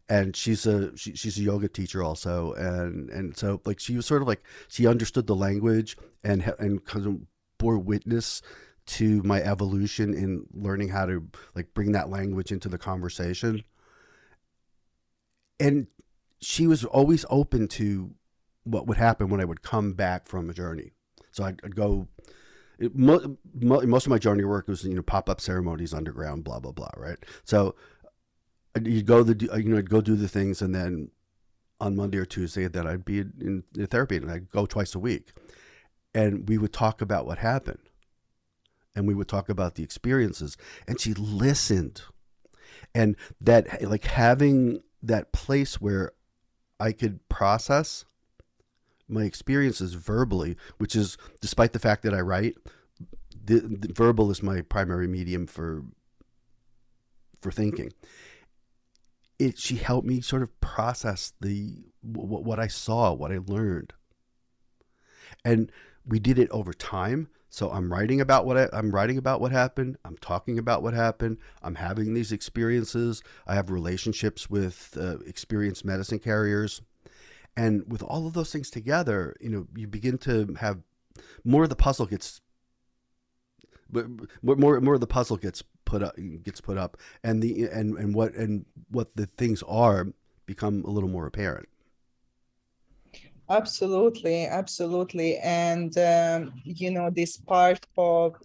and 0.09 0.35
she's 0.35 0.65
a 0.65 0.95
she, 0.95 1.15
she's 1.15 1.37
a 1.37 1.43
yoga 1.43 1.67
teacher 1.67 2.01
also 2.01 2.53
and 2.53 3.09
and 3.09 3.35
so 3.35 3.61
like 3.65 3.79
she 3.79 3.95
was 3.95 4.05
sort 4.05 4.21
of 4.21 4.27
like 4.27 4.41
she 4.67 4.87
understood 4.87 5.27
the 5.27 5.35
language 5.35 5.97
and 6.23 6.53
and 6.59 6.85
kind 6.85 7.05
of 7.05 7.17
bore 7.57 7.77
witness 7.77 8.41
to 8.87 9.21
my 9.23 9.41
evolution 9.41 10.13
in 10.13 10.45
learning 10.53 10.89
how 10.89 11.05
to 11.05 11.27
like 11.55 11.73
bring 11.73 11.91
that 11.91 12.09
language 12.09 12.51
into 12.51 12.69
the 12.69 12.77
conversation. 12.77 13.63
And 15.59 15.87
she 16.39 16.67
was 16.67 16.85
always 16.85 17.25
open 17.29 17.67
to 17.67 18.11
what 18.63 18.85
would 18.85 18.97
happen 18.97 19.29
when 19.29 19.41
i 19.41 19.45
would 19.45 19.61
come 19.61 19.93
back 19.93 20.27
from 20.27 20.49
a 20.49 20.53
journey. 20.53 20.91
So 21.31 21.43
i'd, 21.43 21.59
I'd 21.63 21.75
go 21.75 22.07
it, 22.79 22.95
mo- 22.95 23.37
mo- 23.59 23.81
most 23.81 24.05
of 24.05 24.11
my 24.11 24.19
journey 24.19 24.43
work 24.43 24.67
was 24.67 24.83
you 24.83 24.93
know 24.93 25.01
pop-up 25.01 25.41
ceremonies 25.41 25.93
underground 25.93 26.43
blah 26.43 26.59
blah 26.59 26.71
blah 26.71 26.91
right? 26.95 27.17
So 27.43 27.75
you 28.85 29.03
go 29.03 29.23
the 29.23 29.59
you 29.61 29.69
know 29.69 29.77
I'd 29.77 29.89
go 29.89 30.01
do 30.01 30.15
the 30.15 30.27
things, 30.27 30.61
and 30.61 30.73
then 30.73 31.11
on 31.79 31.95
Monday 31.95 32.17
or 32.17 32.25
Tuesday, 32.25 32.67
that 32.67 32.87
I'd 32.87 33.05
be 33.05 33.19
in, 33.19 33.63
in 33.75 33.87
therapy, 33.87 34.17
and 34.17 34.31
I'd 34.31 34.49
go 34.49 34.65
twice 34.65 34.95
a 34.95 34.99
week, 34.99 35.33
and 36.13 36.47
we 36.47 36.57
would 36.57 36.73
talk 36.73 37.01
about 37.01 37.25
what 37.25 37.37
happened, 37.37 37.89
and 38.95 39.07
we 39.07 39.13
would 39.13 39.27
talk 39.27 39.49
about 39.49 39.75
the 39.75 39.83
experiences, 39.83 40.57
and 40.87 40.99
she 40.99 41.13
listened, 41.13 42.01
and 42.95 43.15
that 43.39 43.83
like 43.83 44.05
having 44.05 44.81
that 45.01 45.31
place 45.31 45.79
where 45.79 46.13
I 46.79 46.91
could 46.91 47.27
process 47.29 48.05
my 49.07 49.23
experiences 49.23 49.93
verbally, 49.93 50.57
which 50.77 50.95
is 50.95 51.17
despite 51.41 51.73
the 51.73 51.79
fact 51.79 52.03
that 52.03 52.13
I 52.13 52.19
write, 52.19 52.55
the, 53.45 53.59
the 53.59 53.93
verbal 53.93 54.29
is 54.31 54.43
my 54.43 54.61
primary 54.61 55.07
medium 55.07 55.47
for 55.47 55.83
for 57.41 57.51
thinking 57.51 57.93
it 59.39 59.57
she 59.59 59.75
helped 59.75 60.07
me 60.07 60.21
sort 60.21 60.43
of 60.43 60.59
process 60.61 61.33
the 61.41 61.85
what, 62.01 62.43
what 62.43 62.59
I 62.59 62.67
saw, 62.67 63.13
what 63.13 63.31
I 63.31 63.39
learned. 63.45 63.93
and 65.45 65.71
we 66.05 66.19
did 66.19 66.39
it 66.39 66.49
over 66.51 66.73
time. 66.73 67.29
So 67.49 67.71
I'm 67.71 67.91
writing 67.91 68.21
about 68.21 68.45
what 68.45 68.57
I, 68.57 68.69
I'm 68.73 68.91
writing 68.91 69.17
about 69.17 69.39
what 69.41 69.51
happened. 69.51 69.97
I'm 70.05 70.17
talking 70.17 70.59
about 70.59 70.83
what 70.83 70.93
happened. 70.93 71.37
I'm 71.63 71.75
having 71.75 72.13
these 72.13 72.31
experiences. 72.31 73.23
I 73.47 73.55
have 73.55 73.69
relationships 73.71 74.49
with 74.49 74.97
uh, 74.99 75.19
experienced 75.25 75.85
medicine 75.85 76.19
carriers, 76.19 76.81
and 77.55 77.83
with 77.87 78.03
all 78.03 78.27
of 78.27 78.33
those 78.33 78.51
things 78.51 78.69
together, 78.69 79.35
you 79.39 79.49
know, 79.49 79.67
you 79.75 79.87
begin 79.87 80.17
to 80.19 80.55
have 80.59 80.79
more 81.43 81.63
of 81.63 81.69
the 81.69 81.75
puzzle 81.75 82.05
gets 82.05 82.41
more 83.91 84.55
more 84.57 84.81
more 84.81 84.93
of 84.95 84.99
the 85.01 85.07
puzzle 85.07 85.37
gets 85.37 85.63
put 85.87 86.03
up 86.03 86.15
gets 86.43 86.61
put 86.61 86.77
up. 86.77 86.97
And 87.23 87.41
the 87.41 87.51
and 87.71 87.97
and 87.97 88.13
what 88.13 88.35
and 88.35 88.65
what 88.91 89.15
the 89.15 89.25
things 89.25 89.63
are 89.63 90.07
become 90.45 90.83
a 90.85 90.91
little 90.91 91.09
more 91.09 91.25
apparent. 91.25 91.67
Absolutely 93.49 94.45
absolutely. 94.45 95.37
And 95.37 95.97
um, 95.97 96.53
you 96.63 96.91
know 96.91 97.09
this 97.09 97.37
part 97.37 97.87
of 97.97 98.35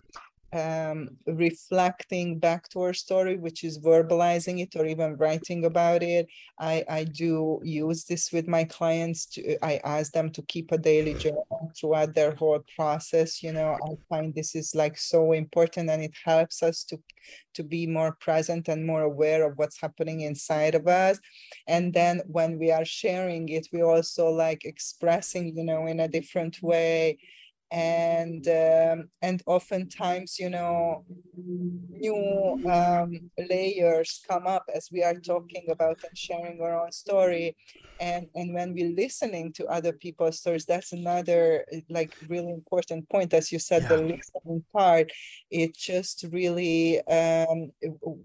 um, 0.52 1.16
reflecting 1.26 2.38
back 2.38 2.68
to 2.70 2.80
our 2.82 2.92
story, 2.92 3.36
which 3.38 3.64
is 3.64 3.78
verbalizing 3.78 4.60
it 4.60 4.76
or 4.76 4.84
even 4.84 5.16
writing 5.16 5.64
about 5.64 6.02
it. 6.02 6.26
I, 6.58 6.84
I 6.88 7.04
do 7.04 7.60
use 7.64 8.04
this 8.04 8.30
with 8.32 8.46
my 8.46 8.64
clients. 8.64 9.26
To, 9.26 9.64
I 9.64 9.80
ask 9.84 10.12
them 10.12 10.30
to 10.32 10.42
keep 10.42 10.70
a 10.70 10.78
daily 10.78 11.14
journal 11.14 11.72
throughout 11.78 12.14
their 12.14 12.34
whole 12.34 12.62
process. 12.76 13.42
You 13.42 13.52
know, 13.52 13.78
I 13.82 13.94
find 14.08 14.34
this 14.34 14.54
is 14.54 14.74
like 14.74 14.98
so 14.98 15.32
important 15.32 15.88
and 15.88 16.02
it 16.02 16.14
helps 16.24 16.62
us 16.62 16.84
to 16.84 16.98
to 17.54 17.62
be 17.62 17.86
more 17.86 18.16
present 18.20 18.68
and 18.68 18.84
more 18.86 19.02
aware 19.02 19.46
of 19.46 19.56
what's 19.56 19.80
happening 19.80 20.22
inside 20.22 20.74
of 20.74 20.88
us 20.88 21.20
and 21.68 21.94
then 21.94 22.20
when 22.26 22.58
we 22.58 22.72
are 22.72 22.84
sharing 22.84 23.48
it 23.48 23.68
we 23.72 23.82
also 23.82 24.28
like 24.28 24.64
expressing 24.64 25.56
you 25.56 25.62
know 25.62 25.86
in 25.86 26.00
a 26.00 26.08
different 26.08 26.60
way 26.62 27.16
and 27.72 28.46
um, 28.48 29.08
and 29.22 29.42
oftentimes 29.46 30.38
you 30.38 30.50
know 30.50 31.04
new 31.34 32.60
um, 32.70 33.18
layers 33.48 34.20
come 34.28 34.46
up 34.46 34.64
as 34.74 34.90
we 34.92 35.02
are 35.02 35.14
talking 35.14 35.64
about 35.70 35.98
and 36.06 36.16
sharing 36.16 36.60
our 36.60 36.84
own 36.84 36.92
story 36.92 37.56
and 37.98 38.26
and 38.34 38.52
when 38.52 38.74
we're 38.74 38.94
listening 38.94 39.52
to 39.54 39.64
other 39.66 39.92
people's 39.92 40.38
stories 40.38 40.66
that's 40.66 40.92
another 40.92 41.64
like 41.88 42.14
really 42.28 42.52
important 42.52 43.08
point 43.08 43.32
as 43.32 43.50
you 43.50 43.58
said 43.58 43.82
yeah. 43.82 43.88
the 43.88 43.96
listening 44.02 44.62
part 44.72 45.10
it 45.50 45.74
just 45.74 46.26
really 46.30 47.00
um, 47.06 47.70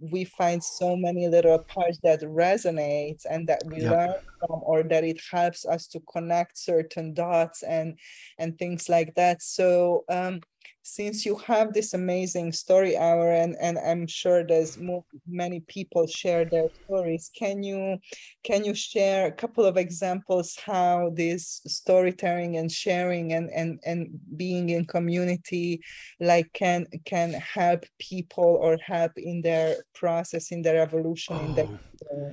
we 0.01 0.25
find 0.25 0.61
so 0.61 0.97
many 0.97 1.27
little 1.29 1.59
parts 1.59 1.99
that 2.03 2.21
resonate 2.21 3.21
and 3.29 3.47
that 3.47 3.61
we 3.67 3.81
yeah. 3.81 3.91
learn 3.91 4.15
from 4.39 4.59
or 4.63 4.83
that 4.83 5.03
it 5.03 5.19
helps 5.31 5.65
us 5.65 5.87
to 5.87 5.99
connect 6.11 6.57
certain 6.57 7.13
dots 7.13 7.63
and 7.63 7.97
and 8.39 8.57
things 8.57 8.89
like 8.89 9.15
that 9.15 9.36
so 9.39 10.03
um, 10.09 10.41
since 10.87 11.25
you 11.25 11.35
have 11.35 11.73
this 11.73 11.93
amazing 11.93 12.49
story 12.53 12.95
hour 12.95 13.29
and 13.33 13.57
and 13.59 13.77
i'm 13.79 14.07
sure 14.07 14.45
there's 14.45 14.77
more, 14.77 15.03
many 15.27 15.59
people 15.67 16.07
share 16.07 16.45
their 16.45 16.69
stories 16.85 17.29
can 17.37 17.61
you 17.61 17.97
can 18.45 18.63
you 18.63 18.73
share 18.73 19.27
a 19.27 19.31
couple 19.31 19.65
of 19.65 19.75
examples 19.75 20.57
how 20.65 21.11
this 21.13 21.61
storytelling 21.67 22.55
and 22.55 22.71
sharing 22.71 23.33
and 23.33 23.49
and 23.49 23.79
and 23.85 24.07
being 24.37 24.69
in 24.69 24.85
community 24.85 25.81
like 26.21 26.47
can 26.53 26.85
can 27.03 27.33
help 27.33 27.83
people 27.99 28.57
or 28.61 28.77
help 28.81 29.11
in 29.17 29.41
their 29.41 29.75
process 29.93 30.51
in 30.51 30.61
their 30.61 30.81
evolution 30.81 31.35
oh, 31.37 31.45
in 31.45 31.55
their 31.55 31.67
oh. 32.13 32.31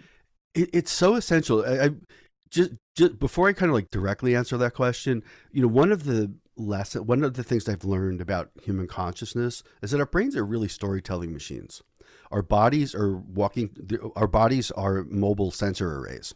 it, 0.54 0.70
it's 0.72 0.92
so 0.92 1.16
essential. 1.16 1.64
I, 1.66 1.86
I 1.86 1.90
just 2.50 2.70
just 2.94 3.18
before 3.18 3.48
i 3.48 3.52
kind 3.52 3.70
of 3.70 3.74
like 3.74 3.90
directly 3.90 4.36
answer 4.36 4.56
that 4.56 4.74
question 4.74 5.24
you 5.50 5.60
know 5.60 5.66
one 5.66 5.90
of 5.90 6.04
the 6.04 6.32
lesson 6.56 7.06
one 7.06 7.24
of 7.24 7.34
the 7.34 7.42
things 7.42 7.68
I've 7.68 7.84
learned 7.84 8.20
about 8.20 8.50
human 8.62 8.86
consciousness 8.86 9.62
is 9.82 9.90
that 9.90 10.00
our 10.00 10.06
brains 10.06 10.36
are 10.36 10.44
really 10.44 10.68
storytelling 10.68 11.32
machines. 11.32 11.82
Our 12.30 12.42
bodies 12.42 12.94
are 12.94 13.16
walking 13.16 13.70
our 14.16 14.26
bodies 14.26 14.70
are 14.72 15.04
mobile 15.04 15.50
sensor 15.50 15.98
arrays. 15.98 16.34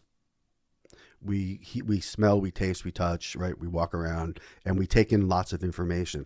We 1.21 1.61
we 1.85 1.99
smell, 1.99 2.39
we 2.39 2.51
taste, 2.51 2.85
we 2.85 2.91
touch, 2.91 3.35
right? 3.35 3.57
We 3.57 3.67
walk 3.67 3.93
around 3.93 4.39
and 4.65 4.77
we 4.77 4.87
take 4.87 5.11
in 5.11 5.27
lots 5.27 5.53
of 5.53 5.63
information. 5.63 6.25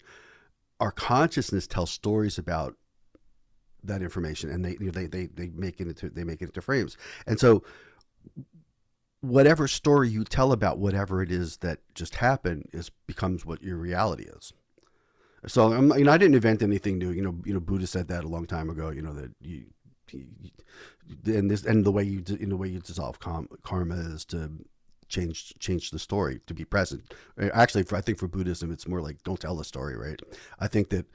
Our 0.79 0.91
consciousness 0.91 1.67
tells 1.67 1.91
stories 1.91 2.37
about 2.37 2.75
that 3.83 4.01
information 4.01 4.49
and 4.49 4.63
they 4.63 4.77
you 4.79 4.85
know, 4.87 4.91
they, 4.91 5.07
they 5.07 5.27
they 5.27 5.49
make 5.49 5.79
it 5.79 5.87
into 5.87 6.09
they 6.09 6.23
make 6.23 6.41
it 6.41 6.45
into 6.45 6.61
frames. 6.61 6.97
And 7.25 7.39
so 7.39 7.63
whatever 9.23 9.69
story 9.69 10.09
you 10.09 10.25
tell 10.25 10.51
about 10.51 10.79
whatever 10.79 11.21
it 11.21 11.31
is 11.31 11.57
that 11.57 11.79
just 11.95 12.15
happened 12.15 12.67
is 12.73 12.91
becomes 13.07 13.45
what 13.45 13.63
your 13.63 13.77
reality 13.77 14.25
is. 14.25 14.51
So 15.47 15.71
I'm, 15.71 15.97
you 15.97 16.03
know, 16.03 16.11
I 16.11 16.17
didn't 16.17 16.35
invent 16.35 16.61
anything 16.61 16.97
new. 16.97 17.09
You 17.09 17.21
know, 17.21 17.35
you 17.45 17.53
know, 17.53 17.61
Buddha 17.61 17.87
said 17.87 18.09
that 18.09 18.25
a 18.25 18.27
long 18.27 18.45
time 18.45 18.69
ago. 18.69 18.89
You 18.89 19.01
know 19.01 19.13
that 19.13 19.31
you, 19.39 19.63
you 20.11 20.51
and 21.25 21.49
this 21.49 21.63
and 21.63 21.85
the 21.85 21.91
way 21.91 22.03
you 22.03 22.21
in 22.37 22.49
the 22.49 22.57
way 22.57 22.67
you 22.67 22.79
dissolve 22.79 23.17
karma 23.19 23.95
is 23.95 24.25
to 24.25 24.51
change 25.07 25.53
change 25.57 25.91
the 25.91 25.99
story 25.99 26.41
to 26.47 26.53
be 26.53 26.65
present. 26.65 27.13
Uh, 27.41 27.47
actually, 27.53 27.83
for, 27.83 27.95
I 27.95 28.01
think 28.01 28.19
for 28.19 28.27
Buddhism, 28.27 28.73
it's 28.73 28.89
more 28.89 29.01
like 29.01 29.23
don't 29.23 29.39
tell 29.39 29.55
the 29.55 29.63
story, 29.63 29.95
right? 29.95 30.21
I 30.59 30.67
think 30.67 30.89
that 30.89 31.05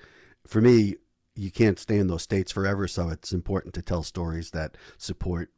for 0.47 0.62
me, 0.62 0.97
you 1.35 1.51
can't 1.51 1.79
stay 1.79 1.99
in 1.99 2.07
those 2.07 2.23
states 2.23 2.53
forever, 2.53 2.88
so 2.88 3.11
it's 3.11 3.33
important 3.33 3.75
to 3.75 3.83
tell 3.83 4.03
stories 4.03 4.51
that 4.53 4.77
support 4.97 5.51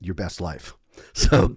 your 0.00 0.14
best 0.14 0.40
life. 0.40 0.78
So, 1.16 1.56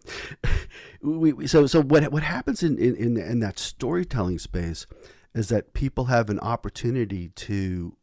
we, 1.01 1.47
so 1.47 1.65
so 1.65 1.81
what 1.81 2.11
what 2.11 2.23
happens 2.23 2.61
in, 2.61 2.77
in 2.77 3.17
in 3.17 3.39
that 3.39 3.57
storytelling 3.57 4.39
space 4.39 4.85
is 5.33 5.49
that 5.49 5.73
people 5.73 6.05
have 6.05 6.29
an 6.29 6.39
opportunity 6.39 7.29
to 7.29 7.97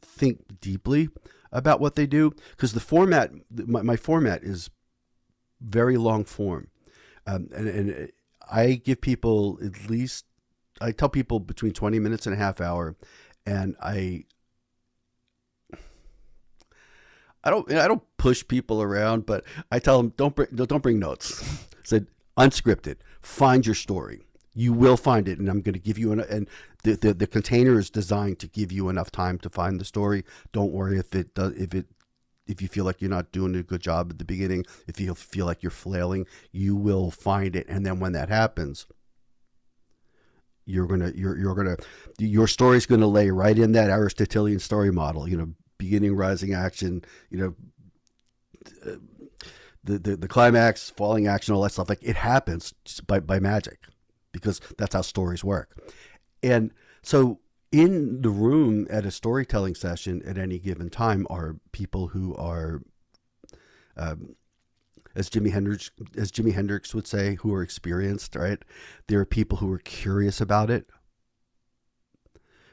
think 0.00 0.60
deeply 0.60 1.08
about 1.50 1.80
what 1.80 1.96
they 1.96 2.06
do 2.06 2.32
because 2.50 2.72
the 2.72 2.80
format 2.80 3.30
my, 3.50 3.82
my, 3.82 3.96
format 3.96 4.42
is 4.42 4.70
very 5.60 5.96
long 5.96 6.24
form. 6.24 6.68
Um, 7.26 7.48
and, 7.54 7.68
and 7.68 8.12
i 8.50 8.74
give 8.74 9.00
people 9.00 9.58
at 9.64 9.88
least 9.88 10.24
i 10.80 10.90
tell 10.90 11.08
people 11.08 11.38
between 11.38 11.72
20 11.72 12.00
minutes 12.00 12.26
and 12.26 12.34
a 12.34 12.38
half 12.38 12.60
hour 12.60 12.96
and 13.46 13.76
i 13.80 14.24
I 17.44 17.50
don't 17.50 17.70
I 17.72 17.88
don't 17.88 18.02
push 18.16 18.46
people 18.46 18.82
around, 18.82 19.26
but 19.26 19.44
I 19.70 19.78
tell 19.78 19.98
them 19.98 20.12
don't 20.16 20.34
bring 20.34 20.48
don't 20.52 20.82
bring 20.82 20.98
notes. 20.98 21.42
said 21.82 22.06
unscripted. 22.38 22.96
Find 23.20 23.66
your 23.66 23.74
story. 23.74 24.22
You 24.54 24.72
will 24.72 24.96
find 24.96 25.28
it, 25.28 25.38
and 25.38 25.48
I'm 25.48 25.62
going 25.62 25.72
to 25.72 25.80
give 25.80 25.98
you 25.98 26.12
an 26.12 26.20
and 26.20 26.48
the, 26.84 26.96
the 26.96 27.14
the 27.14 27.26
container 27.26 27.78
is 27.78 27.90
designed 27.90 28.38
to 28.40 28.48
give 28.48 28.70
you 28.70 28.88
enough 28.88 29.10
time 29.10 29.38
to 29.38 29.50
find 29.50 29.80
the 29.80 29.84
story. 29.84 30.24
Don't 30.52 30.72
worry 30.72 30.98
if 30.98 31.14
it 31.14 31.34
does 31.34 31.52
if 31.54 31.74
it 31.74 31.86
if 32.46 32.60
you 32.60 32.68
feel 32.68 32.84
like 32.84 33.00
you're 33.00 33.10
not 33.10 33.32
doing 33.32 33.54
a 33.54 33.62
good 33.62 33.80
job 33.80 34.10
at 34.10 34.18
the 34.18 34.24
beginning, 34.24 34.64
if 34.86 35.00
you 35.00 35.14
feel 35.14 35.46
like 35.46 35.62
you're 35.62 35.70
flailing, 35.70 36.26
you 36.50 36.76
will 36.76 37.10
find 37.10 37.56
it, 37.56 37.66
and 37.68 37.86
then 37.86 38.00
when 38.00 38.12
that 38.12 38.28
happens, 38.28 38.86
you're 40.66 40.86
gonna 40.86 41.12
you're 41.14 41.38
you're 41.38 41.54
gonna 41.54 41.76
your 42.18 42.46
story's 42.46 42.86
gonna 42.86 43.06
lay 43.06 43.30
right 43.30 43.58
in 43.58 43.72
that 43.72 43.90
Aristotelian 43.90 44.58
story 44.58 44.92
model. 44.92 45.28
You 45.28 45.36
know, 45.36 45.54
beginning, 45.82 46.14
rising 46.14 46.54
action, 46.54 47.04
you 47.30 47.38
know, 47.38 47.54
the, 49.84 49.98
the, 49.98 50.16
the 50.16 50.28
climax, 50.28 50.90
falling 50.90 51.26
action, 51.26 51.54
all 51.54 51.62
that 51.62 51.72
stuff. 51.72 51.88
Like 51.88 52.02
it 52.02 52.16
happens 52.16 52.72
by, 53.06 53.20
by 53.20 53.40
magic 53.40 53.80
because 54.30 54.60
that's 54.78 54.94
how 54.94 55.02
stories 55.02 55.42
work. 55.42 55.76
And 56.42 56.72
so 57.02 57.40
in 57.72 58.22
the 58.22 58.30
room 58.30 58.86
at 58.90 59.06
a 59.06 59.10
storytelling 59.10 59.74
session 59.74 60.22
at 60.24 60.38
any 60.38 60.58
given 60.58 60.88
time 60.88 61.26
are 61.28 61.56
people 61.72 62.08
who 62.08 62.34
are, 62.36 62.82
um, 63.96 64.36
as 65.14 65.28
Jimi 65.28 65.52
Hendrix, 65.52 65.90
as 66.16 66.30
Jimi 66.30 66.54
Hendrix 66.54 66.94
would 66.94 67.06
say, 67.06 67.34
who 67.36 67.52
are 67.52 67.62
experienced, 67.62 68.36
right? 68.36 68.64
There 69.08 69.20
are 69.20 69.26
people 69.26 69.58
who 69.58 69.70
are 69.72 69.78
curious 69.78 70.40
about 70.40 70.70
it, 70.70 70.88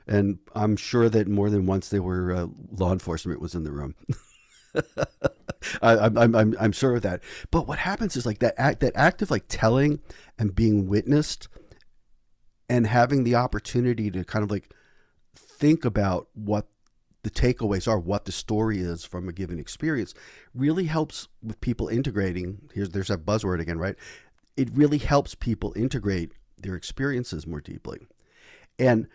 and 0.10 0.40
I'm 0.56 0.76
sure 0.76 1.08
that 1.08 1.28
more 1.28 1.52
than 1.52 1.68
once 1.68 1.90
they 1.90 2.00
were 2.00 2.34
uh, 2.34 2.48
law 2.72 2.92
enforcement 2.92 3.40
was 3.40 3.54
in 3.54 3.64
the 3.64 3.72
room. 3.72 3.96
I, 5.82 6.06
am 6.06 6.18
I'm, 6.18 6.36
I'm 6.36 6.56
I'm 6.60 6.72
sure 6.72 6.96
of 6.96 7.04
that. 7.04 7.22
But 7.52 7.68
what 7.68 7.80
happens 7.80 8.16
is 8.16 8.26
like 8.26 8.40
that 8.40 8.56
act 8.58 8.80
that 8.80 8.94
act 8.96 9.22
of 9.22 9.30
like 9.30 9.46
telling 9.48 10.00
and 10.38 10.56
being 10.56 10.88
witnessed 10.88 11.48
and 12.68 12.88
having 12.88 13.24
the 13.24 13.36
opportunity 13.36 14.10
to 14.10 14.24
kind 14.24 14.44
of 14.44 14.50
like 14.50 14.74
think 15.36 15.86
about 15.86 16.28
what 16.34 16.68
the 17.22 17.30
takeaways 17.30 17.88
are, 17.88 18.00
what 18.00 18.26
the 18.26 18.32
story 18.32 18.80
is 18.80 19.04
from 19.04 19.30
a 19.30 19.34
given 19.34 19.60
experience, 19.60 20.16
really 20.56 20.86
helps 20.86 21.28
with 21.44 21.62
people 21.62 21.88
integrating. 21.88 22.70
Here's 22.74 22.90
there's 22.90 23.10
that 23.10 23.26
buzzword 23.26 23.60
again, 23.60 23.78
right? 23.78 23.96
It 24.58 24.70
really 24.74 24.98
helps 24.98 25.36
people 25.36 25.72
integrate 25.76 26.32
their 26.58 26.76
experiences 26.76 27.46
more 27.46 27.62
deeply. 27.62 28.08
And 28.80 29.08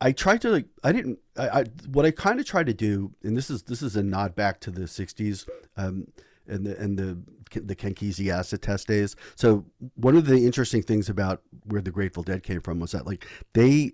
I 0.00 0.12
tried 0.12 0.40
to 0.42 0.50
like 0.50 0.66
I 0.82 0.92
didn't 0.92 1.18
I, 1.36 1.60
I 1.60 1.64
what 1.88 2.06
I 2.06 2.10
kind 2.10 2.40
of 2.40 2.46
tried 2.46 2.66
to 2.66 2.74
do 2.74 3.12
and 3.22 3.36
this 3.36 3.50
is 3.50 3.62
this 3.64 3.82
is 3.82 3.96
a 3.96 4.02
nod 4.02 4.34
back 4.34 4.60
to 4.60 4.70
the 4.70 4.82
60s 4.82 5.48
um, 5.76 6.06
and 6.46 6.66
the 6.66 6.78
and 6.78 6.98
the 6.98 7.18
the 7.52 7.74
Ken 7.74 7.94
Kesey 7.94 8.32
acid 8.32 8.62
test 8.62 8.86
days. 8.86 9.16
So 9.34 9.64
one 9.94 10.16
of 10.16 10.26
the 10.26 10.46
interesting 10.46 10.82
things 10.82 11.08
about 11.08 11.42
where 11.64 11.82
the 11.82 11.90
Grateful 11.90 12.22
Dead 12.22 12.42
came 12.42 12.60
from 12.60 12.78
was 12.78 12.92
that 12.92 13.06
like 13.06 13.26
they 13.54 13.92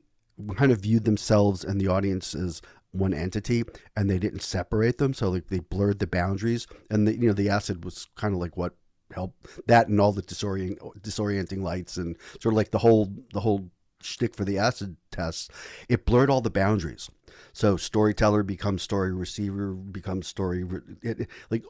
kind 0.57 0.73
of 0.73 0.81
viewed 0.81 1.05
themselves 1.05 1.65
and 1.65 1.81
the 1.81 1.89
audience 1.89 2.35
as 2.35 2.61
one 2.93 3.15
entity 3.15 3.65
and 3.97 4.11
they 4.11 4.19
didn't 4.19 4.43
separate 4.43 4.99
them 4.99 5.13
so 5.13 5.29
like 5.29 5.49
they 5.49 5.59
blurred 5.59 5.99
the 5.99 6.07
boundaries 6.07 6.67
and 6.91 7.07
the 7.07 7.15
you 7.15 7.27
know 7.27 7.33
the 7.33 7.49
acid 7.49 7.85
was 7.85 8.07
kind 8.17 8.33
of 8.35 8.41
like 8.41 8.57
what 8.57 8.75
helped 9.15 9.47
that 9.67 9.89
and 9.89 10.01
all 10.01 10.13
the 10.13 10.23
disorient, 10.23 10.79
disorienting 11.01 11.63
lights 11.63 11.97
and 11.97 12.17
sort 12.41 12.53
of 12.53 12.57
like 12.57 12.71
the 12.71 12.79
whole 12.79 13.13
the 13.33 13.41
whole 13.41 13.71
shtick 14.03 14.35
for 14.35 14.45
the 14.45 14.59
acid 14.59 14.97
tests 15.11 15.49
it 15.89 16.05
blurred 16.05 16.31
all 16.31 16.41
the 16.41 16.51
boundaries. 16.51 17.11
So 17.53 17.77
storyteller 17.77 18.43
becomes 18.43 18.83
story 18.83 19.13
receiver 19.13 19.73
becomes 19.73 20.27
story 20.27 20.65
it, 21.03 21.21
it, 21.21 21.29
like 21.51 21.65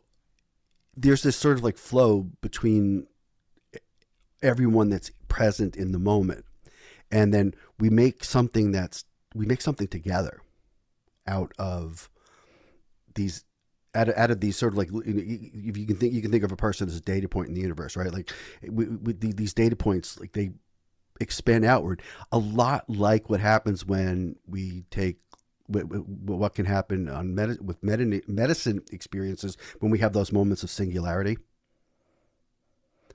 there's 0.96 1.22
this 1.22 1.36
sort 1.36 1.58
of 1.58 1.64
like 1.64 1.76
flow 1.76 2.30
between 2.40 3.06
everyone 4.42 4.88
that's 4.88 5.10
present 5.28 5.76
in 5.76 5.92
the 5.92 5.98
moment. 5.98 6.44
And 7.10 7.32
then 7.32 7.54
we 7.78 7.90
make 7.90 8.24
something 8.24 8.72
that's 8.72 9.04
we 9.34 9.46
make 9.46 9.60
something 9.60 9.86
together 9.86 10.40
out 11.26 11.52
of 11.58 12.10
these 13.14 13.44
out 13.94 14.08
of, 14.08 14.16
out 14.16 14.30
of 14.30 14.40
these 14.40 14.56
sort 14.56 14.72
of 14.72 14.78
like 14.78 14.90
if 14.92 15.76
you 15.76 15.86
can 15.86 15.96
think 15.96 16.12
you 16.12 16.22
can 16.22 16.30
think 16.30 16.44
of 16.44 16.52
a 16.52 16.56
person 16.56 16.88
as 16.88 16.96
a 16.96 17.00
data 17.00 17.28
point 17.28 17.48
in 17.48 17.54
the 17.54 17.60
universe 17.60 17.96
right? 17.96 18.12
Like 18.12 18.32
with 18.62 19.36
these 19.36 19.54
data 19.54 19.76
points 19.76 20.18
like 20.18 20.32
they 20.32 20.50
expand 21.20 21.64
outward. 21.64 22.02
A 22.32 22.38
lot 22.38 22.88
like 22.88 23.30
what 23.30 23.40
happens 23.40 23.84
when 23.84 24.36
we 24.46 24.84
take 24.90 25.16
what 25.68 26.54
can 26.54 26.64
happen 26.64 27.08
on 27.08 27.34
med- 27.34 27.66
with 27.66 27.82
med- 27.82 28.28
medicine 28.28 28.82
experiences 28.92 29.56
when 29.80 29.90
we 29.90 29.98
have 29.98 30.12
those 30.12 30.32
moments 30.32 30.62
of 30.62 30.70
singularity. 30.70 31.38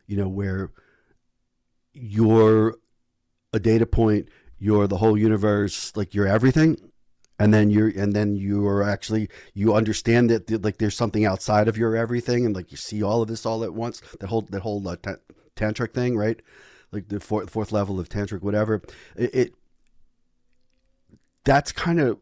You 0.06 0.18
know 0.18 0.28
where 0.28 0.72
you're 1.94 2.76
a 3.54 3.60
data 3.60 3.86
point 3.86 4.30
you're 4.58 4.88
the 4.88 4.98
whole 4.98 5.18
universe 5.18 5.92
like 5.96 6.14
you're 6.14 6.28
everything 6.28 6.78
and 7.40 7.54
then 7.54 7.70
you're 7.70 7.90
and 7.90 8.14
then 8.14 8.36
you 8.36 8.66
are 8.68 8.84
actually 8.84 9.28
you 9.54 9.74
understand 9.74 10.30
that 10.30 10.64
like 10.64 10.78
there's 10.78 10.96
something 10.96 11.26
outside 11.26 11.68
of 11.68 11.78
your 11.78 11.96
everything 11.96 12.46
and 12.46 12.56
like 12.56 12.72
you 12.72 12.78
see 12.78 13.02
all 13.02 13.22
of 13.22 13.28
this 13.28 13.46
all 13.46 13.64
at 13.64 13.74
once 13.74 14.02
that 14.20 14.28
whole 14.28 14.42
that 14.42 14.62
whole 14.62 14.88
uh, 14.88 14.96
t- 15.02 15.12
tantric 15.56 15.94
thing 15.94 16.16
right 16.16 16.42
like 16.92 17.08
the 17.10 17.20
fourth, 17.20 17.50
fourth 17.50 17.72
level 17.72 18.00
of 18.00 18.10
tantric 18.10 18.42
whatever 18.42 18.82
it, 19.16 19.36
it 19.36 19.54
that's 21.44 21.72
kind 21.72 22.00
of 22.00 22.20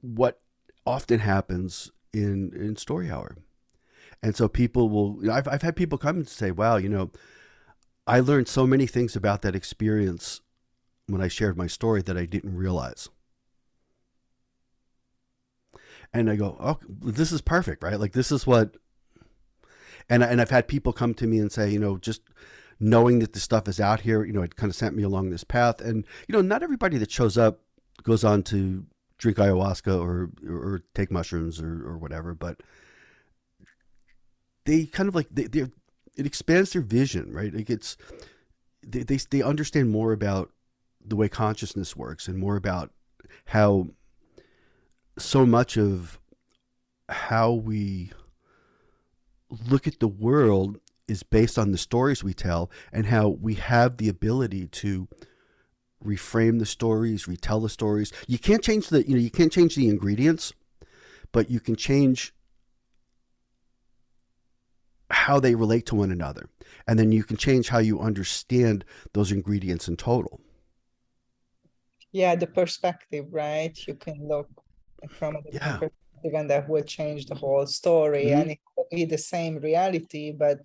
what 0.00 0.40
often 0.86 1.20
happens 1.20 1.90
in 2.12 2.52
in 2.54 2.76
story 2.76 3.10
hour 3.10 3.36
and 4.22 4.36
so 4.36 4.48
people 4.48 4.88
will 4.88 5.18
you 5.20 5.28
know, 5.28 5.34
I've, 5.34 5.48
I've 5.48 5.62
had 5.62 5.76
people 5.76 5.98
come 5.98 6.16
and 6.16 6.28
say 6.28 6.50
wow 6.50 6.76
you 6.76 6.88
know 6.88 7.10
i 8.06 8.20
learned 8.20 8.48
so 8.48 8.66
many 8.66 8.86
things 8.86 9.14
about 9.14 9.42
that 9.42 9.54
experience 9.54 10.40
when 11.06 11.20
i 11.20 11.28
shared 11.28 11.56
my 11.56 11.66
story 11.66 12.02
that 12.02 12.16
i 12.16 12.24
didn't 12.24 12.56
realize 12.56 13.08
and 16.12 16.30
I 16.30 16.36
go, 16.36 16.56
oh, 16.60 16.78
this 16.88 17.32
is 17.32 17.40
perfect, 17.40 17.82
right? 17.82 17.98
Like 17.98 18.12
this 18.12 18.32
is 18.32 18.46
what, 18.46 18.76
and 20.08 20.22
and 20.22 20.40
I've 20.40 20.50
had 20.50 20.68
people 20.68 20.92
come 20.92 21.14
to 21.14 21.26
me 21.26 21.38
and 21.38 21.52
say, 21.52 21.70
you 21.70 21.78
know, 21.78 21.98
just 21.98 22.22
knowing 22.80 23.18
that 23.18 23.34
the 23.34 23.40
stuff 23.40 23.68
is 23.68 23.78
out 23.78 24.00
here, 24.00 24.24
you 24.24 24.32
know, 24.32 24.42
it 24.42 24.56
kind 24.56 24.70
of 24.70 24.76
sent 24.76 24.96
me 24.96 25.02
along 25.02 25.30
this 25.30 25.44
path, 25.44 25.80
and 25.80 26.04
you 26.26 26.32
know, 26.32 26.42
not 26.42 26.62
everybody 26.62 26.96
that 26.98 27.10
shows 27.10 27.36
up 27.38 27.60
goes 28.02 28.24
on 28.24 28.42
to 28.42 28.86
drink 29.18 29.36
ayahuasca 29.36 30.00
or 30.00 30.30
or, 30.48 30.82
take 30.94 31.10
mushrooms 31.10 31.60
or 31.60 31.86
or 31.86 31.98
whatever, 31.98 32.34
but 32.34 32.62
they 34.64 34.86
kind 34.86 35.08
of 35.08 35.14
like 35.14 35.28
they 35.30 35.44
it 36.16 36.26
expands 36.26 36.72
their 36.72 36.82
vision, 36.82 37.32
right? 37.32 37.54
It 37.54 37.64
gets 37.64 37.96
they, 38.82 39.02
they 39.02 39.18
they 39.30 39.42
understand 39.42 39.90
more 39.90 40.12
about 40.12 40.50
the 41.04 41.16
way 41.16 41.28
consciousness 41.28 41.96
works 41.96 42.28
and 42.28 42.38
more 42.38 42.56
about 42.56 42.90
how 43.46 43.88
so 45.18 45.44
much 45.44 45.76
of 45.76 46.18
how 47.08 47.52
we 47.52 48.12
look 49.68 49.86
at 49.86 50.00
the 50.00 50.08
world 50.08 50.78
is 51.10 51.22
based 51.22 51.58
on 51.58 51.72
the 51.72 51.78
stories 51.78 52.22
we 52.22 52.32
tell 52.32 52.70
and 52.92 53.06
how 53.06 53.28
we 53.28 53.54
have 53.54 53.96
the 53.96 54.08
ability 54.08 54.68
to 54.68 55.08
reframe 56.04 56.58
the 56.58 56.66
stories, 56.66 57.28
retell 57.28 57.60
the 57.60 57.68
stories. 57.68 58.12
You 58.26 58.38
can't 58.38 58.62
change 58.62 58.88
the 58.88 59.06
you 59.06 59.14
know 59.14 59.20
you 59.20 59.30
can't 59.30 59.52
change 59.52 59.74
the 59.74 59.88
ingredients, 59.88 60.52
but 61.32 61.50
you 61.50 61.60
can 61.60 61.76
change 61.76 62.32
how 65.10 65.40
they 65.40 65.54
relate 65.56 65.86
to 65.86 65.96
one 65.96 66.12
another. 66.12 66.48
And 66.86 66.98
then 66.98 67.10
you 67.10 67.24
can 67.24 67.36
change 67.36 67.68
how 67.68 67.78
you 67.78 67.98
understand 67.98 68.84
those 69.12 69.32
ingredients 69.32 69.88
in 69.88 69.96
total. 69.96 70.40
Yeah, 72.12 72.36
the 72.36 72.46
perspective, 72.46 73.26
right? 73.30 73.76
You 73.86 73.94
can 73.94 74.28
look 74.28 74.48
from 75.08 75.36
a 75.36 75.42
different 75.42 75.54
yeah. 75.54 75.72
perspective 75.78 76.34
and 76.34 76.50
that 76.50 76.68
will 76.68 76.82
change 76.82 77.26
the 77.26 77.34
whole 77.34 77.66
story 77.66 78.26
mm-hmm. 78.26 78.40
and 78.40 78.50
it 78.52 78.58
could 78.76 78.84
be 78.90 79.04
the 79.04 79.18
same 79.18 79.56
reality 79.58 80.32
but 80.32 80.60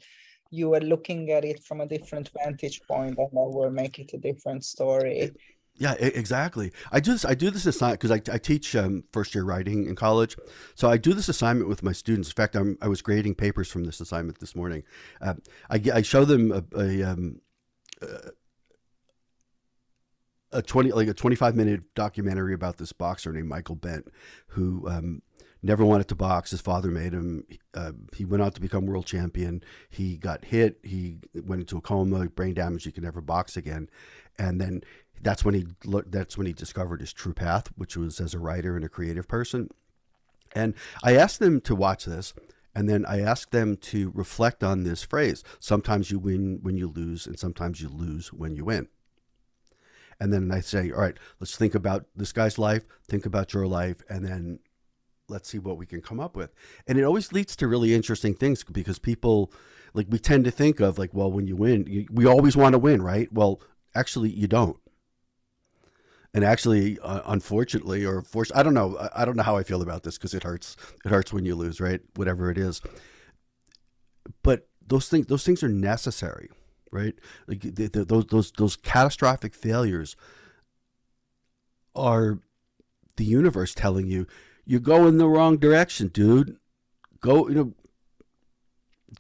you 0.52 0.74
are 0.74 0.82
looking 0.82 1.32
at 1.32 1.44
it 1.44 1.64
from 1.64 1.82
a 1.82 1.88
different 1.88 2.30
vantage 2.38 2.82
point 2.88 3.18
and 3.18 3.32
that 3.32 3.50
will 3.56 3.72
make 3.72 4.00
it 4.00 4.12
a 4.14 4.18
different 4.18 4.64
story 4.64 5.32
yeah, 5.78 5.94
exactly. 6.00 6.72
I 6.92 7.02
do 7.02 7.12
this. 7.12 7.26
I 7.26 7.36
do 7.36 7.52
this 7.52 7.66
assignment 7.66 8.00
because 8.00 8.12
I, 8.12 8.34
I 8.34 8.38
teach 8.38 8.78
um, 8.78 9.04
first 9.12 9.36
year 9.36 9.44
writing 9.44 9.88
in 9.88 9.96
college. 9.96 10.38
So 10.74 10.90
I 10.90 10.96
do 10.96 11.14
this 11.14 11.28
assignment 11.28 11.68
with 11.68 11.84
my 11.84 11.92
students. 11.92 12.30
In 12.30 12.34
fact, 12.34 12.56
I'm, 12.56 12.78
i 12.82 12.88
was 12.88 13.02
grading 13.02 13.36
papers 13.36 13.70
from 13.70 13.84
this 13.84 14.00
assignment 14.00 14.40
this 14.40 14.56
morning. 14.56 14.84
Uh, 15.20 15.34
I, 15.70 15.82
I 15.94 16.02
show 16.02 16.24
them 16.24 16.52
a, 16.54 16.64
a, 16.80 17.04
um, 17.04 17.42
a 20.54 20.62
20 20.62 20.94
like 20.94 21.10
a 21.10 21.14
25 21.14 21.56
minute 21.56 21.82
documentary 21.94 22.54
about 22.54 22.78
this 22.78 22.94
boxer 22.94 23.34
named 23.34 23.50
Michael 23.50 23.76
Bentt 23.76 24.08
who 24.48 24.88
um, 24.88 25.22
never 25.66 25.84
wanted 25.84 26.08
to 26.10 26.16
box. 26.16 26.52
His 26.52 26.62
father 26.62 26.90
made 26.90 27.14
him 27.14 27.46
uh, 27.74 27.92
he 28.16 28.24
went 28.24 28.44
out 28.44 28.56
to 28.56 28.62
become 28.62 28.86
world 28.86 29.06
champion. 29.06 29.64
He 29.90 30.18
got 30.18 30.46
hit. 30.46 30.80
He 30.84 31.18
went 31.34 31.62
into 31.62 31.78
a 31.78 31.82
coma 31.82 32.30
brain 32.30 32.54
damage. 32.54 32.84
He 32.84 32.92
could 32.92 33.04
never 33.04 33.22
box 33.22 33.58
again. 33.58 33.90
And 34.38 34.62
then 34.62 34.84
that's 35.22 35.44
when 35.44 35.56
he 35.56 35.66
looked. 35.84 36.12
that's 36.12 36.38
when 36.38 36.46
he 36.46 36.54
discovered 36.54 37.02
his 37.02 37.12
true 37.12 37.34
path 37.34 37.70
which 37.76 37.98
was 37.98 38.20
as 38.20 38.34
a 38.34 38.40
writer 38.40 38.76
and 38.76 38.86
a 38.86 38.90
creative 38.90 39.28
person. 39.28 39.70
And 40.54 40.76
I 41.04 41.16
asked 41.16 41.40
them 41.40 41.60
to 41.62 41.76
watch 41.76 42.06
this 42.06 42.34
and 42.76 42.88
then 42.88 43.06
I 43.06 43.22
asked 43.22 43.52
them 43.52 43.78
to 43.78 44.12
reflect 44.14 44.64
on 44.64 44.84
this 44.84 45.04
phrase 45.04 45.44
sometimes 45.60 46.12
you 46.12 46.20
win 46.20 46.60
when 46.62 46.78
you 46.78 46.88
lose 46.88 47.26
and 47.26 47.40
sometimes 47.40 47.82
you 47.82 47.90
lose 47.90 48.32
when 48.32 48.56
you 48.56 48.66
win. 48.66 48.88
And 50.20 50.32
then 50.32 50.50
I 50.50 50.62
say, 50.62 50.92
all 50.92 51.02
right, 51.02 51.18
let's 51.42 51.58
think 51.58 51.76
about 51.76 52.06
this 52.16 52.32
guy's 52.32 52.58
life, 52.58 52.86
think 53.08 53.26
about 53.26 53.54
your 53.54 53.68
life, 53.68 53.98
and 54.10 54.26
then 54.26 54.60
let's 55.28 55.50
see 55.50 55.60
what 55.60 55.78
we 55.78 55.86
can 55.86 56.02
come 56.02 56.20
up 56.20 56.36
with. 56.36 56.54
And 56.88 56.98
it 56.98 57.04
always 57.04 57.32
leads 57.32 57.56
to 57.58 57.68
really 57.68 57.94
interesting 57.94 58.34
things 58.34 58.64
because 58.64 59.00
people, 59.00 59.52
like, 59.94 60.08
we 60.10 60.20
tend 60.20 60.46
to 60.46 60.52
think 60.52 60.80
of, 60.80 60.98
like, 60.98 61.14
well, 61.14 61.32
when 61.32 61.48
you 61.48 61.56
win, 61.56 61.86
you, 61.88 62.08
we 62.12 62.26
always 62.26 62.56
want 62.56 62.74
to 62.74 62.80
win, 62.80 63.02
right? 63.02 63.32
Well, 63.32 63.62
actually, 63.94 64.30
you 64.30 64.48
don't. 64.48 64.78
And 66.34 66.44
actually, 66.44 67.00
uh, 67.00 67.22
unfortunately, 67.26 68.06
or 68.06 68.22
force, 68.22 68.52
I 68.54 68.62
don't 68.62 68.74
know. 68.74 68.98
I, 68.98 69.22
I 69.22 69.26
don't 69.26 69.38
know 69.38 69.44
how 69.44 69.56
I 69.56 69.64
feel 69.64 69.82
about 69.82 70.04
this 70.04 70.18
because 70.18 70.34
it 70.34 70.44
hurts. 70.44 70.76
It 71.06 71.10
hurts 71.10 71.32
when 71.32 71.46
you 71.46 71.56
lose, 71.56 71.80
right? 71.80 72.02
Whatever 72.16 72.52
it 72.52 72.58
is. 72.58 72.82
But 74.44 74.68
those 74.86 75.08
things, 75.08 75.28
those 75.28 75.46
things 75.46 75.64
are 75.64 75.70
necessary 75.70 76.50
right? 76.96 77.16
Like 77.48 77.62
the, 77.62 77.88
the, 77.88 78.06
those 78.06 78.26
those 78.28 78.52
those 78.52 78.76
catastrophic 78.78 79.54
failures 79.54 80.16
are 81.94 82.40
the 83.18 83.26
universe 83.26 83.74
telling 83.74 84.08
you 84.08 84.28
you're 84.66 84.80
going 84.80 85.18
the 85.18 85.28
wrong 85.28 85.58
direction, 85.58 86.08
dude. 86.08 86.58
Go, 87.22 87.48
you 87.48 87.56
know, 87.56 87.74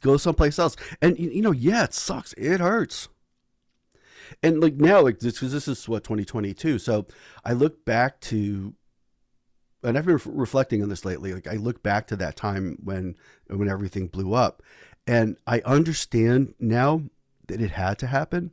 go 0.01 0.17
someplace 0.17 0.59
else. 0.59 0.75
And 1.01 1.17
you 1.17 1.41
know, 1.41 1.51
yeah, 1.51 1.85
it 1.85 1.93
sucks. 1.93 2.33
It 2.33 2.59
hurts. 2.59 3.09
And 4.41 4.59
like 4.59 4.75
now, 4.75 5.01
like 5.01 5.19
this, 5.19 5.39
this 5.39 5.67
is 5.67 5.87
what 5.87 6.03
2022. 6.03 6.79
So 6.79 7.05
I 7.43 7.53
look 7.53 7.85
back 7.85 8.19
to, 8.21 8.73
and 9.83 9.97
I've 9.97 10.05
been 10.05 10.19
reflecting 10.25 10.81
on 10.81 10.89
this 10.89 11.05
lately. 11.05 11.33
Like 11.33 11.47
I 11.47 11.55
look 11.55 11.83
back 11.83 12.07
to 12.07 12.15
that 12.17 12.35
time 12.35 12.77
when 12.83 13.15
when 13.47 13.69
everything 13.69 14.07
blew 14.07 14.33
up, 14.33 14.63
and 15.05 15.37
I 15.45 15.61
understand 15.61 16.55
now 16.59 17.03
that 17.47 17.61
it 17.61 17.71
had 17.71 17.99
to 17.99 18.07
happen 18.07 18.51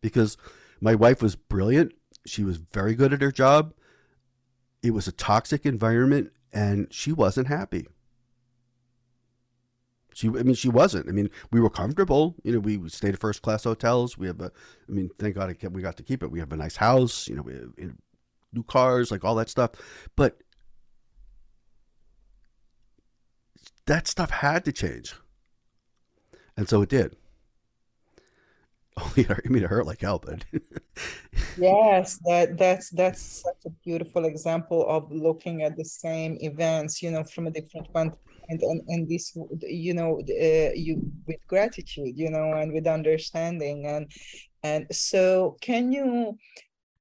because 0.00 0.36
my 0.80 0.94
wife 0.94 1.22
was 1.22 1.36
brilliant. 1.36 1.92
She 2.26 2.44
was 2.44 2.58
very 2.58 2.94
good 2.94 3.12
at 3.12 3.22
her 3.22 3.32
job. 3.32 3.72
It 4.84 4.92
was 4.92 5.08
a 5.08 5.12
toxic 5.12 5.64
environment 5.64 6.30
and 6.52 6.92
she 6.92 7.10
wasn't 7.10 7.48
happy. 7.48 7.86
She, 10.12 10.28
I 10.28 10.42
mean, 10.42 10.54
she 10.54 10.68
wasn't. 10.68 11.08
I 11.08 11.12
mean, 11.12 11.30
we 11.50 11.58
were 11.58 11.70
comfortable. 11.70 12.36
You 12.44 12.52
know, 12.52 12.58
we 12.60 12.86
stayed 12.90 13.14
at 13.14 13.20
first 13.20 13.40
class 13.40 13.64
hotels. 13.64 14.18
We 14.18 14.26
have 14.26 14.40
a, 14.42 14.52
I 14.86 14.92
mean, 14.92 15.08
thank 15.18 15.36
God 15.36 15.56
we 15.72 15.80
got 15.80 15.96
to 15.96 16.02
keep 16.02 16.22
it. 16.22 16.30
We 16.30 16.38
have 16.38 16.52
a 16.52 16.56
nice 16.56 16.76
house. 16.76 17.26
You 17.26 17.36
know, 17.36 17.42
we 17.42 17.54
have 17.54 17.94
new 18.52 18.62
cars, 18.62 19.10
like 19.10 19.24
all 19.24 19.34
that 19.36 19.48
stuff. 19.48 19.70
But 20.16 20.36
that 23.86 24.06
stuff 24.06 24.30
had 24.30 24.66
to 24.66 24.72
change. 24.72 25.14
And 26.58 26.68
so 26.68 26.82
it 26.82 26.90
did. 26.90 27.16
Only 28.96 29.26
I 29.28 29.48
mean, 29.48 29.64
it 29.64 29.70
hurt 29.70 29.86
like 29.86 30.00
hell, 30.00 30.20
but 30.24 30.44
yes, 31.56 32.18
that 32.24 32.56
that's 32.56 32.90
that's 32.90 33.20
such 33.20 33.64
a 33.66 33.70
beautiful 33.84 34.24
example 34.24 34.86
of 34.88 35.10
looking 35.10 35.62
at 35.62 35.76
the 35.76 35.84
same 35.84 36.36
events, 36.40 37.02
you 37.02 37.10
know, 37.10 37.24
from 37.24 37.46
a 37.46 37.50
different 37.50 37.92
point 37.92 38.14
and 38.48 38.62
and, 38.62 38.82
and 38.88 39.08
this 39.08 39.36
you 39.62 39.94
know 39.94 40.20
uh, 40.20 40.70
you 40.74 41.02
with 41.26 41.44
gratitude 41.46 42.16
you 42.16 42.30
know 42.30 42.52
and 42.54 42.72
with 42.72 42.86
understanding. 42.86 43.86
And 43.86 44.10
and 44.62 44.86
so 44.90 45.56
can 45.60 45.92
you 45.92 46.38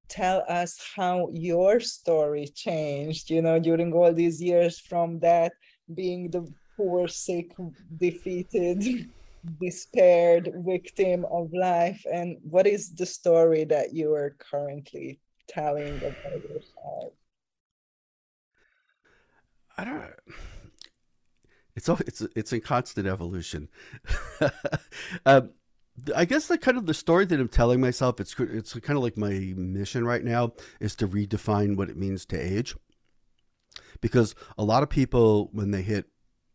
tell 0.10 0.44
us 0.48 0.80
how 0.96 1.30
your 1.32 1.80
story 1.80 2.48
changed 2.48 3.30
you 3.30 3.42
know 3.42 3.60
during 3.60 3.94
all 3.94 4.14
these 4.14 4.42
years 4.42 4.80
from 4.80 5.20
that 5.20 5.54
being 5.94 6.30
the 6.30 6.46
poor 6.76 7.08
sick 7.08 7.52
defeated 7.98 9.10
despaired 9.60 10.52
victim 10.66 11.26
of 11.26 11.52
life? 11.54 12.06
And 12.12 12.38
what 12.44 12.68
is 12.68 12.94
the 12.96 13.06
story 13.06 13.64
that 13.66 13.94
you 13.94 14.14
are 14.14 14.36
currently 14.40 15.20
telling 15.48 15.98
about 15.98 16.44
yourself? 16.44 17.14
I 19.78 19.84
don't 19.84 19.96
know. 19.96 20.36
it's 21.76 21.90
it's 21.90 22.22
it's 22.36 22.54
in 22.54 22.62
constant 22.62 23.08
evolution. 23.08 23.70
Um, 25.26 25.52
I 26.16 26.26
guess 26.26 26.48
the 26.48 26.58
kind 26.58 26.78
of 26.78 26.88
the 26.88 26.94
story 26.94 27.26
that 27.26 27.40
I'm 27.40 27.48
telling 27.48 27.80
myself, 27.80 28.20
it's 28.20 28.36
it's 28.40 28.74
kind 28.80 28.98
of 28.98 29.04
like 29.04 29.18
my 29.18 29.54
mission 29.56 30.06
right 30.06 30.24
now 30.24 30.54
is 30.80 30.96
to 30.98 31.08
redefine 31.08 31.78
what 31.78 31.90
it 31.90 31.98
means 31.98 32.26
to 32.28 32.38
age, 32.38 32.76
because 34.02 34.34
a 34.58 34.64
lot 34.64 34.82
of 34.84 34.90
people 34.90 35.50
when 35.54 35.72
they 35.72 35.84
hit, 35.84 36.08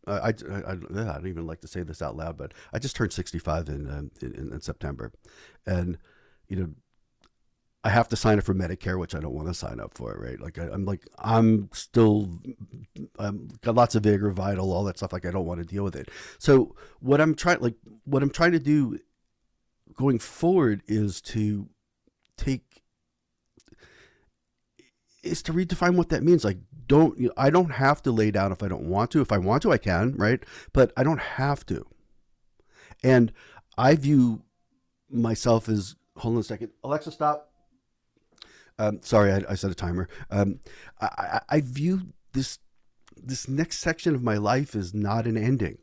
I, 0.09 0.27
I, 0.27 0.71
I, 0.71 0.75
don't 0.75 1.27
even 1.27 1.45
like 1.47 1.61
to 1.61 1.67
say 1.67 1.83
this 1.83 2.01
out 2.01 2.15
loud, 2.17 2.37
but 2.37 2.53
I 2.73 2.79
just 2.79 2.95
turned 2.95 3.13
65 3.13 3.69
in, 3.69 3.89
um, 3.89 4.11
in, 4.21 4.51
in 4.53 4.61
September, 4.61 5.11
and 5.65 5.97
you 6.47 6.55
know 6.57 6.69
I 7.83 7.89
have 7.89 8.09
to 8.09 8.17
sign 8.17 8.37
up 8.37 8.43
for 8.43 8.53
Medicare, 8.53 8.99
which 8.99 9.15
I 9.15 9.19
don't 9.19 9.33
want 9.33 9.47
to 9.47 9.53
sign 9.53 9.79
up 9.79 9.93
for, 9.93 10.13
right? 10.19 10.39
Like 10.39 10.59
I, 10.59 10.65
am 10.65 10.83
like 10.83 11.07
I'm 11.17 11.69
still 11.71 12.29
I'm 13.17 13.49
got 13.61 13.75
lots 13.75 13.95
of 13.95 14.03
vigor, 14.03 14.31
vital, 14.31 14.73
all 14.73 14.83
that 14.85 14.97
stuff. 14.97 15.13
Like 15.13 15.25
I 15.25 15.31
don't 15.31 15.45
want 15.45 15.61
to 15.61 15.65
deal 15.65 15.83
with 15.83 15.95
it. 15.95 16.09
So 16.39 16.75
what 16.99 17.21
I'm 17.21 17.35
trying, 17.35 17.61
like 17.61 17.75
what 18.03 18.21
I'm 18.21 18.31
trying 18.31 18.51
to 18.51 18.59
do 18.59 18.99
going 19.95 20.19
forward 20.19 20.83
is 20.87 21.21
to 21.21 21.69
take 22.35 22.81
is 25.23 25.41
to 25.43 25.53
redefine 25.53 25.95
what 25.95 26.09
that 26.09 26.23
means. 26.23 26.43
Like, 26.43 26.57
don't 26.89 27.31
I 27.37 27.49
don't 27.49 27.71
have 27.71 28.01
to 28.03 28.11
lay 28.11 28.31
down 28.31 28.51
if 28.51 28.61
I 28.61 28.67
don't 28.67 28.89
want 28.89 29.11
to. 29.11 29.21
If 29.21 29.31
I 29.31 29.37
want 29.37 29.61
to, 29.61 29.71
I 29.71 29.77
can, 29.77 30.15
right? 30.17 30.43
But 30.73 30.91
I 30.97 31.03
don't 31.03 31.21
have 31.21 31.65
to. 31.67 31.85
And 33.01 33.31
I 33.77 33.95
view 33.95 34.41
myself 35.09 35.69
as 35.69 35.95
hold 36.17 36.35
on 36.35 36.41
a 36.41 36.43
second, 36.43 36.71
Alexa, 36.83 37.11
stop. 37.11 37.53
Um, 38.77 38.99
sorry, 39.01 39.31
I, 39.31 39.43
I, 39.49 39.55
set 39.55 39.71
a 39.71 39.75
timer. 39.75 40.07
Um, 40.31 40.59
I, 41.01 41.41
I 41.49 41.61
view 41.61 42.13
this 42.33 42.59
this 43.15 43.47
next 43.47 43.79
section 43.79 44.15
of 44.15 44.23
my 44.23 44.37
life 44.37 44.75
as 44.75 44.93
not 44.93 45.27
an 45.27 45.37
ending 45.37 45.77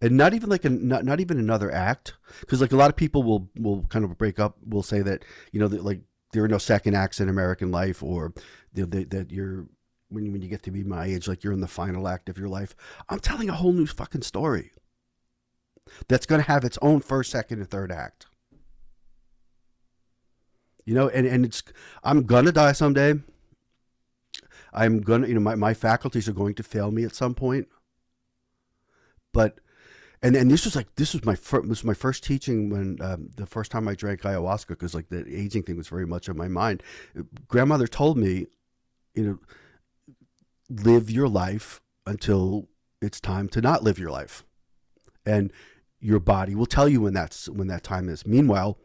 and 0.00 0.16
not 0.16 0.34
even 0.34 0.48
like 0.48 0.64
a 0.64 0.70
not, 0.70 1.04
not 1.04 1.20
even 1.20 1.38
another 1.38 1.70
act 1.70 2.14
because 2.40 2.60
like 2.60 2.72
a 2.72 2.76
lot 2.76 2.90
of 2.90 2.96
people 2.96 3.22
will 3.22 3.50
will 3.56 3.84
kind 3.84 4.04
of 4.04 4.16
break 4.16 4.38
up 4.38 4.56
will 4.66 4.82
say 4.82 5.02
that 5.02 5.24
you 5.52 5.60
know 5.60 5.68
that 5.68 5.84
like 5.84 6.00
there 6.32 6.42
are 6.42 6.48
no 6.48 6.58
second 6.58 6.94
acts 6.94 7.20
in 7.20 7.28
American 7.28 7.70
life 7.70 8.02
or 8.02 8.32
that, 8.72 9.10
that 9.10 9.30
you're 9.30 9.66
when 10.14 10.32
when 10.32 10.42
you 10.42 10.48
get 10.48 10.62
to 10.62 10.70
be 10.70 10.84
my 10.84 11.06
age 11.06 11.28
like 11.28 11.44
you're 11.44 11.52
in 11.52 11.60
the 11.60 11.66
final 11.66 12.08
act 12.08 12.28
of 12.28 12.38
your 12.38 12.48
life 12.48 12.74
I'm 13.08 13.20
telling 13.20 13.48
a 13.48 13.54
whole 13.54 13.72
new 13.72 13.86
fucking 13.86 14.22
story. 14.22 14.70
That's 16.08 16.26
going 16.26 16.40
to 16.40 16.46
have 16.46 16.64
its 16.64 16.78
own 16.80 17.00
first 17.00 17.30
second 17.30 17.58
and 17.58 17.68
third 17.68 17.92
act. 17.92 18.26
You 20.84 20.94
know 20.94 21.08
and 21.08 21.26
and 21.26 21.44
it's 21.44 21.62
I'm 22.02 22.24
gonna 22.24 22.52
die 22.52 22.72
someday. 22.72 23.14
I'm 24.72 25.00
gonna 25.00 25.26
you 25.26 25.34
know 25.34 25.40
my, 25.40 25.54
my 25.54 25.72
faculties 25.72 26.28
are 26.28 26.32
going 26.32 26.54
to 26.56 26.62
fail 26.62 26.90
me 26.90 27.04
at 27.04 27.14
some 27.14 27.34
point. 27.34 27.68
But 29.32 29.60
and 30.22 30.36
and 30.36 30.50
this 30.50 30.64
was 30.64 30.74
like 30.74 30.94
this 30.96 31.12
was 31.12 31.24
my 31.24 31.34
first 31.34 31.68
this 31.68 31.82
was 31.82 31.84
my 31.84 31.94
first 31.94 32.24
teaching 32.24 32.70
when 32.70 32.98
um, 33.00 33.30
the 33.36 33.46
first 33.46 33.70
time 33.70 33.86
I 33.88 33.94
drank 33.94 34.22
ayahuasca 34.22 34.68
because 34.68 34.94
like 34.94 35.08
the 35.10 35.24
aging 35.28 35.62
thing 35.62 35.76
was 35.76 35.88
very 35.88 36.06
much 36.06 36.28
on 36.28 36.36
my 36.36 36.48
mind. 36.48 36.82
Grandmother 37.48 37.86
told 37.86 38.16
me, 38.16 38.46
you 39.14 39.24
know, 39.24 39.38
live 40.70 41.10
your 41.10 41.28
life 41.28 41.80
until 42.06 42.68
it's 43.00 43.20
time 43.20 43.48
to 43.50 43.60
not 43.60 43.82
live 43.82 43.98
your 43.98 44.10
life, 44.10 44.44
and 45.26 45.52
your 46.00 46.20
body 46.20 46.54
will 46.54 46.66
tell 46.66 46.88
you 46.88 47.00
when 47.00 47.14
that's 47.14 47.48
when 47.48 47.68
that 47.68 47.82
time 47.82 48.08
is. 48.08 48.26
Meanwhile, 48.26 48.78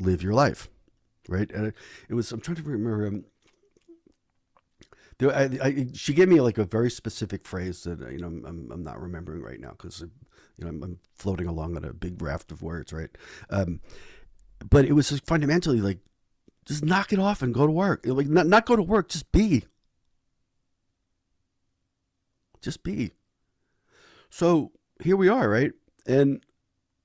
live 0.00 0.22
your 0.22 0.34
life, 0.34 0.68
right? 1.28 1.50
And 1.50 1.72
it 2.08 2.14
was 2.14 2.30
I'm 2.32 2.40
trying 2.40 2.56
to 2.56 2.62
remember. 2.62 3.06
Um, 3.06 3.24
there, 5.18 5.34
I, 5.34 5.48
I, 5.62 5.86
she 5.94 6.12
gave 6.12 6.28
me 6.28 6.40
like 6.40 6.58
a 6.58 6.64
very 6.64 6.90
specific 6.90 7.46
phrase 7.46 7.84
that 7.84 8.00
you 8.10 8.18
know 8.18 8.26
I'm, 8.26 8.70
I'm 8.72 8.82
not 8.82 9.00
remembering 9.00 9.42
right 9.42 9.60
now 9.60 9.70
because 9.70 10.00
you 10.00 10.64
know 10.64 10.68
I'm, 10.68 10.82
I'm, 10.82 10.98
floating 11.14 11.46
along 11.46 11.76
on 11.76 11.84
a 11.84 11.92
big 11.92 12.20
raft 12.20 12.50
of 12.50 12.62
words, 12.62 12.92
right? 12.92 13.10
Um, 13.48 13.80
but 14.68 14.84
it 14.84 14.92
was 14.92 15.10
fundamentally 15.20 15.80
like 15.80 16.00
just 16.66 16.84
knock 16.84 17.12
it 17.12 17.18
off 17.18 17.42
and 17.42 17.54
go 17.54 17.66
to 17.66 17.72
work. 17.72 18.04
Like 18.04 18.26
not 18.26 18.46
not 18.46 18.66
go 18.66 18.76
to 18.76 18.82
work, 18.82 19.08
just 19.08 19.30
be. 19.32 19.64
Just 22.64 22.82
be. 22.82 23.12
So 24.30 24.72
here 25.02 25.16
we 25.16 25.28
are, 25.28 25.48
right? 25.48 25.72
And 26.06 26.42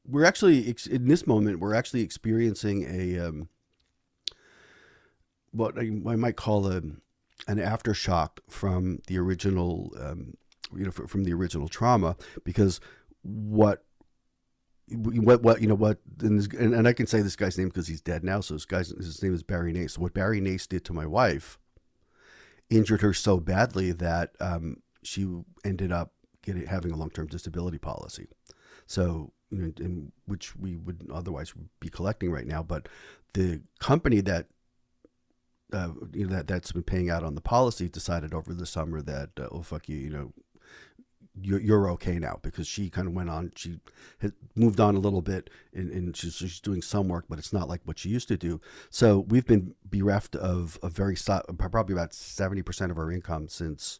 we're 0.07 0.25
actually 0.25 0.73
in 0.89 1.07
this 1.07 1.27
moment 1.27 1.59
we're 1.59 1.75
actually 1.75 2.01
experiencing 2.01 2.83
a 2.89 3.19
um, 3.27 3.49
what 5.51 5.77
I, 5.77 5.89
might 5.89 6.35
call 6.35 6.67
a 6.67 6.77
an 7.47 7.57
aftershock 7.57 8.39
from 8.49 8.99
the 9.07 9.17
original, 9.17 9.93
um, 9.99 10.35
you 10.75 10.85
know, 10.85 10.91
from 10.91 11.23
the 11.23 11.33
original 11.33 11.67
trauma 11.67 12.15
because 12.43 12.79
what 13.21 13.83
what 14.91 15.43
what 15.43 15.61
you 15.61 15.67
know 15.67 15.75
what 15.75 15.99
and, 16.21 16.51
and, 16.53 16.73
and 16.73 16.87
I 16.87 16.93
can 16.93 17.05
say 17.05 17.21
this 17.21 17.35
guy's 17.35 17.57
name 17.57 17.67
because 17.67 17.87
he's 17.87 18.01
dead 18.01 18.23
now. 18.23 18.39
So 18.41 18.55
this 18.55 18.65
guy's 18.65 18.89
his 18.89 19.21
name 19.21 19.33
is 19.33 19.43
Barry 19.43 19.73
Nace. 19.73 19.97
What 19.97 20.13
Barry 20.13 20.41
Nace 20.41 20.67
did 20.67 20.85
to 20.85 20.93
my 20.93 21.05
wife 21.05 21.59
injured 22.69 23.01
her 23.01 23.13
so 23.13 23.39
badly 23.39 23.91
that 23.91 24.31
um, 24.39 24.77
she 25.03 25.27
ended 25.63 25.91
up 25.91 26.11
getting 26.43 26.65
having 26.65 26.91
a 26.91 26.95
long 26.95 27.09
term 27.09 27.27
disability 27.27 27.77
policy. 27.77 28.27
So 28.85 29.33
you 29.51 29.57
know, 29.59 29.71
in 29.79 30.11
which 30.25 30.55
we 30.55 30.77
would 30.77 31.07
otherwise 31.13 31.53
be 31.79 31.89
collecting 31.89 32.31
right 32.31 32.47
now, 32.47 32.63
but 32.63 32.87
the 33.33 33.61
company 33.79 34.21
that 34.21 34.47
uh, 35.71 35.89
you 36.13 36.25
know 36.25 36.35
that 36.35 36.47
that's 36.47 36.71
been 36.71 36.83
paying 36.83 37.09
out 37.09 37.23
on 37.23 37.35
the 37.35 37.41
policy 37.41 37.87
decided 37.87 38.33
over 38.33 38.53
the 38.53 38.65
summer 38.65 39.01
that 39.01 39.29
uh, 39.39 39.47
oh 39.51 39.61
fuck 39.61 39.87
you 39.87 39.97
you 39.97 40.09
know 40.09 40.33
you're, 41.41 41.59
you're 41.59 41.89
okay 41.91 42.17
now 42.19 42.39
because 42.41 42.67
she 42.67 42.89
kind 42.89 43.07
of 43.07 43.13
went 43.13 43.29
on 43.29 43.51
she 43.55 43.79
had 44.19 44.33
moved 44.55 44.79
on 44.79 44.95
a 44.95 44.99
little 44.99 45.21
bit 45.21 45.49
and, 45.73 45.91
and 45.91 46.17
she's, 46.17 46.33
she's 46.33 46.59
doing 46.59 46.81
some 46.81 47.07
work 47.07 47.25
but 47.29 47.37
it's 47.37 47.53
not 47.53 47.69
like 47.69 47.81
what 47.85 47.99
she 47.99 48.09
used 48.09 48.27
to 48.27 48.35
do 48.35 48.59
so 48.89 49.19
we've 49.19 49.45
been 49.45 49.75
bereft 49.85 50.35
of 50.35 50.79
a 50.81 50.89
very 50.89 51.15
probably 51.57 51.93
about 51.93 52.11
70% 52.11 52.91
of 52.91 52.97
our 52.97 53.11
income 53.11 53.47
since 53.47 53.99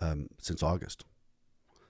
um, 0.00 0.28
since 0.38 0.62
august 0.62 1.04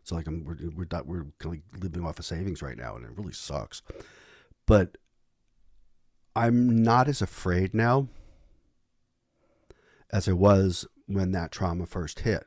so 0.03 0.15
like 0.15 0.27
I'm, 0.27 0.45
we're 0.45 0.57
we're, 0.77 0.87
we're 1.05 1.27
kind 1.39 1.63
of 1.75 1.83
living 1.83 2.05
off 2.05 2.19
of 2.19 2.25
savings 2.25 2.63
right 2.63 2.77
now 2.77 2.97
and 2.97 3.05
it 3.05 3.13
really 3.17 3.33
sucks 3.33 3.83
but 4.67 4.99
i'm 6.35 6.83
not 6.83 7.09
as 7.09 7.23
afraid 7.23 7.75
now 7.75 8.09
as 10.13 10.29
I 10.29 10.33
was 10.33 10.87
when 11.07 11.33
that 11.33 11.53
trauma 11.53 11.87
first 11.87 12.21
hit. 12.21 12.45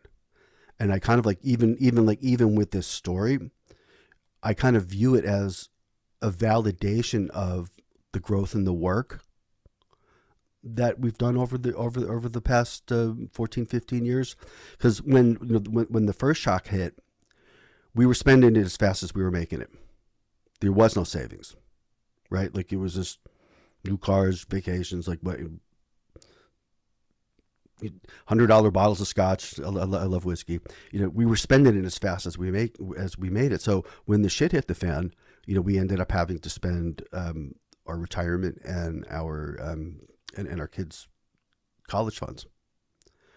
And 0.80 0.91
I 0.91 0.99
kind 0.99 1.20
of 1.20 1.26
like 1.26 1.39
even 1.41 1.78
even 1.80 2.05
like 2.05 2.22
even 2.22 2.55
with 2.55 2.72
this 2.72 2.88
story, 2.88 3.39
I 4.41 4.53
kind 4.53 4.76
of 4.76 4.86
view 4.86 5.16
it 5.16 5.26
as 5.26 5.70
a 6.22 6.30
validation 6.30 7.30
of 7.30 7.72
the 8.11 8.20
growth 8.20 8.53
in 8.53 8.66
the 8.66 8.74
work 8.74 9.22
that 10.64 10.99
we've 10.99 11.18
done 11.18 11.38
over 11.38 11.57
the 11.57 11.76
over 11.76 12.11
over 12.11 12.30
the 12.30 12.41
past 12.41 12.91
uh, 12.91 13.14
14 13.32 13.66
15 13.66 14.05
years 14.05 14.36
because 14.78 15.01
when, 15.01 15.38
you 15.43 15.53
know, 15.53 15.59
when 15.70 15.86
when 15.86 16.05
the 16.05 16.14
first 16.14 16.41
shock 16.41 16.68
hit 16.68 16.99
we 17.93 18.05
were 18.05 18.14
spending 18.14 18.55
it 18.55 18.66
as 18.66 18.78
fast 18.78 19.03
as 19.03 19.14
we 19.14 19.22
were 19.22 19.32
making 19.32 19.61
it 19.61 19.70
there 20.61 20.72
was 20.72 20.95
no 20.95 21.03
savings 21.03 21.55
right 22.30 22.55
like 22.55 22.72
it 22.72 22.78
was 22.78 22.95
just 22.95 23.20
new 23.84 23.97
cars 23.97 24.45
vacations 24.49 25.07
like 25.07 25.20
what 25.22 25.39
hundred 28.28 28.47
dollar 28.47 28.72
bottles 28.72 29.01
of 29.01 29.07
scotch. 29.07 29.59
I, 29.59 29.68
love 29.68 30.26
whiskey. 30.26 30.59
You 30.91 31.01
know, 31.01 31.09
we 31.09 31.26
were 31.26 31.36
spending 31.36 31.78
it 31.78 31.86
as 31.86 31.97
fast 31.97 32.26
as 32.26 32.38
we 32.38 32.51
make 32.51 32.76
as 32.97 33.18
we 33.18 33.30
made 33.30 33.51
it. 33.51 33.61
So 33.61 33.84
when 34.05 34.22
the 34.22 34.30
shit 34.30 34.51
hit 34.51 34.68
the 34.68 34.76
fan, 34.76 35.14
you 35.45 35.55
know, 35.55 35.61
we 35.61 35.78
ended 35.78 35.99
up 35.99 36.11
having 36.11 36.39
to 36.39 36.49
spend 36.49 37.03
um, 37.11 37.55
our 37.86 37.97
retirement 37.97 38.61
and 38.64 39.05
our 39.09 39.57
um, 39.61 39.99
and, 40.36 40.47
and 40.47 40.59
our 40.59 40.67
kids' 40.67 41.07
college 41.88 42.19
funds, 42.19 42.45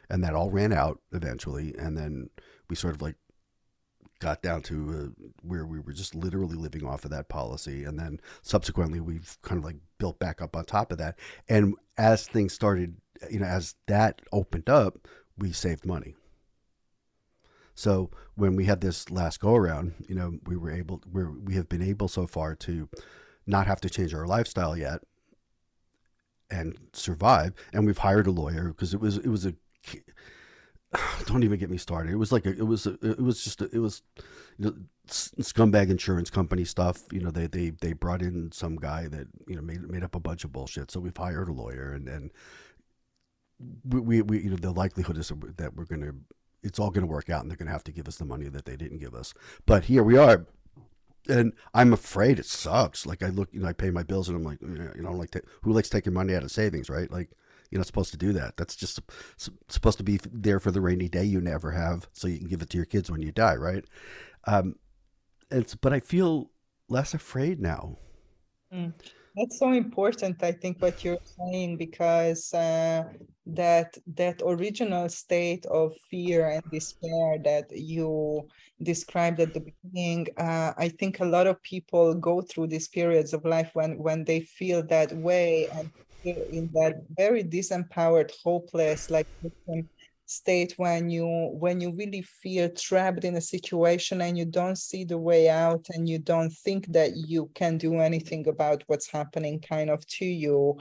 and 0.09 0.23
that 0.25 0.35
all 0.35 0.51
ran 0.51 0.73
out 0.73 1.01
eventually. 1.13 1.75
And 1.79 1.97
then 1.97 2.31
we 2.69 2.77
sort 2.77 2.95
of 2.95 3.03
like 3.03 3.17
got 4.19 4.43
down 4.43 4.63
to 4.63 5.13
uh, 5.21 5.29
where 5.43 5.67
we 5.67 5.79
were 5.79 5.93
just 5.93 6.15
literally 6.15 6.57
living 6.57 6.87
off 6.87 7.05
of 7.05 7.11
that 7.11 7.29
policy. 7.29 7.85
And 7.85 7.99
then 7.99 8.21
subsequently 8.43 9.01
we've 9.01 9.37
kind 9.43 9.59
of 9.59 9.65
like 9.65 9.77
built 9.99 10.19
back 10.19 10.41
up 10.41 10.57
on 10.57 10.65
top 10.65 10.91
of 10.91 10.99
that. 10.99 11.19
And 11.49 11.75
as 11.99 12.27
things 12.27 12.53
started 12.53 12.97
you 13.31 13.41
know 13.41 13.47
as 13.47 13.75
that 13.87 14.21
opened 14.33 14.69
up 14.69 15.09
we 15.39 15.53
saved 15.53 15.85
money. 15.85 16.15
So 17.75 18.11
when 18.35 18.57
we 18.57 18.65
had 18.65 18.81
this 18.81 19.11
last 19.11 19.41
go 19.41 19.55
around 19.55 19.95
you 20.09 20.15
know 20.15 20.39
we 20.47 20.57
were 20.57 20.71
able 20.71 21.03
we 21.11 21.25
we 21.25 21.55
have 21.55 21.69
been 21.69 21.83
able 21.83 22.09
so 22.09 22.27
far 22.27 22.55
to 22.57 22.89
not 23.47 23.67
have 23.67 23.81
to 23.83 23.91
change 23.91 24.15
our 24.15 24.27
lifestyle 24.27 24.77
yet 24.77 25.03
and 26.51 26.79
survive 26.93 27.53
and 27.73 27.87
we've 27.87 27.99
hired 27.99 28.27
a 28.27 28.31
lawyer 28.31 28.69
because 28.69 28.95
it 28.95 29.01
was 29.01 29.17
it 29.19 29.29
was 29.29 29.47
a 29.47 29.55
don't 31.27 31.45
even 31.45 31.59
get 31.59 31.71
me 31.71 31.79
started. 31.79 32.13
It 32.13 32.17
was 32.17 32.33
like 32.33 32.47
a, 32.47 32.51
it 32.51 32.67
was 32.67 32.87
a, 32.87 32.93
it 33.03 33.21
was 33.21 33.43
just 33.43 33.61
a, 33.63 33.65
it 33.73 33.79
was 33.79 34.03
you 34.59 34.67
know, 34.67 34.75
scumbag 35.09 35.91
insurance 35.91 36.31
company 36.31 36.65
stuff. 36.65 37.03
You 37.13 37.21
know, 37.21 37.31
they 37.31 37.47
they 37.47 37.71
they 37.71 37.93
brought 37.93 38.23
in 38.23 38.53
some 38.53 38.77
guy 38.77 39.09
that 39.09 39.27
you 39.47 39.57
know 39.57 39.63
made 39.63 39.83
made 39.83 40.05
up 40.05 40.15
a 40.15 40.21
bunch 40.21 40.45
of 40.45 40.53
bullshit. 40.53 40.91
So 40.91 41.01
we've 41.01 41.17
hired 41.17 41.49
a 41.49 41.53
lawyer, 41.53 41.93
and 41.93 42.09
and 42.09 42.31
we, 43.85 44.01
we, 44.01 44.23
we 44.23 44.41
you 44.43 44.51
know 44.51 44.57
the 44.57 44.71
likelihood 44.71 45.19
is 45.19 45.33
that 45.57 45.75
we're 45.75 45.85
gonna 45.85 46.13
it's 46.63 46.79
all 46.79 46.91
gonna 46.91 47.07
work 47.07 47.31
out, 47.31 47.43
and 47.43 47.51
they're 47.51 47.59
gonna 47.59 47.71
have 47.71 47.85
to 47.85 47.93
give 47.93 48.09
us 48.09 48.17
the 48.17 48.25
money 48.25 48.49
that 48.49 48.65
they 48.65 48.77
didn't 48.77 48.99
give 48.99 49.15
us. 49.15 49.35
But 49.67 49.85
here 49.85 50.03
we 50.03 50.17
are. 50.17 50.47
And 51.29 51.53
I'm 51.75 51.93
afraid 51.93 52.39
it 52.39 52.47
sucks. 52.47 53.07
Like 53.07 53.23
I 53.23 53.29
look, 53.29 53.49
you 53.53 53.61
know, 53.61 53.69
I 53.69 53.73
pay 53.73 53.91
my 53.91 54.03
bills, 54.03 54.29
and 54.29 54.37
I'm 54.37 54.45
like, 54.45 54.61
you 54.61 55.03
know, 55.03 55.13
like 55.13 55.35
who 55.63 55.73
likes 55.73 55.89
taking 55.89 56.13
money 56.13 56.35
out 56.35 56.43
of 56.43 56.51
savings, 56.51 56.89
right? 56.89 57.11
Like, 57.11 57.31
you're 57.71 57.79
not 57.81 57.87
supposed 57.87 58.13
to 58.13 58.17
do 58.17 58.33
that. 58.35 58.57
That's 58.57 58.77
just 58.77 59.01
supposed 59.69 59.99
to 59.99 60.05
be 60.05 60.21
there 60.33 60.61
for 60.61 60.71
the 60.71 60.81
rainy 60.81 61.09
day 61.09 61.25
you 61.25 61.41
never 61.41 61.73
have, 61.73 62.09
so 62.13 62.29
you 62.29 62.39
can 62.39 62.49
give 62.49 62.63
it 62.63 62.71
to 62.71 62.77
your 62.77 62.87
kids 62.87 63.11
when 63.11 63.23
you 63.23 63.33
die, 63.33 63.57
right? 63.57 63.85
Um, 64.47 64.77
it's 65.51 65.75
but 65.75 65.93
I 65.93 66.01
feel 66.01 66.51
less 66.89 67.15
afraid 67.15 67.61
now. 67.61 67.99
Mm. 68.73 68.93
That's 69.37 69.59
so 69.59 69.73
important, 69.73 70.43
I 70.43 70.53
think, 70.53 70.81
what 70.81 71.05
you're 71.05 71.19
saying, 71.39 71.77
because 71.77 72.55
uh, 72.55 73.05
that 73.47 73.97
that 74.15 74.41
original 74.45 75.11
state 75.11 75.67
of 75.67 75.93
fear 76.11 76.49
and 76.49 76.63
despair 76.71 77.39
that 77.45 77.67
you 77.71 78.49
described 78.83 79.41
at 79.41 79.53
the 79.53 79.61
beginning, 79.61 80.29
uh, 80.39 80.73
I 80.79 80.89
think 80.89 81.21
a 81.21 81.27
lot 81.27 81.47
of 81.47 81.63
people 81.63 82.15
go 82.15 82.41
through 82.41 82.69
these 82.69 82.89
periods 82.89 83.35
of 83.35 83.45
life 83.45 83.71
when 83.75 83.99
when 83.99 84.25
they 84.25 84.41
feel 84.41 84.83
that 84.87 85.13
way 85.13 85.69
and 85.69 85.91
in 86.25 86.71
that 86.73 86.95
very 87.17 87.45
disempowered, 87.45 88.33
hopeless, 88.43 89.11
like 89.11 89.27
state 90.27 90.75
when 90.77 91.09
you 91.09 91.27
when 91.59 91.81
you 91.81 91.93
really 91.93 92.23
feel 92.23 92.69
trapped 92.71 93.25
in 93.25 93.37
a 93.37 93.41
situation 93.41 94.21
and 94.21 94.37
you 94.37 94.45
don't 94.45 94.77
see 94.77 95.05
the 95.05 95.17
way 95.17 95.49
out 95.49 95.87
and 95.95 96.09
you 96.09 96.19
don't 96.19 96.51
think 96.51 96.87
that 96.89 97.17
you 97.17 97.51
can 97.55 97.79
do 97.79 98.01
anything 98.01 98.47
about 98.49 98.83
what's 98.89 99.11
happening 99.11 99.61
kind 99.61 99.89
of 99.89 100.07
to 100.07 100.25
you. 100.25 100.79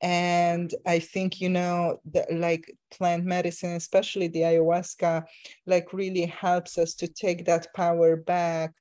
And 0.00 0.72
i 0.86 1.00
think 1.00 1.40
you 1.40 1.48
know 1.48 1.98
like 2.30 2.72
plant 2.92 3.24
medicine 3.24 3.72
especially 3.72 4.28
the 4.28 4.42
ayahuasca 4.42 5.24
like 5.66 5.92
really 5.92 6.26
helps 6.26 6.78
us 6.78 6.94
to 6.94 7.08
take 7.08 7.44
that 7.46 7.66
power 7.74 8.14
back 8.14 8.72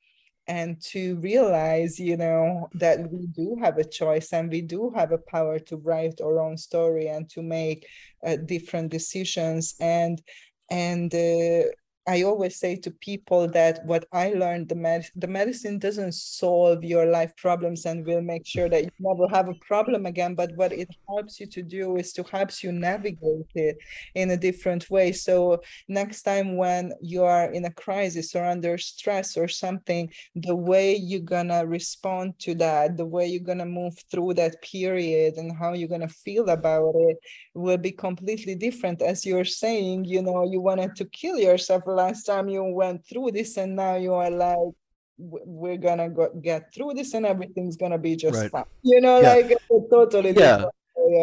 and 0.47 0.81
to 0.81 1.17
realize 1.17 1.99
you 1.99 2.17
know 2.17 2.69
that 2.73 3.11
we 3.11 3.27
do 3.27 3.57
have 3.61 3.77
a 3.77 3.83
choice 3.83 4.33
and 4.33 4.49
we 4.49 4.61
do 4.61 4.91
have 4.95 5.11
a 5.11 5.17
power 5.17 5.59
to 5.59 5.77
write 5.77 6.21
our 6.21 6.39
own 6.39 6.57
story 6.57 7.07
and 7.07 7.29
to 7.29 7.41
make 7.41 7.85
uh, 8.25 8.37
different 8.45 8.89
decisions 8.91 9.75
and 9.79 10.21
and 10.69 11.13
uh, 11.13 11.63
I 12.07 12.23
always 12.23 12.57
say 12.57 12.77
to 12.77 12.91
people 12.91 13.49
that 13.49 13.85
what 13.85 14.05
I 14.13 14.29
learned, 14.29 14.69
the, 14.69 14.75
med- 14.75 15.09
the 15.15 15.27
medicine 15.27 15.77
doesn't 15.77 16.13
solve 16.13 16.81
your 16.81 17.05
life 17.05 17.35
problems 17.35 17.85
and 17.85 18.05
will 18.05 18.21
make 18.21 18.45
sure 18.45 18.69
that 18.69 18.83
you 18.83 18.89
never 18.99 19.27
have 19.35 19.49
a 19.49 19.55
problem 19.55 20.05
again. 20.05 20.33
But 20.33 20.51
what 20.55 20.71
it 20.71 20.89
helps 21.09 21.37
you 21.41 21.47
to 21.47 21.61
do 21.61 21.97
is 21.97 22.13
to 22.13 22.23
helps 22.23 22.63
you 22.63 22.71
navigate 22.71 23.51
it 23.55 23.77
in 24.15 24.31
a 24.31 24.37
different 24.37 24.89
way. 24.89 25.11
So 25.11 25.61
next 25.89 26.21
time 26.21 26.55
when 26.55 26.93
you 27.01 27.25
are 27.25 27.51
in 27.51 27.65
a 27.65 27.73
crisis 27.73 28.33
or 28.35 28.45
under 28.45 28.77
stress 28.77 29.35
or 29.35 29.49
something, 29.49 30.09
the 30.33 30.55
way 30.55 30.95
you're 30.95 31.19
gonna 31.19 31.65
respond 31.65 32.39
to 32.39 32.55
that, 32.55 32.95
the 32.95 33.05
way 33.05 33.27
you're 33.27 33.43
gonna 33.43 33.65
move 33.65 33.95
through 34.09 34.35
that 34.35 34.61
period 34.61 35.35
and 35.35 35.57
how 35.57 35.73
you're 35.73 35.89
gonna 35.89 36.07
feel 36.07 36.49
about 36.49 36.93
it 36.95 37.17
will 37.53 37.77
be 37.77 37.91
completely 37.91 38.55
different. 38.55 39.01
As 39.01 39.25
you're 39.25 39.43
saying, 39.43 40.05
you 40.05 40.21
know, 40.21 40.43
you 40.49 40.61
wanted 40.61 40.95
to 40.95 41.05
kill 41.05 41.37
yourself 41.37 41.83
last 42.01 42.23
time 42.31 42.47
you 42.55 42.63
went 42.63 43.05
through 43.07 43.29
this 43.31 43.57
and 43.57 43.75
now 43.75 43.95
you 43.95 44.13
are 44.13 44.29
like 44.29 44.73
we're 45.17 45.81
gonna 45.87 46.09
go, 46.09 46.25
get 46.41 46.73
through 46.73 46.93
this 46.93 47.13
and 47.15 47.25
everything's 47.25 47.75
gonna 47.75 47.97
be 47.97 48.15
just 48.15 48.39
right. 48.39 48.51
fine. 48.51 48.65
You 48.83 49.01
know 49.01 49.19
yeah. 49.19 49.33
like 49.33 49.57
totally 49.89 50.33
yeah. 50.37 50.65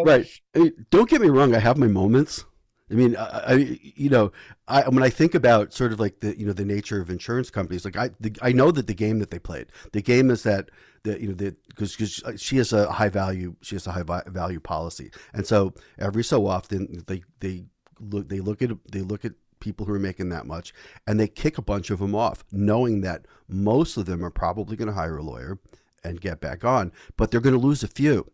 right. 0.05 0.27
Uh, 0.55 0.71
don't 0.91 1.09
get 1.09 1.21
me 1.21 1.29
wrong 1.29 1.55
i 1.55 1.59
have 1.59 1.79
my 1.79 1.87
moments. 2.03 2.45
I 2.91 2.95
mean, 2.95 3.17
I, 3.17 3.25
I, 3.25 3.55
you 3.81 4.11
know, 4.11 4.31
I 4.69 4.89
when 4.89 5.03
I 5.03 5.09
think 5.09 5.35
about 5.35 5.73
sort 5.73 5.93
of 5.93 5.99
like 6.01 6.21
the 6.21 6.39
you 6.39 6.47
know 6.47 6.53
the 6.53 6.67
nature 6.67 7.01
of 7.01 7.09
insurance 7.09 7.51
companies, 7.51 7.85
like 7.85 7.97
I 7.97 8.11
the, 8.21 8.37
I 8.43 8.53
know 8.53 8.71
that 8.71 8.87
the 8.87 8.95
game 8.95 9.19
that 9.21 9.31
they 9.31 9.39
played, 9.39 9.69
the 9.93 10.03
game 10.03 10.31
is 10.31 10.43
that 10.43 10.71
that 11.05 11.21
you 11.21 11.29
know 11.29 11.35
that 11.35 11.57
because 11.69 11.97
because 11.97 12.41
she 12.41 12.59
has 12.59 12.73
a 12.75 12.91
high 12.93 13.09
value, 13.09 13.57
she 13.63 13.75
has 13.75 13.87
a 13.87 13.93
high 13.93 14.03
value 14.27 14.61
policy, 14.61 15.11
and 15.33 15.47
so 15.47 15.73
every 15.99 16.25
so 16.25 16.47
often 16.47 17.03
they 17.07 17.25
they 17.41 17.65
look 18.01 18.29
they 18.29 18.41
look 18.41 18.61
at 18.61 18.71
they 18.93 19.01
look 19.01 19.25
at 19.25 19.33
people 19.65 19.87
who 19.87 19.95
are 19.95 19.99
making 19.99 20.29
that 20.29 20.47
much, 20.47 20.75
and 21.07 21.19
they 21.19 21.27
kick 21.27 21.57
a 21.57 21.63
bunch 21.63 21.91
of 21.91 21.99
them 21.99 22.15
off, 22.15 22.45
knowing 22.53 23.01
that 23.01 23.27
most 23.49 23.97
of 23.97 24.05
them 24.05 24.23
are 24.23 24.31
probably 24.31 24.77
going 24.77 24.89
to 24.89 24.95
hire 24.95 25.17
a 25.17 25.23
lawyer 25.23 25.59
and 26.05 26.21
get 26.21 26.39
back 26.39 26.65
on, 26.65 26.93
but 27.17 27.31
they're 27.31 27.41
going 27.41 27.59
to 27.59 27.67
lose 27.67 27.83
a 27.83 27.89
few. 27.89 28.31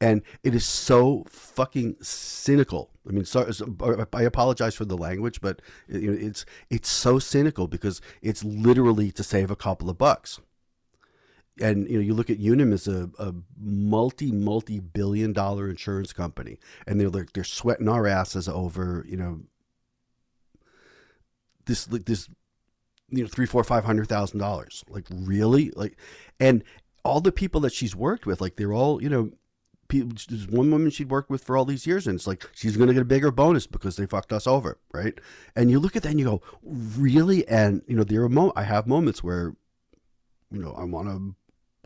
And 0.00 0.22
it 0.44 0.54
is 0.54 0.64
so 0.64 1.24
fucking 1.28 1.96
cynical. 2.00 2.90
I 3.06 3.12
mean, 3.12 3.24
sorry, 3.24 3.52
uh, 3.80 4.04
I 4.14 4.22
apologize 4.22 4.74
for 4.74 4.86
the 4.86 4.96
language, 4.96 5.40
but 5.42 5.60
it's 5.88 6.46
it's 6.70 6.88
so 6.88 7.18
cynical 7.18 7.66
because 7.66 8.00
it's 8.22 8.42
literally 8.44 9.10
to 9.12 9.22
save 9.22 9.50
a 9.50 9.56
couple 9.56 9.90
of 9.90 9.98
bucks 9.98 10.40
and 11.60 11.88
you 11.88 11.96
know 11.96 12.02
you 12.02 12.14
look 12.14 12.30
at 12.30 12.38
Unum 12.38 12.72
as 12.72 12.88
a, 12.88 13.10
a 13.18 13.34
multi 13.58 14.32
multi 14.32 14.80
billion 14.80 15.32
dollar 15.32 15.68
insurance 15.68 16.12
company, 16.12 16.58
and 16.86 17.00
they're 17.00 17.10
like 17.10 17.32
they're 17.32 17.44
sweating 17.44 17.88
our 17.88 18.06
asses 18.06 18.48
over 18.48 19.04
you 19.08 19.16
know 19.16 19.40
this 21.70 21.90
like 21.90 22.04
this 22.04 22.28
you 23.08 23.22
know 23.22 23.28
three 23.28 23.46
four 23.46 23.64
five 23.64 23.84
hundred 23.84 24.08
thousand 24.08 24.40
dollars. 24.40 24.84
Like 24.88 25.06
really? 25.10 25.70
Like 25.70 25.96
and 26.38 26.62
all 27.04 27.20
the 27.20 27.32
people 27.32 27.60
that 27.62 27.72
she's 27.72 27.96
worked 27.96 28.26
with 28.26 28.40
like 28.40 28.56
they're 28.56 28.72
all 28.72 29.02
you 29.02 29.08
know 29.08 29.30
people, 29.88 30.16
there's 30.28 30.46
one 30.46 30.70
woman 30.70 30.90
she'd 30.90 31.10
worked 31.10 31.30
with 31.30 31.42
for 31.42 31.56
all 31.56 31.64
these 31.64 31.86
years 31.86 32.06
and 32.06 32.16
it's 32.16 32.26
like 32.26 32.48
she's 32.54 32.76
going 32.76 32.88
to 32.88 32.94
get 32.94 33.02
a 33.02 33.06
bigger 33.06 33.30
bonus 33.30 33.66
because 33.66 33.96
they 33.96 34.06
fucked 34.06 34.32
us 34.32 34.46
over 34.46 34.78
right? 34.92 35.18
And 35.56 35.70
you 35.70 35.78
look 35.78 35.96
at 35.96 36.02
that 36.02 36.10
and 36.10 36.20
you 36.20 36.26
go 36.26 36.42
really? 36.62 37.46
And 37.48 37.82
you 37.86 37.96
know 37.96 38.04
there 38.04 38.22
are 38.22 38.28
mo- 38.28 38.52
i 38.56 38.64
have 38.64 38.86
moments 38.86 39.22
where 39.24 39.54
you 40.52 40.60
know 40.60 40.72
i 40.72 40.84
want 40.84 41.08
to 41.08 41.34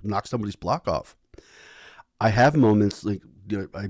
knock 0.02 0.26
somebody's 0.26 0.56
block 0.56 0.88
off. 0.88 1.16
I 2.20 2.30
have 2.30 2.56
moments 2.56 3.04
like 3.04 3.22
you 3.48 3.58
know, 3.58 3.68
i 3.74 3.88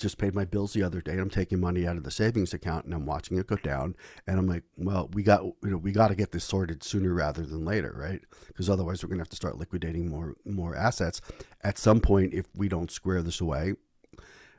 just 0.00 0.18
paid 0.18 0.34
my 0.34 0.44
bills 0.44 0.72
the 0.72 0.82
other 0.82 1.00
day. 1.00 1.18
I'm 1.18 1.30
taking 1.30 1.60
money 1.60 1.86
out 1.86 1.96
of 1.96 2.04
the 2.04 2.10
savings 2.10 2.54
account 2.54 2.86
and 2.86 2.94
I'm 2.94 3.06
watching 3.06 3.38
it 3.38 3.46
go 3.46 3.56
down. 3.56 3.94
And 4.26 4.38
I'm 4.38 4.46
like, 4.46 4.64
well, 4.76 5.10
we 5.12 5.22
got 5.22 5.44
you 5.44 5.70
know 5.70 5.76
we 5.76 5.92
got 5.92 6.08
to 6.08 6.14
get 6.14 6.32
this 6.32 6.44
sorted 6.44 6.82
sooner 6.82 7.12
rather 7.12 7.42
than 7.42 7.64
later, 7.64 7.94
right? 7.96 8.20
Because 8.48 8.70
otherwise 8.70 9.02
we're 9.04 9.10
gonna 9.10 9.20
have 9.20 9.28
to 9.28 9.36
start 9.36 9.58
liquidating 9.58 10.08
more 10.08 10.34
more 10.44 10.74
assets. 10.74 11.20
At 11.62 11.78
some 11.78 12.00
point, 12.00 12.32
if 12.32 12.46
we 12.56 12.68
don't 12.68 12.90
square 12.90 13.22
this 13.22 13.40
away, 13.40 13.74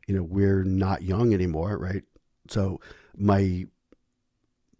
you 0.08 0.16
know, 0.16 0.24
we're 0.24 0.64
not 0.64 1.02
young 1.02 1.34
anymore, 1.34 1.78
right? 1.78 2.04
So 2.48 2.80
my 3.18 3.66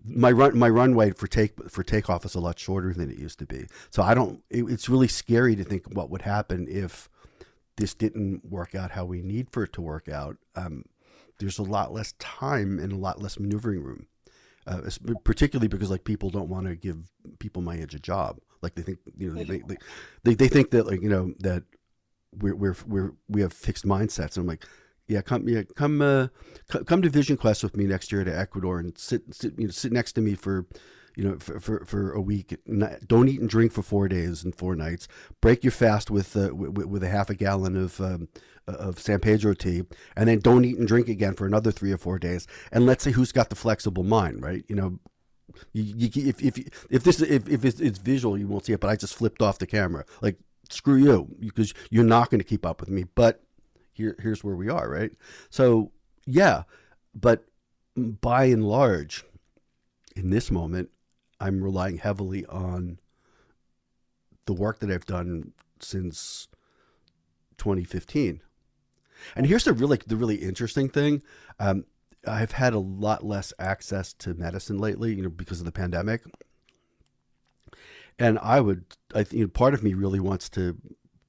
my 0.06 0.32
run 0.32 0.58
my 0.58 0.70
runway 0.70 1.12
for 1.12 1.28
take 1.28 1.70
for 1.70 1.84
takeoff 1.84 2.26
is 2.26 2.36
a 2.36 2.40
lot 2.40 2.60
shorter 2.60 2.94
than 2.94 3.10
it 3.10 3.18
used 3.18 3.40
to 3.40 3.46
be. 3.46 3.66
So 3.90 4.04
I 4.04 4.14
don't. 4.14 4.44
It, 4.50 4.64
it's 4.66 4.90
really 4.90 5.08
scary 5.08 5.56
to 5.56 5.64
think 5.64 5.86
what 5.96 6.10
would 6.10 6.22
happen 6.22 6.68
if 6.70 7.10
this 7.78 7.94
didn't 7.94 8.46
work 8.46 8.76
out 8.76 8.92
how 8.92 9.06
we 9.06 9.22
need 9.22 9.50
for 9.52 9.64
it 9.64 9.74
to 9.74 9.82
work 9.82 10.10
out, 10.10 10.38
um, 10.56 10.84
there's 11.40 11.60
a 11.60 11.64
lot 11.64 11.92
less 11.94 12.14
time 12.20 12.80
and 12.80 12.92
a 12.92 12.98
lot 12.98 13.22
less 13.22 13.40
maneuvering 13.40 13.84
room. 13.84 14.08
Uh, 14.68 14.82
particularly 15.24 15.68
because 15.68 15.90
like 15.90 16.04
people 16.04 16.30
don't 16.30 16.48
want 16.48 16.68
to 16.68 16.76
give 16.76 16.98
people 17.40 17.64
my 17.64 17.76
age 17.76 17.96
a 17.96 18.00
job. 18.00 18.38
Like 18.62 18.76
they 18.76 18.84
think 18.84 19.00
you 19.18 19.34
know 19.34 19.44
they 19.44 19.58
they, 19.58 19.78
they, 20.24 20.36
they 20.36 20.48
think 20.48 20.70
that 20.70 20.86
like 20.86 21.02
you 21.02 21.10
know 21.10 21.34
that 21.40 21.64
we're 22.32 22.56
we're 22.56 22.76
we're 22.86 23.12
we 23.28 23.42
have 23.42 23.54
fixed 23.54 23.86
mindsets. 23.86 24.36
And 24.36 24.44
I'm 24.44 24.48
like, 24.48 24.64
yeah, 25.08 25.22
come 25.22 25.50
yeah 25.50 25.64
come 25.76 26.02
uh, 26.02 26.28
come 26.86 27.02
to 27.02 27.10
Vision 27.10 27.38
Quest 27.38 27.64
with 27.64 27.76
me 27.76 27.86
next 27.86 28.12
year 28.12 28.24
to 28.24 28.38
Ecuador 28.38 28.78
and 28.78 28.96
sit 28.98 29.34
sit 29.34 29.58
you 29.58 29.66
know 29.66 29.72
sit 29.72 29.92
next 29.92 30.14
to 30.14 30.22
me 30.22 30.36
for 30.36 30.68
you 31.16 31.24
know, 31.24 31.38
for, 31.40 31.60
for, 31.60 31.86
for 31.86 32.12
a 32.12 32.22
week. 32.22 32.56
Don't 33.08 33.28
eat 33.28 33.40
and 33.40 33.50
drink 33.50 33.72
for 33.72 33.82
four 33.82 34.08
days 34.08 34.44
and 34.44 34.56
four 34.56 34.76
nights. 34.76 35.08
Break 35.42 35.64
your 35.64 35.72
fast 35.72 36.10
with 36.10 36.36
uh, 36.36 36.54
with, 36.56 36.86
with, 36.86 37.04
a 37.04 37.10
half 37.10 37.30
a 37.30 37.36
gallon 37.36 37.76
of 37.76 38.00
um, 38.00 38.28
of 38.68 39.00
San 39.00 39.20
Pedro 39.20 39.54
tea, 39.54 39.84
and 40.16 40.28
then 40.30 40.40
don't 40.40 40.66
eat 40.66 40.78
and 40.78 40.88
drink 40.88 41.10
again 41.10 41.34
for 41.34 41.46
another 41.46 41.72
three 41.72 41.92
or 41.92 41.98
four 41.98 42.20
days. 42.20 42.48
And 42.72 42.86
let's 42.86 43.04
see 43.04 43.12
who's 43.12 43.32
got 43.32 43.50
the 43.50 43.56
flexible 43.56 44.04
mind, 44.04 44.42
right? 44.42 44.64
You 44.68 44.76
know, 44.76 45.00
You, 45.74 45.84
you, 45.84 46.30
if 46.30 46.42
if 46.42 46.58
if 46.90 47.04
this 47.04 47.22
if 47.22 47.48
if 47.50 47.66
it's, 47.66 47.80
it's 47.80 48.00
visual, 48.00 48.38
you 48.38 48.48
won't 48.48 48.66
see 48.66 48.74
it. 48.74 48.80
But 48.80 48.90
I 48.90 48.96
just 48.96 49.16
flipped 49.16 49.42
off 49.42 49.60
the 49.60 49.68
camera. 49.68 50.06
Like 50.22 50.38
screw 50.70 50.96
you, 50.96 51.28
because 51.40 51.74
you're 51.90 52.06
not 52.06 52.30
going 52.30 52.40
to 52.40 52.46
keep 52.46 52.66
up 52.66 52.80
with 52.80 52.90
me. 52.90 53.04
But 53.16 53.44
here 53.92 54.16
here's 54.20 54.44
where 54.44 54.56
we 54.56 54.70
are, 54.70 54.90
right? 54.90 55.12
So 55.50 55.92
yeah, 56.26 56.64
but 57.14 57.44
by 57.96 58.46
and 58.46 58.64
large, 58.64 59.26
in 60.16 60.30
this 60.30 60.50
moment, 60.50 60.90
I'm 61.42 61.64
relying 61.64 61.98
heavily 61.98 62.46
on 62.46 63.00
the 64.46 64.54
work 64.54 64.80
that 64.80 64.92
I've 64.92 65.06
done 65.06 65.54
since 65.80 66.48
2015. 67.58 68.42
And 69.36 69.46
here's 69.46 69.64
the 69.64 69.74
really 69.74 70.00
the 70.06 70.16
really 70.16 70.36
interesting 70.36 70.88
thing. 70.88 71.22
Um, 71.60 71.86
I've 72.28 72.52
had 72.52 72.74
a 72.74 72.80
lot 72.80 73.26
less 73.26 73.54
access 73.58 74.14
to 74.14 74.36
medicine 74.36 74.78
lately, 74.78 75.14
you 75.16 75.24
know, 75.24 75.30
because 75.30 75.60
of 75.60 75.66
the 75.66 75.72
pandemic. 75.72 76.22
And 78.20 78.38
I 78.40 78.62
would, 78.62 78.86
I 79.16 79.24
think, 79.24 79.34
you 79.34 79.46
know, 79.46 79.50
part 79.50 79.74
of 79.74 79.82
me 79.82 79.96
really 79.96 80.20
wants 80.20 80.48
to 80.50 80.78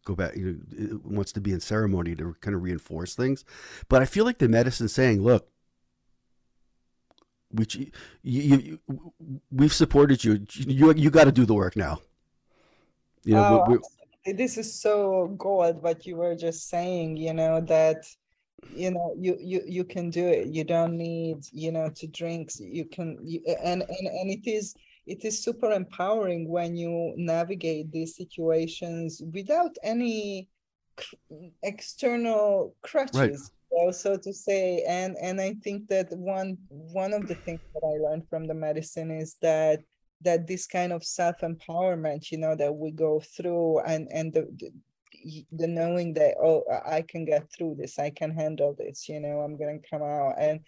go 0.04 0.14
back, 0.14 0.36
you 0.36 0.60
know, 0.70 1.00
wants 1.04 1.32
to 1.32 1.40
be 1.40 1.52
in 1.52 1.60
ceremony 1.60 2.14
to 2.16 2.34
kind 2.40 2.54
of 2.54 2.62
reinforce 2.62 3.14
things. 3.14 3.44
But 3.88 4.02
I 4.02 4.04
feel 4.04 4.26
like 4.26 4.38
the 4.38 4.48
medicine 4.48 4.88
saying, 4.88 5.22
look, 5.22 5.48
we, 7.53 7.92
you, 8.22 8.57
you, 8.57 8.80
we've 9.50 9.72
supported 9.72 10.24
you. 10.24 10.44
You, 10.55 10.92
you 10.94 11.11
got 11.11 11.24
to 11.24 11.32
do 11.32 11.44
the 11.44 11.55
work 11.55 11.76
now. 11.76 12.00
You 13.24 13.34
know, 13.34 13.64
oh, 13.68 13.78
this 14.24 14.57
is 14.57 14.80
so 14.80 15.34
gold 15.36 15.82
what 15.82 16.07
you 16.07 16.16
were 16.16 16.36
just 16.36 16.68
saying 16.68 17.16
you 17.16 17.32
know 17.32 17.61
that 17.61 18.05
you 18.74 18.90
know 18.90 19.14
you 19.18 19.36
you 19.40 19.61
you 19.66 19.84
can 19.84 20.11
do 20.11 20.24
it 20.26 20.48
you 20.48 20.62
don't 20.62 20.96
need 20.96 21.38
you 21.50 21.72
know 21.72 21.88
to 21.90 22.07
drink 22.07 22.50
you 22.61 22.84
can 22.84 23.18
you, 23.22 23.40
and 23.64 23.82
and 23.82 24.07
and 24.07 24.30
it 24.30 24.48
is 24.48 24.74
it 25.07 25.24
is 25.24 25.42
super 25.42 25.72
empowering 25.72 26.48
when 26.48 26.76
you 26.76 27.12
navigate 27.16 27.90
these 27.90 28.16
situations 28.16 29.20
without 29.32 29.74
any 29.82 30.48
external 31.64 32.76
crutches 32.82 33.18
right. 33.18 33.32
So 33.90 34.16
to 34.16 34.32
say 34.32 34.84
and 34.86 35.16
and 35.20 35.40
i 35.40 35.54
think 35.62 35.88
that 35.88 36.06
one 36.12 36.56
one 36.68 37.12
of 37.12 37.26
the 37.26 37.34
things 37.34 37.60
that 37.74 37.82
i 37.84 38.08
learned 38.08 38.28
from 38.28 38.46
the 38.46 38.54
medicine 38.54 39.10
is 39.10 39.36
that 39.40 39.80
that 40.22 40.46
this 40.46 40.66
kind 40.66 40.92
of 40.92 41.04
self-empowerment 41.04 42.30
you 42.30 42.38
know 42.38 42.54
that 42.54 42.74
we 42.74 42.90
go 42.90 43.20
through 43.20 43.80
and 43.80 44.08
and 44.12 44.32
the, 44.32 44.42
the 44.58 44.70
the 45.52 45.66
knowing 45.66 46.14
that 46.14 46.34
oh 46.42 46.64
i 46.86 47.02
can 47.02 47.24
get 47.24 47.50
through 47.52 47.74
this 47.78 47.98
i 47.98 48.10
can 48.10 48.30
handle 48.30 48.74
this 48.78 49.08
you 49.08 49.20
know 49.20 49.40
i'm 49.40 49.56
gonna 49.56 49.78
come 49.90 50.02
out 50.02 50.34
and 50.38 50.60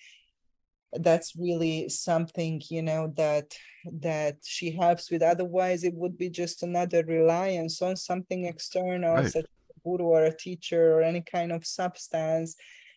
that's 1.01 1.35
really 1.37 1.89
something 1.89 2.63
you 2.71 2.83
know 2.83 3.13
that 3.17 3.53
that 4.01 4.37
she 4.45 4.71
helps 4.71 5.11
with 5.11 5.23
otherwise 5.23 5.83
it 5.83 5.95
would 5.95 6.17
be 6.17 6.31
just 6.31 6.63
another 6.63 7.05
reliance 7.05 7.83
on 7.83 7.97
something 7.97 8.45
external 8.45 9.15
right. 9.15 9.25
such 9.33 9.45
as 9.45 9.77
a 9.77 9.81
guru 9.83 10.05
or 10.05 10.25
a 10.25 10.37
teacher 10.37 10.95
or 10.95 11.03
any 11.03 11.21
kind 11.21 11.51
of 11.51 11.67
substance 11.67 12.55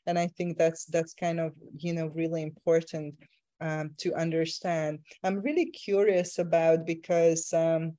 and 0.08 0.18
i 0.18 0.28
think 0.28 0.58
that's 0.58 0.86
that's 0.86 1.14
kind 1.14 1.40
of 1.40 1.54
you 1.78 1.94
know 1.94 2.08
really 2.16 2.42
important 2.42 3.14
um, 3.62 3.92
to 3.98 4.14
understand. 4.14 5.00
I'm 5.24 5.40
really 5.42 5.66
curious 5.66 6.40
about 6.40 6.86
because 6.86 7.52
um, 7.54 7.94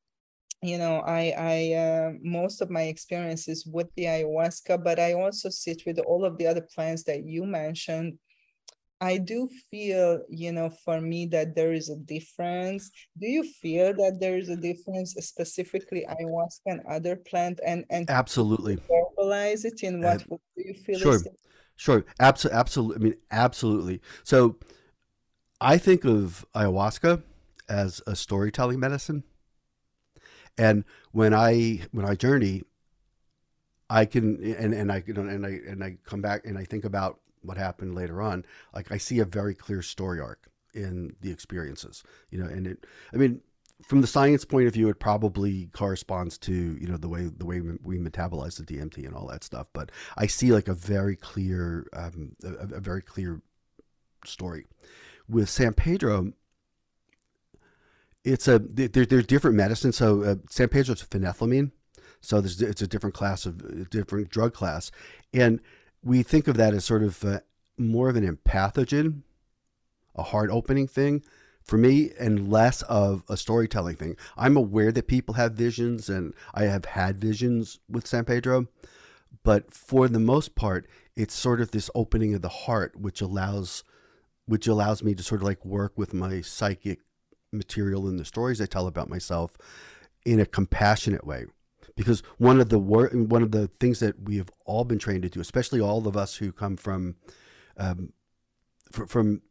you 0.62 0.78
know 0.78 1.00
I 1.00 1.34
I 1.36 1.74
uh, 1.74 2.11
most 2.22 2.61
of 2.61 2.70
my 2.70 2.82
experiences 2.82 3.66
with 3.66 3.88
the 3.96 4.04
ayahuasca, 4.04 4.82
but 4.82 4.98
I 4.98 5.14
also 5.14 5.48
sit 5.48 5.82
with 5.86 5.98
all 5.98 6.24
of 6.24 6.38
the 6.38 6.46
other 6.46 6.66
plants 6.74 7.04
that 7.04 7.24
you 7.24 7.44
mentioned. 7.44 8.18
I 9.00 9.18
do 9.18 9.48
feel, 9.70 10.22
you 10.28 10.50
know, 10.50 10.70
for 10.70 11.00
me 11.00 11.26
that 11.26 11.54
there 11.54 11.72
is 11.72 11.88
a 11.88 11.94
difference. 11.94 12.90
Do 13.16 13.28
you 13.28 13.44
feel 13.44 13.94
that 13.94 14.18
there 14.18 14.36
is 14.36 14.48
a 14.48 14.56
difference, 14.56 15.14
specifically 15.20 16.04
ayahuasca 16.11 16.66
and 16.66 16.80
other 16.88 17.14
plant, 17.14 17.61
and 17.64 17.84
and 17.90 18.11
absolutely 18.11 18.76
verbalize 18.90 19.64
it 19.64 19.82
in 19.84 20.02
what 20.02 20.22
uh, 20.22 20.36
do 20.56 20.62
you 20.64 20.74
feel? 20.74 20.98
Sure, 20.98 21.20
sure, 21.79 22.05
absolutely, 22.20 22.59
absolutely. 22.59 22.97
I 22.97 22.99
mean, 22.99 23.18
absolutely. 23.31 24.01
So 24.24 24.57
I 25.61 25.79
think 25.79 26.05
of 26.05 26.45
ayahuasca 26.55 27.22
as 27.68 28.03
a 28.07 28.14
storytelling 28.14 28.81
medicine. 28.81 29.24
And 30.59 30.85
when 31.12 31.33
I 31.33 31.83
when 31.93 32.05
I 32.05 32.14
journey, 32.16 32.62
I 33.89 34.05
can 34.05 34.43
and, 34.43 34.74
and 34.74 34.93
I 34.93 35.03
and 35.07 35.47
I 35.47 35.61
and 35.66 35.85
I 35.85 35.99
come 36.05 36.20
back 36.20 36.45
and 36.45 36.59
I 36.59 36.64
think 36.64 36.85
about 36.85 37.20
what 37.43 37.57
happened 37.57 37.95
later 37.95 38.20
on. 38.20 38.45
Like 38.74 38.91
I 38.91 38.99
see 38.99 39.20
a 39.20 39.24
very 39.24 39.55
clear 39.55 39.83
story 39.83 40.20
arc 40.20 40.51
in 40.74 41.14
the 41.20 41.31
experiences. 41.31 42.03
You 42.31 42.41
know, 42.41 42.47
and 42.47 42.66
it 42.66 42.87
I 43.14 43.16
mean 43.16 43.41
from 43.83 44.01
the 44.01 44.07
science 44.07 44.45
point 44.45 44.66
of 44.66 44.74
view, 44.74 44.89
it 44.89 44.99
probably 44.99 45.66
corresponds 45.72 46.37
to 46.39 46.53
you 46.53 46.87
know 46.89 46.97
the 46.97 47.09
way 47.09 47.24
the 47.24 47.47
way 47.47 47.61
we 47.61 47.99
metabolize 47.99 48.57
the 48.57 48.64
DMT 48.64 49.07
and 49.07 49.14
all 49.14 49.26
that 49.29 49.45
stuff. 49.45 49.68
But 49.72 49.91
I 50.16 50.26
see 50.26 50.53
like 50.53 50.68
a 50.68 50.74
very 50.74 51.16
clear, 51.16 51.87
um, 51.93 52.33
a, 52.45 52.76
a 52.76 52.81
very 52.81 53.03
clear 53.03 53.41
story 54.24 54.66
with 55.29 55.49
San 55.49 55.74
Pedro, 55.74 56.33
it's 58.24 58.49
a 58.49 58.59
there, 58.59 59.07
there's 59.07 59.26
different 59.26 59.57
medicine. 59.57 59.93
So 59.93 60.22
uh, 60.22 60.35
San 60.49 60.68
Pedro 60.68 60.95
is 60.95 61.03
phenethylamine, 61.03 61.70
so 62.20 62.41
there's 62.41 62.61
it's 62.61 62.83
a 62.83 62.87
different 62.87 63.14
class 63.14 63.47
of 63.47 63.91
different 63.91 64.29
drug 64.29 64.55
class, 64.55 64.91
and 65.33 65.61
we 66.03 66.22
think 66.22 66.49
of 66.49 66.57
that 66.57 66.74
as 66.74 66.85
sort 66.85 67.03
of 67.03 67.24
uh, 67.24 67.41
more 67.76 68.09
of 68.09 68.16
an 68.16 68.26
empathogen, 68.26 69.22
a 70.16 70.24
heart 70.24 70.51
opening 70.51 70.89
thing 70.89 71.22
for 71.68 71.76
me, 71.76 72.10
and 72.18 72.50
less 72.50 72.80
of 72.82 73.22
a 73.28 73.36
storytelling 73.36 73.94
thing. 73.94 74.16
I'm 74.38 74.56
aware 74.56 74.90
that 74.90 75.06
people 75.06 75.34
have 75.34 75.52
visions, 75.52 76.08
and 76.08 76.32
I 76.54 76.64
have 76.64 76.86
had 76.86 77.20
visions 77.20 77.78
with 77.88 78.06
San 78.06 78.24
Pedro, 78.24 78.66
but 79.44 79.72
for 79.72 80.08
the 80.08 80.18
most 80.18 80.54
part, 80.54 80.88
it's 81.14 81.34
sort 81.34 81.60
of 81.60 81.70
this 81.70 81.90
opening 81.94 82.34
of 82.34 82.40
the 82.40 82.48
heart, 82.48 82.96
which 82.96 83.20
allows 83.20 83.84
which 84.46 84.66
allows 84.66 85.02
me 85.02 85.14
to 85.14 85.22
sort 85.22 85.42
of 85.42 85.46
like 85.46 85.62
work 85.62 85.92
with 85.96 86.14
my 86.14 86.40
psychic 86.40 87.00
material 87.52 88.08
and 88.08 88.18
the 88.18 88.24
stories 88.24 88.62
I 88.62 88.66
tell 88.66 88.86
about 88.86 89.10
myself 89.10 89.52
in 90.24 90.40
a 90.40 90.46
compassionate 90.46 91.26
way. 91.26 91.44
Because 91.96 92.22
one 92.38 92.58
of 92.58 92.70
the 92.70 92.78
wor- 92.78 93.10
one 93.10 93.42
of 93.42 93.50
the 93.50 93.68
things 93.78 94.00
that 94.00 94.22
we 94.22 94.38
have 94.38 94.50
all 94.64 94.84
been 94.84 94.98
trained 94.98 95.24
to 95.24 95.28
do, 95.28 95.40
especially 95.40 95.80
all 95.82 96.08
of 96.08 96.16
us 96.16 96.36
who 96.36 96.50
come 96.50 96.76
from 96.78 97.16
um, 97.76 98.14
fr- 98.90 99.04
from 99.04 99.42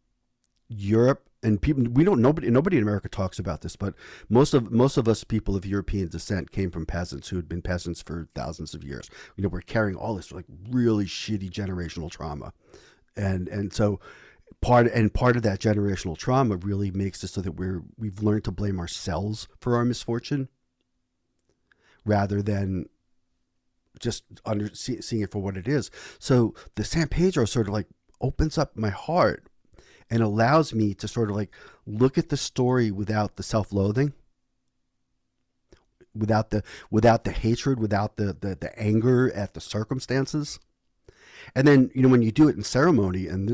Europe 0.68 1.27
and 1.44 1.62
people 1.62 1.84
we 1.92 2.04
don't 2.04 2.22
nobody 2.22 2.50
nobody 2.50 2.78
in 2.78 2.84
America 2.84 3.10
talks 3.10 3.40
about 3.40 3.62
this, 3.62 3.76
but 3.76 3.94
most 4.30 4.54
of 4.54 4.72
most 4.72 4.98
of 4.98 5.08
us 5.08 5.24
people 5.24 5.56
of 5.56 5.66
European 5.66 6.08
descent 6.08 6.52
came 6.52 6.72
from 6.72 6.86
peasants 6.86 7.30
who 7.30 7.36
had 7.36 7.48
been 7.48 7.62
peasants 7.62 8.02
for 8.02 8.28
thousands 8.34 8.74
of 8.74 8.84
years. 8.84 9.10
You 9.36 9.44
know, 9.44 9.50
we're 9.50 9.62
carrying 9.62 9.96
all 9.96 10.16
this 10.16 10.32
like 10.32 10.46
really 10.70 11.06
shitty 11.06 11.50
generational 11.52 12.10
trauma, 12.10 12.54
and 13.16 13.48
and 13.48 13.72
so 13.72 14.00
part 14.62 14.88
and 14.88 15.14
part 15.14 15.36
of 15.36 15.44
that 15.44 15.60
generational 15.60 16.18
trauma 16.18 16.56
really 16.58 16.92
makes 16.92 17.24
it 17.24 17.28
so 17.28 17.42
that 17.42 17.54
we're 17.54 17.84
we've 17.98 18.22
learned 18.24 18.44
to 18.46 18.52
blame 18.52 18.80
ourselves 18.80 19.48
for 19.60 19.76
our 19.76 19.86
misfortune 19.86 20.50
rather 22.06 22.42
than 22.42 22.86
just 24.00 24.24
under 24.46 24.74
see, 24.74 25.02
seeing 25.02 25.22
it 25.22 25.32
for 25.32 25.40
what 25.40 25.58
it 25.58 25.68
is 25.68 25.92
so 26.20 26.54
the 26.76 26.84
san 26.84 27.08
pedro 27.08 27.46
sort 27.46 27.68
of 27.68 27.74
like 27.74 27.88
opens 28.22 28.58
up 28.58 28.76
my 28.78 28.90
heart 28.90 29.47
and 30.10 30.22
allows 30.22 30.74
me 30.74 30.94
to 30.94 31.08
sort 31.08 31.30
of 31.30 31.36
like 31.36 31.54
look 31.86 32.18
at 32.18 32.30
the 32.30 32.38
story 32.38 32.92
without 32.92 33.36
the 33.36 33.44
self-loathing 33.44 34.14
without 36.16 36.50
the 36.50 36.64
without 36.90 37.24
the 37.24 37.32
hatred 37.32 37.80
without 37.80 38.18
the 38.18 38.36
the, 38.40 38.56
the 38.60 38.78
anger 38.80 39.32
at 39.34 39.54
the 39.54 39.62
circumstances 39.62 40.60
and 41.56 41.68
then 41.68 41.92
you 41.94 42.02
know 42.02 42.10
when 42.10 42.22
you 42.22 42.32
do 42.32 42.48
it 42.48 42.56
in 42.56 42.64
ceremony 42.64 43.28
and 43.28 43.52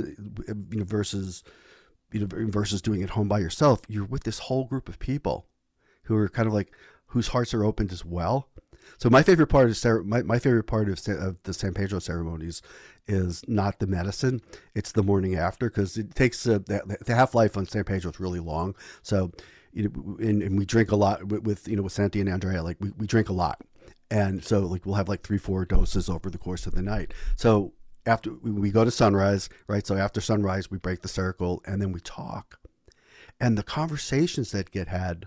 uh, 0.49 0.53
you 0.71 0.79
know 0.79 0.85
versus 0.85 1.43
you 2.13 2.19
know 2.21 2.27
versus 2.49 2.81
doing 2.81 3.01
it 3.01 3.11
home 3.11 3.27
by 3.27 3.39
yourself, 3.39 3.81
you're 3.89 4.05
with 4.05 4.23
this 4.23 4.39
whole 4.39 4.65
group 4.65 4.87
of 4.87 4.99
people 4.99 5.47
who 6.03 6.15
are 6.15 6.29
kind 6.29 6.47
of 6.47 6.53
like 6.53 6.71
whose 7.07 7.29
hearts 7.29 7.53
are 7.53 7.65
opened 7.65 7.91
as 7.91 8.05
well. 8.05 8.49
So 9.03 9.09
my 9.09 9.21
favorite 9.21 9.47
part 9.47 9.69
of 9.69 10.05
my, 10.05 10.23
my 10.23 10.39
favorite 10.39 10.63
part 10.63 10.87
of, 10.87 10.97
of 11.09 11.35
the 11.43 11.53
San 11.53 11.73
Pedro 11.73 11.99
ceremonies 11.99 12.61
is 13.05 13.43
not 13.49 13.79
the 13.79 13.85
medicine; 13.85 14.39
it's 14.75 14.93
the 14.93 15.03
morning 15.03 15.35
after 15.35 15.69
because 15.69 15.97
it 15.97 16.15
takes 16.15 16.43
the, 16.45 16.59
the 17.05 17.13
half 17.13 17.35
life 17.35 17.57
on 17.57 17.65
San 17.65 17.83
Pedro 17.83 18.11
is 18.11 18.19
really 18.21 18.39
long. 18.39 18.75
So 19.01 19.33
you 19.73 19.89
know, 19.89 20.15
and, 20.25 20.41
and 20.41 20.57
we 20.57 20.65
drink 20.65 20.93
a 20.93 20.95
lot 20.95 21.25
with, 21.25 21.43
with, 21.43 21.67
you 21.67 21.75
know 21.75 21.81
with 21.81 21.91
Santi 21.91 22.21
and 22.21 22.29
Andrea. 22.29 22.63
Like 22.63 22.77
we, 22.79 22.91
we 22.91 23.05
drink 23.05 23.27
a 23.27 23.33
lot, 23.33 23.59
and 24.09 24.41
so 24.41 24.61
like 24.61 24.85
we'll 24.85 24.95
have 24.95 25.09
like 25.09 25.21
three 25.21 25.37
four 25.37 25.65
doses 25.65 26.07
over 26.07 26.29
the 26.29 26.37
course 26.37 26.65
of 26.65 26.73
the 26.73 26.81
night. 26.81 27.13
So 27.35 27.73
after 28.05 28.31
we 28.31 28.71
go 28.71 28.85
to 28.85 28.91
sunrise, 28.91 29.49
right? 29.67 29.85
So 29.85 29.97
after 29.97 30.21
sunrise, 30.21 30.71
we 30.71 30.77
break 30.77 31.01
the 31.01 31.09
circle 31.09 31.61
and 31.65 31.81
then 31.81 31.91
we 31.91 31.99
talk. 31.99 32.57
And 33.37 33.57
the 33.57 33.63
conversations 33.63 34.53
that 34.53 34.71
get 34.71 34.87
had 34.87 35.25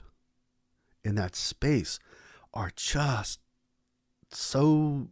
in 1.04 1.14
that 1.16 1.36
space 1.36 1.98
are 2.54 2.72
just 2.74 3.40
so 4.30 5.08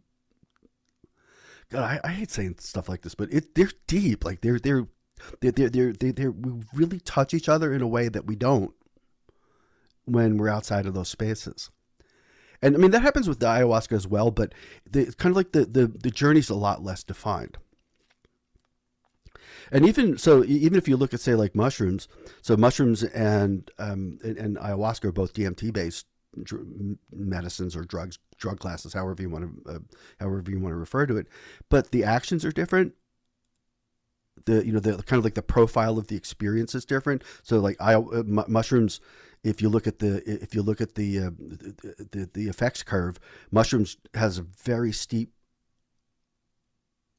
God, 1.69 1.83
I, 1.83 2.07
I 2.07 2.11
hate 2.11 2.31
saying 2.31 2.55
stuff 2.59 2.87
like 2.87 3.01
this, 3.01 3.15
but 3.15 3.33
it 3.33 3.55
they're 3.55 3.71
deep. 3.87 4.23
Like 4.23 4.41
they're 4.41 4.59
they're 4.59 4.87
they're 5.41 5.51
they're 5.51 5.69
they're, 5.69 5.93
they're, 5.93 6.11
they're 6.11 6.31
we 6.31 6.63
really 6.73 6.99
touch 6.99 7.33
each 7.33 7.49
other 7.49 7.73
in 7.73 7.81
a 7.81 7.87
way 7.87 8.07
that 8.07 8.25
we 8.25 8.35
don't 8.35 8.73
when 10.05 10.37
we're 10.37 10.49
outside 10.49 10.85
of 10.85 10.93
those 10.93 11.09
spaces. 11.09 11.71
And 12.61 12.75
I 12.75 12.79
mean 12.79 12.91
that 12.91 13.01
happens 13.01 13.27
with 13.27 13.39
the 13.39 13.47
ayahuasca 13.47 13.93
as 13.93 14.07
well, 14.07 14.31
but 14.31 14.53
it's 14.93 15.15
kind 15.15 15.31
of 15.31 15.37
like 15.37 15.51
the, 15.51 15.65
the 15.65 15.87
the 15.87 16.11
journey's 16.11 16.49
a 16.49 16.55
lot 16.55 16.83
less 16.83 17.03
defined. 17.03 17.57
And 19.71 19.85
even 19.85 20.17
so, 20.17 20.43
even 20.43 20.77
if 20.77 20.87
you 20.87 20.95
look 20.95 21.13
at 21.13 21.19
say 21.19 21.33
like 21.33 21.55
mushrooms, 21.55 22.07
so 22.41 22.55
mushrooms 22.55 23.03
and 23.03 23.69
um, 23.79 24.19
and, 24.23 24.37
and 24.37 24.57
ayahuasca 24.57 25.05
are 25.05 25.11
both 25.11 25.33
DMT 25.33 25.73
based 25.73 26.05
medicines 27.11 27.75
or 27.75 27.83
drugs, 27.83 28.19
drug 28.37 28.59
classes, 28.59 28.93
however 28.93 29.21
you 29.21 29.29
want 29.29 29.65
to, 29.65 29.71
uh, 29.71 29.79
however 30.19 30.43
you 30.49 30.59
want 30.59 30.73
to 30.73 30.77
refer 30.77 31.05
to 31.05 31.17
it. 31.17 31.27
But 31.69 31.91
the 31.91 32.03
actions 32.03 32.45
are 32.45 32.51
different. 32.51 32.93
The 34.45 34.65
you 34.65 34.73
know 34.73 34.79
the 34.79 35.01
kind 35.03 35.17
of 35.17 35.23
like 35.23 35.35
the 35.35 35.41
profile 35.41 35.97
of 35.97 36.07
the 36.07 36.15
experience 36.15 36.75
is 36.75 36.85
different. 36.85 37.23
So 37.43 37.59
like 37.59 37.77
I, 37.79 37.95
uh, 37.95 38.23
mushrooms, 38.25 38.99
if 39.43 39.61
you 39.61 39.69
look 39.69 39.87
at 39.87 39.99
the 39.99 40.21
if 40.29 40.53
you 40.53 40.61
look 40.61 40.81
at 40.81 40.95
the, 40.95 41.19
uh, 41.19 41.29
the, 41.37 42.07
the 42.11 42.29
the 42.33 42.47
effects 42.49 42.83
curve, 42.83 43.19
mushrooms 43.51 43.97
has 44.13 44.37
a 44.37 44.43
very 44.43 44.91
steep 44.91 45.31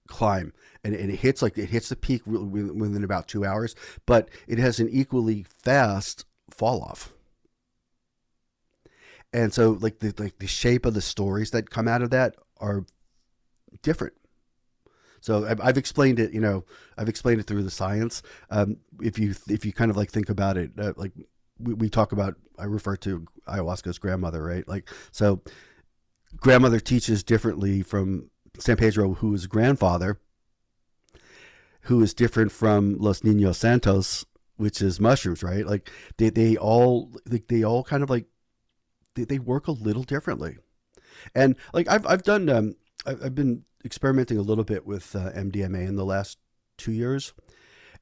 climb 0.07 0.53
and, 0.85 0.95
and 0.95 1.11
it 1.11 1.17
hits 1.17 1.43
like 1.43 1.59
it 1.59 1.71
hits 1.71 1.89
the 1.89 1.97
peak 1.97 2.23
within 2.27 3.05
about 3.05 3.29
two 3.29 3.45
hours 3.45 3.75
but 4.07 4.29
it 4.47 4.59
has 4.59 4.79
an 4.79 4.89
equally 4.89 5.45
fast 5.49 6.25
fall 6.51 6.81
off 6.83 7.16
and 9.37 9.53
so 9.53 9.73
like 9.83 9.99
the 9.99 10.15
like 10.19 10.39
the 10.39 10.47
shape 10.47 10.87
of 10.87 10.95
the 10.95 11.03
stories 11.03 11.51
that 11.51 11.69
come 11.69 11.87
out 11.87 12.01
of 12.01 12.11
that 12.11 12.37
are 12.59 12.87
different. 13.83 14.15
So 15.21 15.45
I've, 15.47 15.61
I've 15.61 15.77
explained 15.77 16.19
it 16.19 16.33
you 16.33 16.41
know 16.41 16.65
i've 16.97 17.09
explained 17.09 17.41
it 17.41 17.47
through 17.47 17.63
the 17.63 17.71
science. 17.71 18.23
Um, 18.51 18.79
if 19.03 19.19
you 19.19 19.35
if 19.49 19.67
you 19.67 19.73
kind 19.73 19.91
of 19.91 19.97
like 19.97 20.11
think 20.11 20.31
about 20.31 20.57
it 20.57 20.71
uh, 20.79 20.95
like 20.97 21.13
we, 21.59 21.75
we 21.75 21.91
talk 21.91 22.13
about 22.13 22.35
i 22.59 22.65
refer 22.65 22.97
to 22.97 23.27
ayahuasca's 23.47 23.99
grandmother 23.99 24.43
right? 24.43 24.67
Like 24.67 24.89
so 25.11 25.43
grandmother 26.39 26.81
teaches 26.81 27.23
differently 27.23 27.83
from 27.83 28.31
san 28.59 28.77
pedro 28.77 29.15
who 29.15 29.35
is 29.35 29.47
grandfather 29.47 30.19
who 31.83 32.03
is 32.03 32.15
different 32.15 32.51
from 32.51 32.97
los 32.99 33.21
niños 33.21 33.57
santos 33.57 34.25
which 34.57 34.81
is 34.81 34.99
mushrooms 34.99 35.43
right? 35.43 35.67
Like 35.67 35.91
they, 36.17 36.31
they 36.31 36.57
all 36.57 37.13
like 37.29 37.49
they 37.49 37.63
all 37.63 37.85
kind 37.85 38.03
of 38.03 38.09
like 38.09 38.25
they, 39.17 39.25
they 39.25 39.39
work 39.41 39.67
a 39.67 39.73
little 39.73 40.05
differently. 40.05 40.59
And 41.35 41.57
like 41.73 41.89
I've 41.89 42.07
I've 42.07 42.23
done 42.23 42.49
um, 42.49 42.77
I've 43.05 43.35
been 43.35 43.65
experimenting 43.85 44.39
a 44.39 44.43
little 44.43 44.65
bit 44.65 44.87
with 44.87 45.17
uh, 45.17 45.31
MDMA 45.33 45.89
in 45.89 45.97
the 45.97 46.05
last 46.05 46.39
two 46.77 46.93
years, 46.93 47.33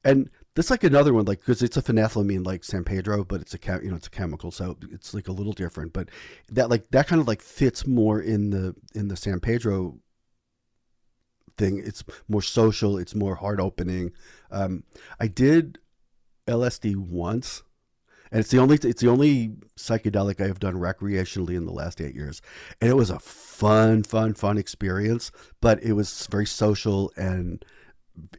and 0.03 0.29
that's 0.53 0.69
like 0.69 0.83
another 0.83 1.13
one 1.13 1.25
like 1.25 1.39
because 1.39 1.63
it's 1.63 1.77
a 1.77 1.81
phenethylamine 1.81 2.45
like 2.45 2.63
San 2.63 2.83
Pedro, 2.83 3.23
but 3.23 3.41
it's 3.41 3.53
a 3.53 3.79
you 3.81 3.89
know 3.89 3.95
it's 3.95 4.07
a 4.07 4.11
chemical, 4.11 4.51
so 4.51 4.77
it's 4.91 5.13
like 5.13 5.27
a 5.27 5.33
little 5.33 5.53
different. 5.53 5.93
But 5.93 6.09
that 6.49 6.69
like 6.69 6.89
that 6.91 7.07
kind 7.07 7.21
of 7.21 7.27
like 7.27 7.41
fits 7.41 7.87
more 7.87 8.21
in 8.21 8.49
the 8.49 8.75
in 8.93 9.07
the 9.07 9.17
San 9.17 9.39
Pedro 9.39 9.99
thing. 11.57 11.81
It's 11.83 12.03
more 12.27 12.41
social. 12.41 12.97
It's 12.97 13.15
more 13.15 13.35
heart 13.35 13.59
opening. 13.59 14.11
Um, 14.51 14.83
I 15.19 15.27
did 15.27 15.79
LSD 16.47 16.95
once 16.95 17.63
and 18.31 18.39
it's 18.39 18.49
the 18.49 18.59
only 18.59 18.77
it's 18.77 19.01
the 19.01 19.09
only 19.09 19.53
psychedelic 19.77 20.41
I 20.41 20.47
have 20.47 20.59
done 20.59 20.75
recreationally 20.75 21.55
in 21.55 21.65
the 21.65 21.73
last 21.73 22.01
eight 22.01 22.15
years, 22.15 22.41
and 22.81 22.89
it 22.89 22.95
was 22.95 23.09
a 23.09 23.19
fun, 23.19 24.03
fun, 24.03 24.33
fun 24.33 24.57
experience. 24.57 25.31
But 25.61 25.83
it 25.83 25.93
was 25.93 26.27
very 26.27 26.45
social 26.45 27.11
and 27.15 27.63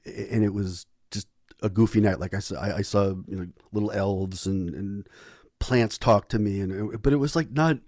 and 0.05 0.45
it 0.45 0.55
was 0.55 0.87
just 1.11 1.29
a 1.63 1.69
goofy 1.69 2.01
night. 2.01 2.21
Like 2.21 2.35
I 2.35 2.41
saw, 2.41 2.57
I, 2.61 2.77
I 2.79 2.83
saw 2.83 3.15
you 3.29 3.37
know, 3.37 3.47
little 3.73 3.93
elves 3.93 4.47
and, 4.47 4.75
and 4.75 5.09
plants 5.59 5.99
talk 5.99 6.29
to 6.31 6.39
me, 6.39 6.61
and 6.61 6.95
it, 6.95 7.03
but 7.03 7.13
it 7.13 7.17
was 7.17 7.37
like 7.37 7.51
not. 7.51 7.79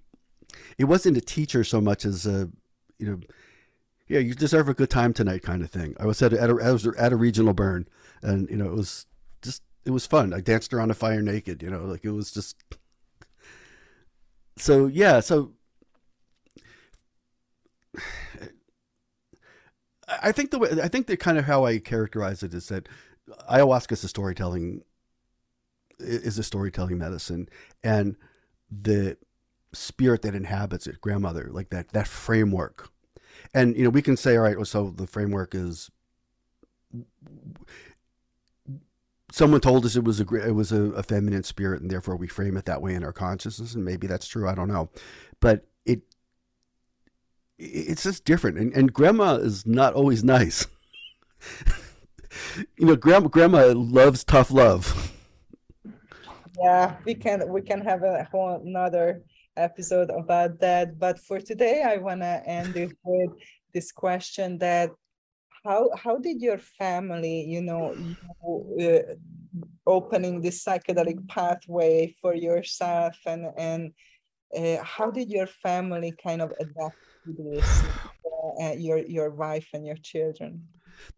It 0.79 0.85
wasn't 0.85 1.17
a 1.17 1.21
teacher 1.21 1.63
so 1.63 1.81
much 1.81 2.05
as 2.05 2.27
a 2.27 2.49
you 2.99 3.07
know 3.07 3.21
yeah, 4.09 4.21
you 4.21 4.35
deserve 4.35 4.69
a 4.69 4.75
good 4.75 4.91
time 4.91 5.13
tonight 5.13 5.43
kind 5.43 5.63
of 5.63 5.71
thing. 5.71 5.95
I 6.01 6.07
was 6.07 6.23
at 6.23 6.33
a, 6.33 6.41
at 6.41 6.51
was 6.51 6.87
at 6.87 7.13
a 7.13 7.17
regional 7.17 7.53
burn, 7.53 7.87
and 8.23 8.49
you 8.49 8.57
know 8.57 8.67
it 8.67 8.75
was 8.75 9.07
it 9.89 9.91
was 9.91 10.07
fun. 10.07 10.35
I 10.35 10.41
danced 10.41 10.75
around 10.75 10.91
a 10.91 10.95
fire 10.95 11.23
naked, 11.23 11.63
you 11.63 11.71
know, 11.71 11.85
like 11.87 12.05
it 12.05 12.11
was 12.11 12.31
just. 12.31 12.63
So 14.59 14.87
yeah, 14.87 15.21
so 15.21 15.53
I 20.23 20.31
think 20.31 20.51
the 20.51 20.59
way 20.59 20.69
I 20.83 20.89
think 20.89 21.07
that 21.07 21.21
kind 21.21 21.39
of 21.39 21.47
how 21.47 21.65
I 21.65 21.79
characterize 21.79 22.43
it 22.43 22.53
is 22.53 22.69
that 22.69 22.87
ayahuasca 23.51 23.93
is 23.93 24.05
a 24.05 24.09
storytelling 24.09 24.83
is 25.99 26.39
a 26.39 26.43
storytelling 26.43 26.99
medicine, 26.99 27.49
and 27.83 28.17
the 28.71 29.17
spirit 29.73 30.21
that 30.21 30.35
inhabits 30.35 30.87
it, 30.87 31.01
grandmother, 31.01 31.49
like 31.51 31.71
that 31.71 31.89
that 31.91 32.09
framework, 32.09 32.91
and 33.55 33.75
you 33.75 33.85
know 33.85 33.91
we 33.91 34.03
can 34.03 34.19
say, 34.19 34.37
all 34.37 34.43
right, 34.43 34.67
so 34.67 34.91
the 34.91 35.07
framework 35.07 35.55
is 35.55 35.91
someone 39.31 39.61
told 39.61 39.85
us 39.85 39.97
it 39.97 40.05
was 40.05 40.21
a 40.21 40.35
it 40.35 40.53
was 40.53 40.73
a, 40.73 40.83
a, 40.93 41.03
feminine 41.03 41.43
spirit, 41.43 41.83
and 41.83 41.91
therefore 41.91 42.17
we 42.17 42.27
frame 42.27 42.57
it 42.57 42.65
that 42.67 42.83
way 42.83 42.95
in 42.95 43.05
our 43.05 43.13
consciousness, 43.13 43.75
and 43.75 43.85
maybe 43.85 44.07
that's 44.07 44.27
true. 44.27 44.49
I 44.49 44.55
don't 44.55 44.69
know, 44.69 44.91
but 45.41 45.67
it 45.85 46.03
it's 47.59 48.05
just 48.05 48.25
different, 48.25 48.59
and, 48.59 48.73
and 48.75 48.93
grandma 48.93 49.35
is 49.35 49.67
not 49.67 49.95
always 49.95 50.25
nice. 50.25 50.67
you 52.77 52.87
know, 52.87 52.97
grandma 52.97 53.29
grandma 53.29 53.73
loves 53.75 54.25
tough 54.25 54.51
love. 54.51 55.13
Yeah, 56.61 56.97
we 57.05 57.15
can 57.15 57.49
we 57.49 57.63
can 57.63 57.81
have 57.83 58.03
a 58.03 58.27
whole 58.31 58.61
another 58.65 59.23
episode 59.57 60.11
about 60.11 60.59
that. 60.61 60.99
But 60.99 61.19
for 61.19 61.41
today, 61.41 61.83
I 61.83 61.99
want 61.99 62.21
to 62.21 62.43
end 62.47 62.77
it 62.77 62.93
with 63.05 63.31
this 63.75 63.93
question 63.93 64.59
that 64.59 64.91
how 65.65 65.91
how 65.97 66.19
did 66.19 66.41
your 66.41 66.59
family 66.59 67.45
you 67.45 67.63
know 67.63 67.95
uh, 68.81 69.15
opening 69.87 70.41
this 70.41 70.65
psychedelic 70.65 71.27
pathway 71.29 72.15
for 72.21 72.35
yourself 72.35 73.17
and 73.27 73.47
and 73.57 73.93
uh, 74.57 74.83
how 74.83 75.11
did 75.11 75.31
your 75.31 75.47
family 75.47 76.15
kind 76.23 76.41
of 76.41 76.53
adapt 76.61 76.97
to 77.25 77.35
this 77.37 77.83
uh, 78.61 78.73
your 78.77 78.99
your 78.99 79.31
wife 79.31 79.69
and 79.75 79.87
your 79.87 79.97
children? 79.97 80.67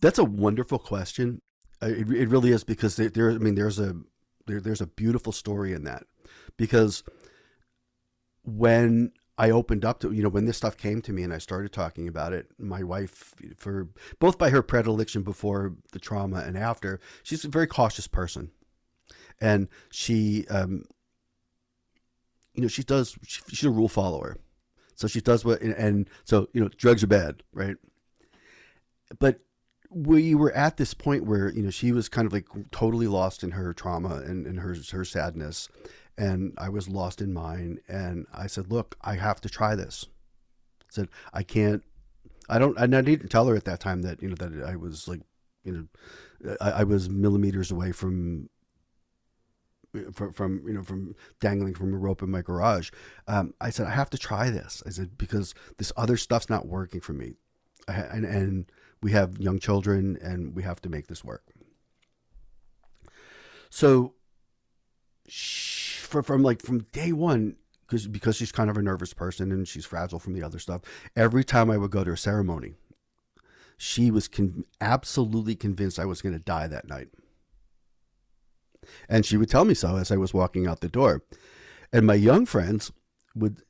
That's 0.00 0.18
a 0.18 0.24
wonderful 0.24 0.78
question. 0.78 1.40
It, 1.82 2.10
it 2.10 2.28
really 2.28 2.52
is 2.52 2.64
because 2.64 2.96
there, 2.96 3.08
there 3.08 3.30
i 3.30 3.38
mean 3.38 3.54
there's 3.54 3.78
a 3.78 3.94
there, 4.46 4.60
there's 4.60 4.80
a 4.80 4.86
beautiful 4.86 5.32
story 5.32 5.72
in 5.72 5.84
that. 5.84 6.04
Because 6.56 7.02
when 8.44 9.12
I 9.40 9.48
opened 9.48 9.86
up 9.86 10.00
to 10.00 10.12
you 10.12 10.22
know 10.22 10.28
when 10.28 10.44
this 10.44 10.58
stuff 10.58 10.76
came 10.76 11.00
to 11.00 11.14
me 11.14 11.22
and 11.22 11.32
I 11.32 11.38
started 11.38 11.72
talking 11.72 12.06
about 12.06 12.34
it. 12.34 12.48
My 12.58 12.82
wife, 12.82 13.34
for 13.56 13.88
both 14.18 14.36
by 14.36 14.50
her 14.50 14.60
predilection 14.60 15.22
before 15.22 15.76
the 15.92 15.98
trauma 15.98 16.40
and 16.40 16.58
after, 16.58 17.00
she's 17.22 17.42
a 17.42 17.48
very 17.48 17.66
cautious 17.66 18.06
person, 18.06 18.50
and 19.40 19.68
she, 19.90 20.46
um, 20.48 20.84
you 22.54 22.60
know, 22.60 22.68
she 22.68 22.82
does. 22.82 23.16
She, 23.26 23.40
she's 23.48 23.64
a 23.64 23.70
rule 23.70 23.88
follower, 23.88 24.36
so 24.94 25.08
she 25.08 25.22
does 25.22 25.42
what 25.42 25.62
and, 25.62 25.72
and 25.72 26.10
so 26.24 26.50
you 26.52 26.60
know 26.60 26.68
drugs 26.68 27.02
are 27.02 27.06
bad, 27.06 27.42
right? 27.54 27.76
But 29.18 29.40
we 29.88 30.34
were 30.34 30.52
at 30.52 30.76
this 30.76 30.92
point 30.92 31.24
where 31.24 31.48
you 31.48 31.62
know 31.62 31.70
she 31.70 31.92
was 31.92 32.10
kind 32.10 32.26
of 32.26 32.34
like 32.34 32.46
totally 32.72 33.06
lost 33.06 33.42
in 33.42 33.52
her 33.52 33.72
trauma 33.72 34.16
and, 34.16 34.46
and 34.46 34.60
her 34.60 34.76
her 34.92 35.04
sadness 35.06 35.70
and 36.18 36.54
I 36.58 36.68
was 36.68 36.88
lost 36.88 37.20
in 37.20 37.32
mine. 37.32 37.78
And 37.88 38.26
I 38.32 38.46
said, 38.46 38.70
"Look, 38.70 38.96
I 39.02 39.14
have 39.14 39.40
to 39.42 39.48
try 39.48 39.74
this." 39.74 40.06
I 40.82 40.86
said, 40.90 41.08
"I 41.32 41.42
can't. 41.42 41.82
I 42.48 42.58
don't." 42.58 42.76
And 42.78 42.94
I 42.94 43.00
didn't 43.02 43.28
tell 43.28 43.46
her 43.46 43.56
at 43.56 43.64
that 43.64 43.80
time 43.80 44.02
that 44.02 44.22
you 44.22 44.28
know 44.28 44.36
that 44.36 44.64
I 44.64 44.76
was 44.76 45.08
like, 45.08 45.20
you 45.64 45.88
know, 46.42 46.56
I, 46.60 46.70
I 46.70 46.84
was 46.84 47.08
millimeters 47.08 47.70
away 47.70 47.92
from 47.92 48.48
from, 50.12 50.32
from, 50.32 50.62
you 50.66 50.74
know 50.74 50.82
from 50.82 51.14
dangling 51.40 51.74
from 51.74 51.92
a 51.92 51.96
rope 51.96 52.22
in 52.22 52.30
my 52.30 52.42
garage. 52.42 52.90
Um, 53.26 53.54
I 53.60 53.70
said 53.70 53.86
I 53.86 53.90
have 53.90 54.10
to 54.10 54.18
try 54.18 54.50
this. 54.50 54.82
I 54.86 54.90
said 54.90 55.18
because 55.18 55.54
this 55.78 55.92
other 55.96 56.16
stuff's 56.16 56.48
not 56.48 56.66
working 56.66 57.00
for 57.00 57.12
me, 57.12 57.34
I, 57.88 57.94
and 57.94 58.24
and 58.24 58.72
we 59.02 59.12
have 59.12 59.38
young 59.38 59.58
children 59.58 60.18
and 60.22 60.54
we 60.54 60.62
have 60.62 60.80
to 60.82 60.88
make 60.88 61.06
this 61.06 61.24
work. 61.24 61.42
So 63.70 64.14
from, 66.10 66.24
from 66.24 66.42
like 66.42 66.62
from 66.62 66.80
day 66.92 67.12
one 67.12 67.56
because 67.86 68.06
because 68.06 68.36
she's 68.36 68.52
kind 68.52 68.70
of 68.70 68.76
a 68.76 68.82
nervous 68.82 69.12
person 69.12 69.50
and 69.52 69.66
she's 69.66 69.86
fragile 69.86 70.18
from 70.18 70.34
the 70.34 70.42
other 70.42 70.58
stuff. 70.58 70.82
Every 71.16 71.44
time 71.44 71.70
I 71.70 71.76
would 71.76 71.90
go 71.90 72.04
to 72.04 72.12
a 72.12 72.16
ceremony, 72.16 72.74
she 73.76 74.10
was 74.10 74.28
con- 74.28 74.64
absolutely 74.80 75.56
convinced 75.56 75.98
I 75.98 76.04
was 76.04 76.22
going 76.22 76.34
to 76.34 76.38
die 76.38 76.66
that 76.66 76.88
night, 76.88 77.08
and 79.08 79.24
she 79.24 79.36
would 79.36 79.50
tell 79.50 79.64
me 79.64 79.74
so 79.74 79.96
as 79.96 80.10
I 80.10 80.16
was 80.16 80.34
walking 80.34 80.66
out 80.66 80.80
the 80.80 80.88
door. 80.88 81.22
And 81.92 82.06
my 82.06 82.14
young 82.14 82.46
friends 82.46 82.92
would. 83.34 83.62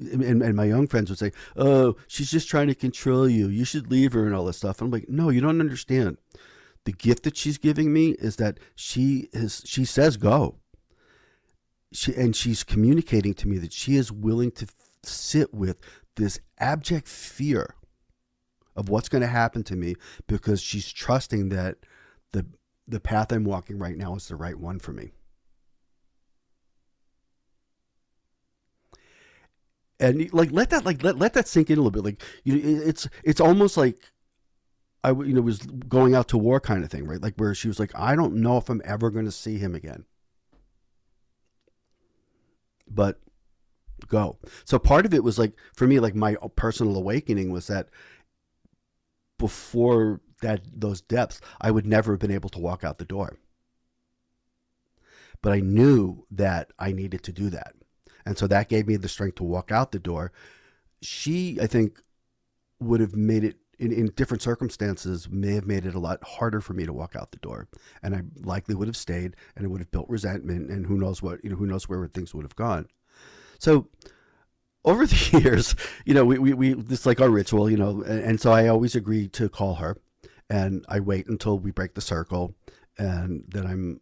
And, 0.00 0.42
and 0.42 0.54
my 0.54 0.64
young 0.64 0.86
friends 0.86 1.10
would 1.10 1.18
say, 1.18 1.32
"Oh, 1.56 1.96
she's 2.06 2.30
just 2.30 2.48
trying 2.48 2.68
to 2.68 2.74
control 2.76 3.28
you. 3.28 3.48
You 3.48 3.64
should 3.64 3.90
leave 3.90 4.12
her 4.12 4.26
and 4.26 4.34
all 4.34 4.44
this 4.44 4.58
stuff." 4.58 4.80
And 4.80 4.86
I'm 4.86 4.92
like, 4.92 5.08
"No, 5.08 5.28
you 5.28 5.40
don't 5.40 5.60
understand. 5.60 6.18
The 6.84 6.92
gift 6.92 7.24
that 7.24 7.36
she's 7.36 7.58
giving 7.58 7.92
me 7.92 8.10
is 8.12 8.36
that 8.36 8.60
she 8.76 9.28
is. 9.32 9.60
She 9.66 9.84
says 9.84 10.16
go, 10.16 10.60
she 11.92 12.14
and 12.14 12.34
she's 12.36 12.64
communicating 12.64 13.34
to 13.34 13.48
me 13.48 13.58
that 13.58 13.72
she 13.72 13.96
is 13.96 14.12
willing 14.12 14.50
to 14.52 14.66
sit 15.02 15.54
with 15.54 15.80
this 16.16 16.40
abject 16.58 17.08
fear 17.08 17.74
of 18.76 18.88
what's 18.88 19.08
going 19.08 19.22
to 19.22 19.28
happen 19.28 19.62
to 19.64 19.76
me 19.76 19.94
because 20.26 20.60
she's 20.60 20.92
trusting 20.92 21.48
that 21.48 21.78
the 22.32 22.46
the 22.86 23.00
path 23.00 23.32
I'm 23.32 23.44
walking 23.44 23.78
right 23.78 23.96
now 23.96 24.14
is 24.14 24.28
the 24.28 24.36
right 24.36 24.58
one 24.58 24.78
for 24.78 24.92
me. 24.92 25.12
And 30.00 30.32
like 30.32 30.52
let 30.52 30.70
that 30.70 30.84
like 30.84 31.02
let, 31.02 31.18
let 31.18 31.32
that 31.34 31.48
sink 31.48 31.70
in 31.70 31.78
a 31.78 31.82
little 31.82 31.90
bit. 31.90 32.04
Like 32.04 32.22
you 32.44 32.56
it's 32.84 33.08
it's 33.24 33.40
almost 33.40 33.76
like 33.76 33.98
I 35.02 35.10
you 35.10 35.32
know 35.32 35.40
was 35.40 35.58
going 35.58 36.14
out 36.14 36.28
to 36.28 36.38
war 36.38 36.60
kind 36.60 36.84
of 36.84 36.90
thing, 36.90 37.06
right? 37.06 37.20
Like 37.20 37.34
where 37.36 37.54
she 37.54 37.68
was 37.68 37.80
like, 37.80 37.92
I 37.98 38.14
don't 38.14 38.34
know 38.34 38.58
if 38.58 38.68
I'm 38.68 38.82
ever 38.84 39.10
going 39.10 39.24
to 39.24 39.32
see 39.32 39.58
him 39.58 39.74
again. 39.74 40.04
But 42.90 43.20
go. 44.08 44.38
So 44.64 44.78
part 44.78 45.06
of 45.06 45.14
it 45.14 45.24
was 45.24 45.38
like 45.38 45.54
for 45.74 45.86
me, 45.86 46.00
like 46.00 46.14
my 46.14 46.36
personal 46.56 46.96
awakening 46.96 47.50
was 47.50 47.66
that 47.66 47.88
before 49.38 50.20
that 50.42 50.62
those 50.72 51.00
depths, 51.00 51.40
I 51.60 51.70
would 51.70 51.86
never 51.86 52.12
have 52.12 52.20
been 52.20 52.30
able 52.30 52.50
to 52.50 52.60
walk 52.60 52.84
out 52.84 52.98
the 52.98 53.04
door. 53.04 53.38
But 55.42 55.52
I 55.52 55.60
knew 55.60 56.26
that 56.30 56.72
I 56.78 56.92
needed 56.92 57.22
to 57.24 57.32
do 57.32 57.50
that. 57.50 57.74
And 58.26 58.36
so 58.36 58.46
that 58.48 58.68
gave 58.68 58.86
me 58.86 58.96
the 58.96 59.08
strength 59.08 59.36
to 59.36 59.44
walk 59.44 59.70
out 59.72 59.92
the 59.92 59.98
door. 59.98 60.32
She, 61.00 61.58
I 61.60 61.66
think, 61.66 62.02
would 62.80 63.00
have 63.00 63.14
made 63.14 63.44
it 63.44 63.56
in, 63.78 63.92
in 63.92 64.06
different 64.16 64.42
circumstances, 64.42 65.28
may 65.30 65.54
have 65.54 65.66
made 65.66 65.86
it 65.86 65.94
a 65.94 66.00
lot 66.00 66.22
harder 66.22 66.60
for 66.60 66.74
me 66.74 66.84
to 66.84 66.92
walk 66.92 67.14
out 67.16 67.30
the 67.30 67.38
door. 67.38 67.68
And 68.02 68.14
I 68.14 68.22
likely 68.36 68.74
would 68.74 68.88
have 68.88 68.96
stayed 68.96 69.36
and 69.56 69.64
it 69.64 69.68
would 69.68 69.80
have 69.80 69.90
built 69.90 70.08
resentment 70.08 70.70
and 70.70 70.86
who 70.86 70.98
knows 70.98 71.22
what, 71.22 71.42
you 71.44 71.50
know, 71.50 71.56
who 71.56 71.66
knows 71.66 71.88
where 71.88 72.06
things 72.06 72.34
would 72.34 72.44
have 72.44 72.56
gone. 72.56 72.86
So 73.58 73.88
over 74.84 75.06
the 75.06 75.40
years, 75.42 75.74
you 76.04 76.14
know, 76.14 76.24
we, 76.24 76.38
we, 76.38 76.52
we 76.54 76.72
this 76.74 77.06
like 77.06 77.20
our 77.20 77.30
ritual, 77.30 77.70
you 77.70 77.76
know, 77.76 78.02
and, 78.02 78.20
and 78.20 78.40
so 78.40 78.52
I 78.52 78.68
always 78.68 78.94
agree 78.94 79.28
to 79.28 79.48
call 79.48 79.76
her 79.76 79.96
and 80.50 80.84
I 80.88 81.00
wait 81.00 81.28
until 81.28 81.58
we 81.58 81.70
break 81.70 81.94
the 81.94 82.00
circle 82.00 82.54
and 82.96 83.44
then 83.48 83.66
I'm 83.66 84.00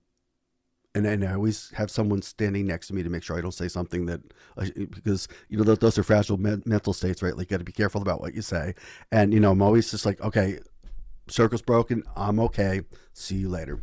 and, 0.97 1.07
and 1.07 1.25
I 1.25 1.35
always 1.35 1.71
have 1.73 1.91
someone 1.91 2.23
standing 2.23 2.67
next 2.67 2.87
to 2.87 2.95
me 2.95 3.03
to 3.03 3.11
make 3.11 3.23
sure 3.23 3.37
I 3.37 3.43
don't 3.43 3.53
say 3.53 3.69
something 3.69 4.07
that 4.07 4.23
because 4.75 5.29
you 5.51 5.59
know 5.59 5.75
those 5.75 5.99
are 5.99 6.03
fragile 6.03 6.39
me- 6.39 6.63
mental 6.65 6.95
states, 6.95 7.23
right? 7.23 7.37
Like, 7.37 7.49
got 7.49 7.59
to 7.59 7.65
be 7.65 7.73
careful 7.73 8.01
about 8.01 8.23
what 8.23 8.35
you 8.35 8.41
say. 8.41 8.75
And 9.13 9.35
you 9.35 9.39
know, 9.39 9.51
I'm 9.51 9.61
always 9.61 9.91
just 9.91 10.07
like, 10.07 10.19
okay, 10.23 10.59
circle's 11.29 11.61
broken. 11.61 12.03
I'm 12.17 12.41
okay. 12.41 12.81
See 13.13 13.37
you 13.37 13.51
later. 13.51 13.83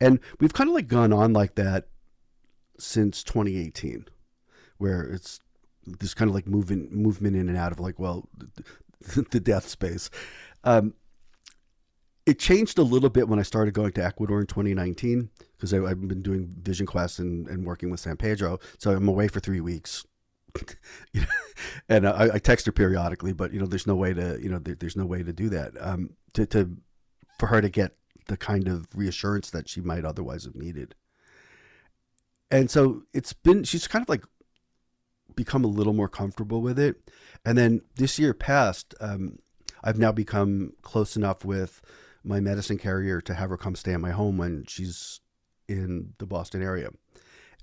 And 0.00 0.18
we've 0.40 0.52
kind 0.52 0.68
of 0.68 0.74
like 0.74 0.88
gone 0.88 1.12
on 1.12 1.32
like 1.32 1.54
that 1.54 1.86
since 2.76 3.22
2018, 3.22 4.06
where 4.78 5.02
it's 5.04 5.38
this 5.86 6.12
kind 6.12 6.28
of 6.28 6.34
like 6.34 6.48
moving 6.48 6.88
movement 6.90 7.36
in 7.36 7.48
and 7.48 7.56
out 7.56 7.70
of 7.70 7.78
like, 7.78 8.00
well, 8.00 8.28
the, 9.14 9.22
the 9.30 9.40
death 9.40 9.68
space. 9.68 10.10
Um, 10.64 10.94
it 12.26 12.38
changed 12.38 12.78
a 12.78 12.82
little 12.82 13.10
bit 13.10 13.28
when 13.28 13.38
I 13.38 13.42
started 13.42 13.74
going 13.74 13.92
to 13.92 14.04
Ecuador 14.04 14.40
in 14.40 14.46
2019 14.46 15.30
because 15.56 15.74
I've 15.74 16.06
been 16.06 16.22
doing 16.22 16.54
Vision 16.62 16.86
Quest 16.86 17.18
and, 17.18 17.48
and 17.48 17.66
working 17.66 17.90
with 17.90 18.00
San 18.00 18.16
Pedro. 18.16 18.58
So 18.78 18.92
I'm 18.92 19.08
away 19.08 19.28
for 19.28 19.40
three 19.40 19.60
weeks. 19.60 20.04
and 21.88 22.06
I, 22.06 22.34
I, 22.34 22.38
text 22.38 22.66
her 22.66 22.72
periodically, 22.72 23.32
but 23.32 23.54
you 23.54 23.58
know, 23.58 23.64
there's 23.64 23.86
no 23.86 23.94
way 23.94 24.12
to, 24.12 24.38
you 24.40 24.50
know, 24.50 24.58
there, 24.58 24.74
there's 24.74 24.96
no 24.96 25.06
way 25.06 25.22
to 25.22 25.32
do 25.32 25.48
that. 25.48 25.72
Um, 25.80 26.10
to, 26.34 26.44
to, 26.46 26.76
for 27.38 27.46
her 27.46 27.62
to 27.62 27.70
get 27.70 27.96
the 28.28 28.36
kind 28.36 28.68
of 28.68 28.86
reassurance 28.94 29.50
that 29.50 29.68
she 29.68 29.80
might 29.80 30.04
otherwise 30.04 30.44
have 30.44 30.54
needed. 30.54 30.94
And 32.50 32.70
so 32.70 33.04
it's 33.14 33.32
been, 33.32 33.64
she's 33.64 33.88
kind 33.88 34.02
of 34.02 34.10
like 34.10 34.24
become 35.34 35.64
a 35.64 35.68
little 35.68 35.94
more 35.94 36.08
comfortable 36.08 36.60
with 36.60 36.78
it. 36.78 37.10
And 37.46 37.56
then 37.56 37.80
this 37.96 38.18
year 38.18 38.34
passed, 38.34 38.94
um, 39.00 39.38
I've 39.82 39.98
now 39.98 40.12
become 40.12 40.74
close 40.82 41.16
enough 41.16 41.46
with 41.46 41.80
my 42.24 42.40
medicine 42.40 42.78
carrier 42.78 43.20
to 43.20 43.34
have 43.34 43.50
her 43.50 43.56
come 43.56 43.74
stay 43.74 43.94
at 43.94 44.00
my 44.00 44.10
home 44.10 44.38
when 44.38 44.64
she's 44.68 45.20
in 45.68 46.14
the 46.18 46.26
Boston 46.26 46.62
area. 46.62 46.90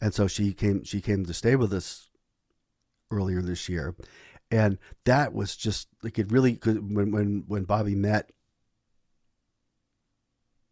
And 0.02 0.14
so 0.14 0.28
she 0.28 0.54
came 0.54 0.84
she 0.84 1.02
came 1.02 1.26
to 1.26 1.34
stay 1.34 1.56
with 1.56 1.74
us 1.74 2.10
earlier 3.12 3.42
this 3.42 3.68
year. 3.70 3.96
And 4.52 4.78
that 5.06 5.34
was 5.34 5.56
just 5.56 5.88
like 6.04 6.18
it 6.18 6.32
really 6.32 6.60
when 6.64 7.12
when 7.12 7.44
when 7.48 7.64
Bobby 7.64 7.96
met 7.96 8.32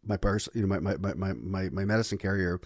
my 0.04 0.16
person, 0.16 0.52
you 0.54 0.62
know, 0.62 0.68
my, 0.68 0.78
my, 0.96 1.14
my, 1.14 1.32
my, 1.34 1.68
my 1.68 1.84
medicine 1.84 2.18
carrier 2.18 2.60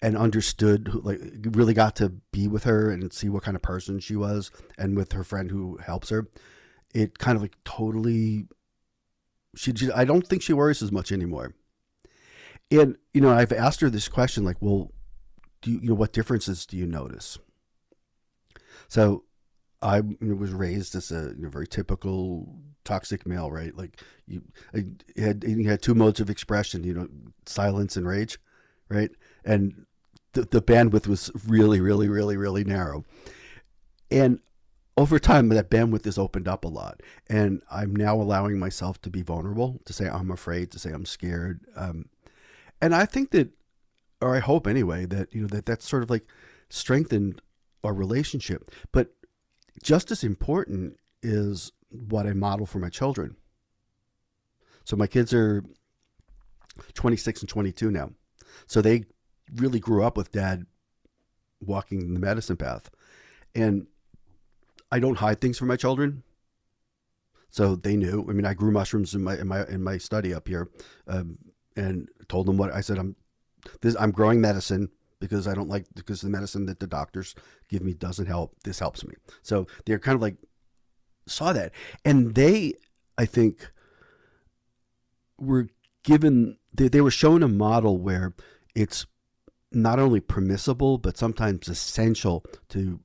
and 0.00 0.16
understood 0.16 0.94
like 1.04 1.20
really 1.42 1.74
got 1.74 1.96
to 1.96 2.10
be 2.30 2.46
with 2.46 2.64
her 2.64 2.90
and 2.90 3.12
see 3.12 3.28
what 3.28 3.42
kind 3.42 3.56
of 3.56 3.62
person 3.62 3.98
she 3.98 4.14
was 4.14 4.52
and 4.78 4.96
with 4.96 5.12
her 5.12 5.24
friend 5.24 5.50
who 5.50 5.76
helps 5.78 6.10
her 6.10 6.28
it 6.94 7.18
kind 7.18 7.36
of 7.36 7.42
like 7.42 7.56
totally 7.64 8.46
she, 9.54 9.72
she 9.74 9.90
I 9.92 10.04
don't 10.04 10.26
think 10.26 10.42
she 10.42 10.52
worries 10.52 10.82
as 10.82 10.92
much 10.92 11.12
anymore. 11.12 11.54
And 12.70 12.96
you 13.14 13.20
know, 13.20 13.30
I've 13.30 13.52
asked 13.52 13.80
her 13.80 13.90
this 13.90 14.08
question 14.08 14.44
like, 14.44 14.56
well, 14.60 14.92
do 15.62 15.70
you, 15.70 15.80
you 15.80 15.88
know 15.88 15.94
what 15.94 16.12
differences 16.12 16.66
do 16.66 16.76
you 16.76 16.86
notice? 16.86 17.38
So 18.88 19.24
I 19.80 20.00
was 20.00 20.52
raised 20.52 20.94
as 20.94 21.10
a 21.10 21.34
you 21.36 21.44
know, 21.44 21.48
very 21.48 21.66
typical 21.66 22.56
toxic 22.84 23.26
male, 23.26 23.50
right? 23.50 23.76
Like 23.76 24.00
you, 24.26 24.42
had 25.16 25.44
you 25.46 25.68
had 25.68 25.82
two 25.82 25.94
modes 25.94 26.20
of 26.20 26.30
expression, 26.30 26.84
you 26.84 26.94
know, 26.94 27.08
silence 27.46 27.96
and 27.96 28.06
rage, 28.06 28.38
right? 28.88 29.10
And 29.44 29.86
the, 30.32 30.42
the 30.42 30.62
bandwidth 30.62 31.06
was 31.06 31.30
really, 31.46 31.80
really, 31.80 32.08
really, 32.08 32.36
really 32.36 32.64
narrow. 32.64 33.04
And 34.10 34.40
over 34.98 35.20
time 35.20 35.48
that 35.48 35.70
bandwidth 35.70 36.04
has 36.04 36.18
opened 36.18 36.48
up 36.48 36.64
a 36.64 36.68
lot. 36.68 37.00
And 37.28 37.62
i'm 37.70 37.94
now 37.94 38.16
allowing 38.16 38.58
myself 38.58 39.00
to 39.02 39.10
be 39.10 39.22
vulnerable 39.22 39.80
to 39.84 39.92
say 39.92 40.08
i'm 40.08 40.30
afraid 40.30 40.72
to 40.72 40.78
say 40.78 40.90
i'm 40.90 41.06
scared. 41.06 41.60
Um, 41.76 42.08
and 42.80 42.94
i 42.94 43.06
think 43.06 43.30
that 43.30 43.50
or 44.20 44.34
i 44.34 44.40
hope 44.40 44.66
anyway 44.66 45.06
that 45.06 45.32
you 45.32 45.42
know 45.42 45.46
that 45.48 45.66
that's 45.66 45.88
sort 45.88 46.02
of 46.02 46.10
like 46.10 46.26
strengthened 46.68 47.40
our 47.84 47.94
relationship. 47.94 48.70
But 48.92 49.14
just 49.82 50.10
as 50.10 50.24
important 50.24 50.98
is 51.22 51.70
what 51.90 52.26
i 52.26 52.32
model 52.32 52.66
for 52.66 52.80
my 52.80 52.90
children. 52.90 53.36
So 54.84 54.96
my 54.96 55.06
kids 55.06 55.32
are 55.32 55.62
26 56.94 57.42
and 57.42 57.48
22 57.48 57.90
now. 57.90 58.10
So 58.66 58.82
they 58.82 59.04
really 59.54 59.78
grew 59.78 60.02
up 60.02 60.16
with 60.16 60.32
dad 60.32 60.66
walking 61.60 62.14
the 62.14 62.20
medicine 62.20 62.56
path. 62.56 62.90
And 63.54 63.86
I 64.90 64.98
don't 65.00 65.18
hide 65.18 65.40
things 65.40 65.58
from 65.58 65.68
my 65.68 65.76
children. 65.76 66.22
So 67.50 67.76
they 67.76 67.96
knew. 67.96 68.26
I 68.28 68.32
mean, 68.32 68.46
I 68.46 68.54
grew 68.54 68.70
mushrooms 68.70 69.14
in 69.14 69.24
my 69.24 69.38
in 69.38 69.48
my 69.48 69.66
in 69.66 69.82
my 69.82 69.98
study 69.98 70.34
up 70.34 70.48
here, 70.48 70.70
um, 71.06 71.38
and 71.76 72.08
told 72.28 72.46
them 72.46 72.56
what 72.56 72.72
I 72.72 72.80
said. 72.80 72.98
I'm 72.98 73.16
this. 73.80 73.96
I'm 73.98 74.10
growing 74.10 74.40
medicine 74.40 74.90
because 75.20 75.48
I 75.48 75.54
don't 75.54 75.68
like 75.68 75.86
because 75.94 76.20
the 76.20 76.28
medicine 76.28 76.66
that 76.66 76.80
the 76.80 76.86
doctors 76.86 77.34
give 77.68 77.82
me 77.82 77.94
doesn't 77.94 78.26
help. 78.26 78.54
This 78.64 78.78
helps 78.78 79.04
me. 79.04 79.14
So 79.42 79.66
they're 79.86 79.98
kind 79.98 80.14
of 80.14 80.22
like 80.22 80.36
saw 81.26 81.52
that, 81.52 81.72
and 82.04 82.34
they, 82.34 82.74
I 83.16 83.24
think, 83.24 83.70
were 85.38 85.68
given. 86.02 86.58
They, 86.74 86.88
they 86.88 87.00
were 87.00 87.10
shown 87.10 87.42
a 87.42 87.48
model 87.48 87.96
where 87.96 88.34
it's 88.74 89.06
not 89.70 89.98
only 89.98 90.20
permissible 90.20 90.96
but 90.96 91.18
sometimes 91.18 91.68
essential 91.68 92.42
to 92.68 93.00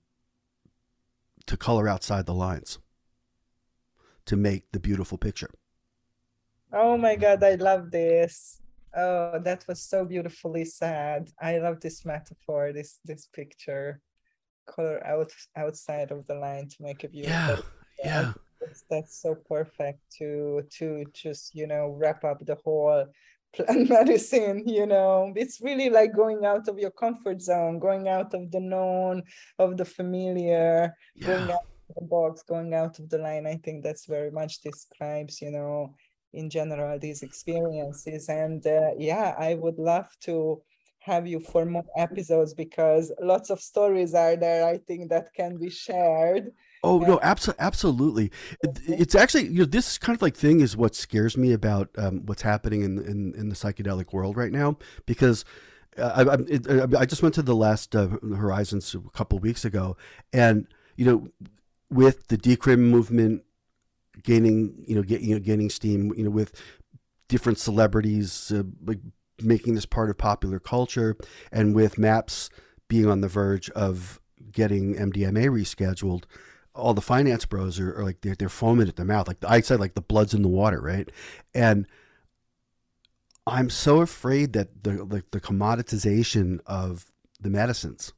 to 1.47 1.57
color 1.57 1.87
outside 1.87 2.25
the 2.25 2.33
lines 2.33 2.79
to 4.25 4.35
make 4.35 4.71
the 4.71 4.79
beautiful 4.79 5.17
picture. 5.17 5.51
Oh 6.71 6.97
my 6.97 7.15
God, 7.15 7.43
I 7.43 7.55
love 7.55 7.91
this. 7.91 8.61
Oh, 8.95 9.39
that 9.39 9.65
was 9.67 9.81
so 9.81 10.05
beautifully 10.05 10.65
said. 10.65 11.29
I 11.41 11.57
love 11.57 11.79
this 11.79 12.05
metaphor, 12.05 12.71
this 12.73 12.99
this 13.05 13.27
picture. 13.27 14.01
Color 14.65 15.05
out 15.05 15.31
outside 15.57 16.11
of 16.11 16.25
the 16.27 16.35
line 16.35 16.69
to 16.69 16.75
make 16.79 17.03
a 17.03 17.09
beautiful. 17.09 17.65
Yeah, 17.99 18.03
yeah. 18.03 18.33
That's, 18.61 18.83
that's 18.89 19.21
so 19.21 19.35
perfect 19.35 19.99
to 20.19 20.63
to 20.77 21.05
just 21.13 21.53
you 21.53 21.67
know 21.67 21.95
wrap 21.99 22.23
up 22.23 22.45
the 22.45 22.57
whole 22.63 23.05
plant 23.53 23.89
medicine 23.97 24.63
you 24.65 24.85
know. 24.85 25.31
It's 25.35 25.61
really 25.61 25.89
like 25.89 26.15
going 26.15 26.45
out 26.45 26.67
of 26.67 26.79
your 26.79 26.91
comfort 26.91 27.41
zone 27.41 27.79
going 27.79 28.07
out 28.07 28.33
of 28.33 28.51
the 28.51 28.59
known 28.59 29.23
of 29.59 29.77
the 29.77 29.85
familiar 29.85 30.93
yeah. 31.15 31.27
going 31.27 31.51
out 31.51 31.67
of 31.89 31.95
the 31.95 32.05
box 32.05 32.43
going 32.43 32.73
out 32.73 32.99
of 32.99 33.09
the 33.09 33.17
line. 33.17 33.47
I 33.47 33.55
think 33.57 33.83
that's 33.83 34.05
very 34.05 34.31
much 34.31 34.61
describes 34.61 35.41
you 35.41 35.51
know 35.51 35.95
in 36.33 36.49
general 36.49 36.97
these 36.97 37.21
experiences. 37.21 38.27
And 38.29 38.65
uh, 38.65 38.91
yeah 38.97 39.35
i 39.37 39.53
would 39.55 39.77
love 39.77 40.07
to 40.21 40.61
have 41.03 41.27
you 41.27 41.39
for 41.39 41.65
more 41.65 41.85
episodes 41.97 42.53
because 42.53 43.11
lots 43.21 43.49
of 43.49 43.59
stories 43.59 44.13
are 44.13 44.37
there 44.37 44.65
i 44.65 44.77
think 44.77 45.09
that 45.09 45.33
can 45.35 45.57
be 45.57 45.69
shared 45.69 46.51
Oh 46.83 46.99
no, 46.99 47.19
absolutely, 47.21 47.63
absolutely. 47.63 48.31
It, 48.61 48.79
it's 48.85 49.15
actually 49.15 49.47
you 49.47 49.59
know 49.59 49.65
this 49.65 49.97
kind 49.97 50.15
of 50.15 50.21
like 50.21 50.35
thing 50.35 50.59
is 50.59 50.75
what 50.75 50.95
scares 50.95 51.37
me 51.37 51.53
about 51.53 51.89
um, 51.97 52.25
what's 52.25 52.41
happening 52.41 52.81
in, 52.81 52.99
in 52.99 53.33
in 53.35 53.49
the 53.49 53.55
psychedelic 53.55 54.11
world 54.11 54.35
right 54.35 54.51
now 54.51 54.77
because 55.05 55.45
I, 55.97 56.23
I, 56.23 56.33
it, 56.47 56.95
I, 56.95 57.05
just 57.05 57.21
went 57.21 57.35
to 57.35 57.41
the 57.41 57.55
last 57.55 57.95
uh, 57.95 58.07
Horizons 58.35 58.95
a 58.95 58.99
couple 59.11 59.39
weeks 59.39 59.63
ago, 59.63 59.95
and 60.31 60.67
you 60.95 61.05
know, 61.05 61.27
with 61.89 62.27
the 62.27 62.37
decrim 62.37 62.79
movement 62.79 63.43
gaining, 64.23 64.83
you 64.87 64.95
know, 64.95 65.03
get, 65.03 65.21
you 65.21 65.35
know, 65.35 65.39
gaining 65.39 65.69
steam, 65.69 66.13
you 66.15 66.23
know, 66.23 66.29
with 66.29 66.59
different 67.27 67.57
celebrities 67.57 68.51
uh, 68.51 68.63
like 68.85 68.99
making 69.41 69.75
this 69.75 69.85
part 69.85 70.09
of 70.09 70.17
popular 70.17 70.59
culture, 70.59 71.15
and 71.51 71.75
with 71.75 71.97
MAPS 71.97 72.49
being 72.87 73.07
on 73.07 73.21
the 73.21 73.27
verge 73.27 73.69
of 73.71 74.19
getting 74.51 74.95
MDMA 74.95 75.49
rescheduled, 75.49 76.23
all 76.75 76.93
the 76.93 77.01
finance 77.01 77.45
bros 77.45 77.79
are, 77.79 77.99
are 77.99 78.03
like 78.03 78.21
they're, 78.21 78.35
they're 78.35 78.49
foaming 78.49 78.87
at 78.87 78.95
the 78.95 79.05
mouth. 79.05 79.27
Like 79.27 79.37
I 79.47 79.61
said, 79.61 79.79
like 79.79 79.93
the 79.93 80.01
blood's 80.01 80.33
in 80.33 80.41
the 80.41 80.47
water, 80.47 80.81
right? 80.81 81.09
And 81.53 81.87
I'm 83.45 83.69
so 83.69 84.01
afraid 84.01 84.53
that 84.53 84.83
the 84.83 85.03
like 85.03 85.31
the 85.31 85.41
commoditization 85.41 86.59
of 86.65 87.11
the 87.39 87.49
medicines, 87.49 88.13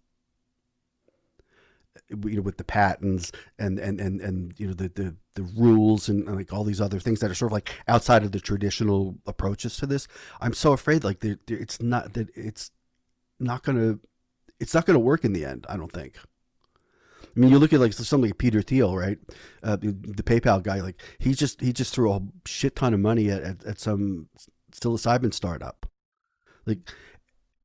you 2.10 2.36
know, 2.36 2.42
with 2.42 2.58
the 2.58 2.64
patents 2.64 3.32
and 3.58 3.80
and 3.80 4.00
and 4.00 4.22
and 4.22 4.54
you 4.58 4.68
know 4.68 4.74
the 4.74 4.90
the, 4.90 5.16
the 5.34 5.44
rules 5.58 6.08
and, 6.08 6.28
like 6.34 6.54
all 6.54 6.64
these 6.64 6.82
other 6.82 7.00
things 7.00 7.20
that 7.20 7.32
are 7.32 7.36
sort 7.36 7.52
of 7.52 7.54
like 7.54 7.72
outside 7.88 8.24
of 8.24 8.32
the 8.32 8.40
traditional 8.40 9.18
approaches 9.26 9.78
to 9.78 9.86
this. 9.86 10.08
I'm 10.40 10.54
so 10.54 10.74
afraid 10.74 11.04
like 11.04 11.20
they're, 11.20 11.40
they're, 11.48 11.58
it's 11.58 11.82
not 11.82 12.14
that 12.14 12.30
it's 12.36 12.72
not 13.40 13.64
gonna 13.64 14.00
it's 14.60 14.74
not 14.74 14.86
gonna 14.86 15.00
work 15.00 15.26
in 15.26 15.34
the 15.34 15.44
end. 15.44 15.66
I 15.68 15.76
don't 15.76 15.92
think. 15.92 16.18
I 17.36 17.40
mean, 17.40 17.50
you 17.50 17.60
look 17.60 17.74
at 17.74 17.82
like 17.82 17.94
something 17.94 18.30
like 18.30 18.38
Peter 18.38 18.62
Thiel, 18.62 18.96
right? 18.96 19.20
Uh, 19.62 19.76
the, 19.76 19.92
the, 19.92 20.24
PayPal 20.24 20.64
guy, 20.64 20.80
like 20.80 21.02
he 21.20 21.34
just 21.34 21.60
he 21.60 21.74
just 21.74 21.94
threw 21.94 22.12
a 22.12 22.22
shit 22.46 22.76
ton 22.78 22.94
of 22.94 23.02
money 23.02 23.30
at, 23.30 23.42
at, 23.44 23.66
at 23.66 23.80
some 23.80 24.30
psilocybin 24.72 25.34
startup, 25.34 25.86
like, 26.66 26.80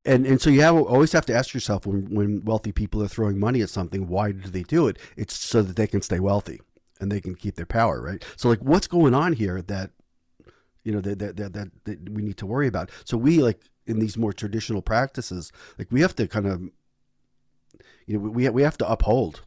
and 0.03 0.25
and 0.25 0.41
so 0.41 0.49
you 0.49 0.61
have 0.61 0.75
always 0.75 1.13
have 1.13 1.25
to 1.27 1.33
ask 1.33 1.53
yourself 1.53 1.85
when 1.85 2.13
when 2.13 2.43
wealthy 2.43 2.73
people 2.73 3.01
are 3.01 3.07
throwing 3.07 3.39
money 3.39 3.61
at 3.61 3.69
something, 3.69 4.07
why 4.07 4.33
do 4.33 4.49
they 4.49 4.63
do 4.63 4.87
it? 4.87 4.97
It's 5.15 5.37
so 5.37 5.61
that 5.61 5.77
they 5.77 5.87
can 5.87 6.01
stay 6.01 6.19
wealthy 6.19 6.59
and 6.99 7.11
they 7.11 7.21
can 7.21 7.35
keep 7.35 7.55
their 7.55 7.65
power, 7.65 8.01
right? 8.01 8.23
So 8.35 8.49
like, 8.49 8.61
what's 8.61 8.87
going 8.87 9.13
on 9.13 9.33
here 9.33 9.61
that 9.61 9.91
you 10.83 10.91
know 10.91 11.01
that 11.01 11.19
that 11.19 11.37
that, 11.37 11.53
that, 11.53 11.69
that 11.85 12.09
we 12.09 12.23
need 12.23 12.37
to 12.37 12.45
worry 12.45 12.67
about? 12.67 12.91
So 13.05 13.15
we 13.15 13.41
like 13.41 13.61
in 13.85 13.99
these 13.99 14.17
more 14.17 14.33
traditional 14.33 14.81
practices, 14.81 15.51
like 15.77 15.87
we 15.91 16.01
have 16.01 16.15
to 16.17 16.27
kind 16.27 16.47
of 16.47 16.61
you 18.05 18.17
know 18.17 18.19
we 18.19 18.49
we 18.49 18.63
have 18.63 18.77
to 18.79 18.91
uphold 18.91 19.43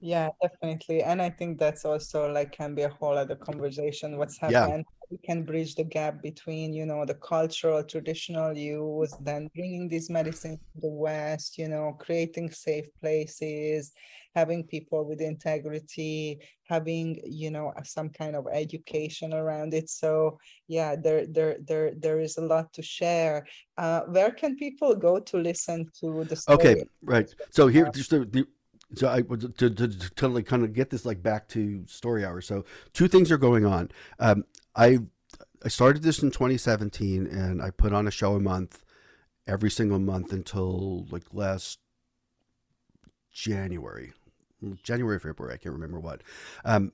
yeah 0.00 0.28
definitely 0.42 1.02
and 1.02 1.20
i 1.22 1.30
think 1.30 1.58
that's 1.58 1.84
also 1.84 2.30
like 2.30 2.52
can 2.52 2.74
be 2.74 2.82
a 2.82 2.88
whole 2.88 3.16
other 3.16 3.36
conversation 3.36 4.16
what's 4.18 4.38
happening 4.38 4.78
yeah. 4.78 5.08
we 5.10 5.18
can 5.18 5.42
bridge 5.42 5.74
the 5.74 5.84
gap 5.84 6.22
between 6.22 6.72
you 6.72 6.86
know 6.86 7.04
the 7.04 7.14
cultural 7.14 7.82
traditional 7.82 8.56
use 8.56 9.14
then 9.20 9.48
bringing 9.54 9.88
these 9.88 10.10
medicines 10.10 10.58
to 10.74 10.80
the 10.80 10.88
west 10.88 11.58
you 11.58 11.68
know 11.68 11.96
creating 11.98 12.50
safe 12.50 12.86
places 13.00 13.92
having 14.36 14.62
people 14.62 15.02
with 15.08 15.20
integrity 15.22 16.38
having 16.68 17.18
you 17.24 17.50
know 17.50 17.72
some 17.84 18.10
kind 18.10 18.36
of 18.36 18.46
education 18.52 19.32
around 19.32 19.72
it. 19.72 19.88
So 19.88 20.38
yeah 20.68 20.94
there 20.94 21.26
there 21.26 21.56
there 21.68 21.92
there 21.96 22.20
is 22.20 22.36
a 22.36 22.44
lot 22.52 22.72
to 22.74 22.82
share. 22.82 23.46
Uh 23.78 24.00
where 24.14 24.30
can 24.30 24.56
people 24.56 24.94
go 24.94 25.18
to 25.28 25.36
listen 25.38 25.78
to 26.00 26.24
the 26.24 26.36
story? 26.36 26.56
okay 26.56 26.76
right. 27.02 27.28
So 27.50 27.68
here 27.68 27.88
just 27.94 28.10
the, 28.10 28.20
the 28.36 28.44
so 28.94 29.08
I 29.08 29.22
to, 29.22 29.48
to, 29.48 29.70
to, 29.70 29.88
to 29.88 30.28
like 30.28 30.46
kind 30.46 30.64
of 30.64 30.72
get 30.72 30.90
this 30.90 31.04
like 31.04 31.22
back 31.22 31.48
to 31.48 31.84
story 31.86 32.24
hour. 32.24 32.40
So 32.40 32.64
two 32.92 33.08
things 33.08 33.32
are 33.32 33.38
going 33.38 33.64
on. 33.64 33.90
Um, 34.18 34.44
I 34.74 35.00
I 35.64 35.68
started 35.68 36.02
this 36.02 36.22
in 36.22 36.30
2017, 36.30 37.26
and 37.26 37.60
I 37.60 37.70
put 37.70 37.92
on 37.92 38.06
a 38.06 38.10
show 38.10 38.36
a 38.36 38.40
month, 38.40 38.84
every 39.46 39.70
single 39.70 39.98
month 39.98 40.32
until 40.32 41.06
like 41.10 41.24
last 41.32 41.80
January, 43.32 44.12
January, 44.82 45.18
February. 45.18 45.54
I 45.54 45.56
can't 45.58 45.74
remember 45.74 45.98
what. 45.98 46.22
Um, 46.64 46.92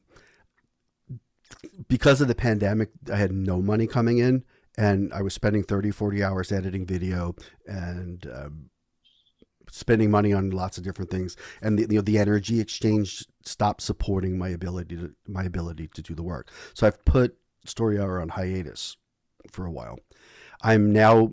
because 1.87 2.21
of 2.21 2.29
the 2.29 2.35
pandemic, 2.35 2.91
I 3.13 3.17
had 3.17 3.33
no 3.33 3.61
money 3.61 3.87
coming 3.87 4.19
in, 4.19 4.45
and 4.79 5.13
I 5.13 5.21
was 5.21 5.35
spending 5.35 5.63
30, 5.63 5.91
40 5.91 6.25
hours 6.25 6.51
editing 6.51 6.87
video 6.87 7.37
and 7.67 8.27
um, 8.33 8.71
spending 9.73 10.11
money 10.11 10.33
on 10.33 10.51
lots 10.51 10.77
of 10.77 10.85
different 10.85 11.11
things, 11.11 11.37
and 11.63 11.79
the 11.79 11.83
you 11.83 11.97
know 11.97 12.03
the 12.03 12.19
energy 12.19 12.61
exchange 12.61 13.27
stopped 13.43 13.81
supporting 13.81 14.39
my 14.39 14.49
ability 14.49 14.97
to 14.97 15.15
my 15.27 15.43
ability 15.43 15.89
to 15.95 16.03
do 16.03 16.15
the 16.15 16.23
work. 16.23 16.51
So 16.75 16.87
I've 16.87 17.05
put 17.05 17.37
Story 17.65 17.99
Hour 17.99 18.21
on 18.21 18.29
hiatus 18.29 18.97
for 19.51 19.67
a 19.67 19.71
while. 19.71 19.99
I'm 20.63 20.93
now 20.93 21.31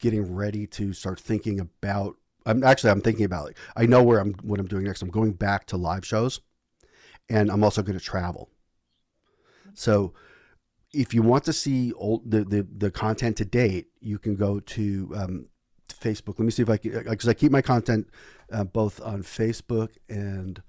getting 0.00 0.34
ready 0.34 0.66
to 0.66 0.92
start 0.92 1.20
thinking 1.20 1.60
about. 1.60 2.16
I'm 2.44 2.64
actually 2.64 2.90
I'm 2.90 3.00
thinking 3.00 3.24
about 3.24 3.50
it. 3.50 3.56
I 3.76 3.86
know 3.86 4.02
where 4.02 4.18
I'm 4.18 4.34
what 4.42 4.60
I'm 4.60 4.66
doing 4.66 4.84
next. 4.84 5.02
I'm 5.02 5.10
going 5.10 5.32
back 5.32 5.66
to 5.66 5.76
live 5.76 6.04
shows, 6.04 6.40
and 7.28 7.50
I'm 7.50 7.62
also 7.62 7.82
going 7.82 7.98
to 7.98 8.04
travel. 8.04 8.50
So 9.74 10.14
if 10.92 11.14
you 11.14 11.22
want 11.22 11.44
to 11.44 11.52
see 11.52 11.92
old 11.92 12.28
the, 12.30 12.44
the, 12.44 12.66
the 12.76 12.90
content 12.90 13.36
to 13.36 13.44
date, 13.44 13.88
you 14.00 14.18
can 14.18 14.34
go 14.34 14.58
to 14.58 15.12
um, 15.14 15.46
Facebook. 16.00 16.38
Let 16.38 16.40
me 16.40 16.50
see 16.50 16.62
if 16.62 16.70
I 16.70 16.76
can, 16.76 17.04
because 17.04 17.28
I 17.28 17.34
keep 17.34 17.52
my 17.52 17.62
content 17.62 18.08
uh, 18.52 18.64
both 18.64 19.00
on 19.00 19.22
Facebook 19.22 19.90
and 20.08 20.62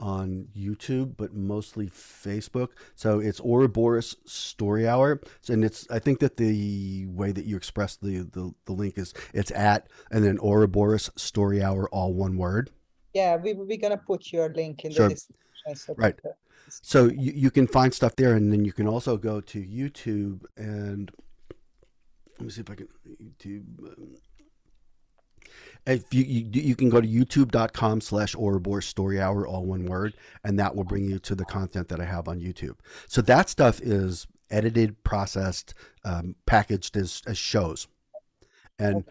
on 0.00 0.48
YouTube, 0.56 1.16
but 1.16 1.32
mostly 1.32 1.88
Facebook. 1.88 2.68
So 2.94 3.20
it's 3.20 3.40
Ouroboros 3.40 4.16
Story 4.24 4.88
Hour, 4.88 5.20
and 5.48 5.64
it's 5.64 5.86
I 5.90 5.98
think 5.98 6.18
that 6.20 6.36
the 6.36 7.06
way 7.06 7.32
that 7.32 7.44
you 7.44 7.56
express 7.56 7.96
the 7.96 8.20
the, 8.20 8.52
the 8.66 8.72
link 8.72 8.98
is 8.98 9.14
it's 9.32 9.50
at 9.52 9.88
and 10.10 10.24
then 10.24 10.38
Ouroboros 10.38 11.10
Story 11.16 11.62
Hour, 11.62 11.88
all 11.90 12.12
one 12.12 12.36
word. 12.36 12.70
Yeah, 13.14 13.36
we 13.36 13.54
we're 13.54 13.78
gonna 13.78 13.96
put 13.96 14.32
your 14.32 14.52
link 14.52 14.84
in 14.84 14.92
sure. 14.92 15.08
the 15.08 15.14
description. 15.14 15.76
So 15.76 15.94
right. 15.96 16.18
So 16.68 17.06
you, 17.06 17.32
you 17.32 17.50
can 17.50 17.66
find 17.66 17.92
stuff 17.94 18.16
there, 18.16 18.34
and 18.34 18.52
then 18.52 18.64
you 18.64 18.72
can 18.72 18.88
also 18.88 19.16
go 19.16 19.40
to 19.40 19.62
YouTube 19.62 20.44
and 20.56 21.10
let 22.38 22.46
me 22.46 22.50
see 22.50 22.62
if 22.62 22.70
I 22.70 22.74
can 22.74 22.88
YouTube. 23.22 23.78
Um, 23.80 24.16
if 25.86 26.12
you, 26.12 26.24
you, 26.24 26.48
you 26.50 26.76
can 26.76 26.88
go 26.88 27.00
to 27.00 27.06
youtube.com 27.06 28.00
slash 28.00 28.34
Ouroboros 28.34 28.86
story 28.86 29.20
hour, 29.20 29.46
all 29.46 29.64
one 29.64 29.86
word, 29.86 30.14
and 30.42 30.58
that 30.58 30.74
will 30.74 30.84
bring 30.84 31.04
you 31.04 31.18
to 31.20 31.34
the 31.34 31.44
content 31.44 31.88
that 31.88 32.00
I 32.00 32.04
have 32.04 32.28
on 32.28 32.40
YouTube. 32.40 32.76
So 33.06 33.20
that 33.22 33.48
stuff 33.48 33.80
is 33.80 34.26
edited, 34.50 35.02
processed, 35.04 35.74
um, 36.04 36.36
packaged 36.46 36.96
as, 36.96 37.22
as 37.26 37.36
shows. 37.36 37.86
And 38.78 39.04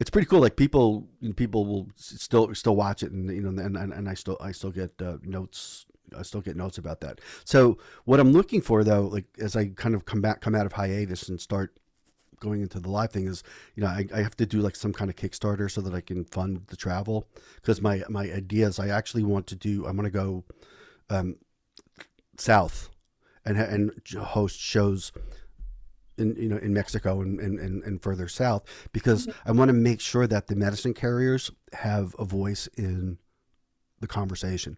it's 0.00 0.10
pretty 0.10 0.26
cool. 0.26 0.40
Like 0.40 0.56
people, 0.56 1.08
people 1.36 1.66
will 1.66 1.88
still, 1.96 2.54
still 2.54 2.76
watch 2.76 3.02
it 3.02 3.12
and, 3.12 3.28
you 3.30 3.42
know, 3.42 3.62
and, 3.62 3.76
and, 3.76 3.92
and 3.92 4.08
I 4.08 4.14
still, 4.14 4.36
I 4.40 4.52
still 4.52 4.70
get 4.70 4.92
uh, 5.02 5.18
notes 5.22 5.86
I 6.16 6.22
still 6.22 6.40
get 6.40 6.56
notes 6.56 6.78
about 6.78 7.00
that. 7.00 7.20
So 7.44 7.78
what 8.04 8.20
I'm 8.20 8.32
looking 8.32 8.60
for 8.60 8.82
though, 8.84 9.02
like 9.02 9.26
as 9.38 9.56
I 9.56 9.66
kind 9.66 9.94
of 9.94 10.04
come 10.04 10.20
back, 10.20 10.40
come 10.40 10.54
out 10.54 10.66
of 10.66 10.72
hiatus 10.72 11.28
and 11.28 11.40
start 11.40 11.78
going 12.40 12.62
into 12.62 12.80
the 12.80 12.90
live 12.90 13.12
thing 13.12 13.28
is, 13.28 13.42
you 13.76 13.82
know, 13.82 13.88
I, 13.88 14.06
I 14.14 14.22
have 14.22 14.36
to 14.38 14.46
do 14.46 14.60
like 14.60 14.74
some 14.74 14.92
kind 14.92 15.10
of 15.10 15.16
Kickstarter 15.16 15.70
so 15.70 15.80
that 15.82 15.94
I 15.94 16.00
can 16.00 16.24
fund 16.24 16.62
the 16.66 16.76
travel 16.76 17.28
because 17.56 17.80
my 17.80 18.02
my 18.08 18.24
idea 18.32 18.66
is 18.66 18.78
I 18.78 18.88
actually 18.88 19.22
want 19.22 19.46
to 19.48 19.54
do 19.54 19.86
I'm 19.86 19.96
going 19.96 20.10
to 20.10 20.10
go 20.10 20.44
um, 21.08 21.36
south 22.38 22.90
and 23.44 23.56
and 23.58 23.92
host 24.18 24.58
shows 24.58 25.12
in 26.18 26.34
you 26.36 26.48
know 26.48 26.58
in 26.58 26.72
Mexico 26.72 27.20
and 27.20 27.38
and, 27.40 27.58
and, 27.58 27.82
and 27.84 28.02
further 28.02 28.28
south 28.28 28.64
because 28.92 29.26
mm-hmm. 29.26 29.48
I 29.48 29.52
want 29.52 29.68
to 29.68 29.74
make 29.74 30.00
sure 30.00 30.26
that 30.26 30.46
the 30.48 30.56
medicine 30.56 30.94
carriers 30.94 31.50
have 31.74 32.14
a 32.18 32.24
voice 32.24 32.66
in 32.76 33.18
the 34.00 34.06
conversation. 34.06 34.76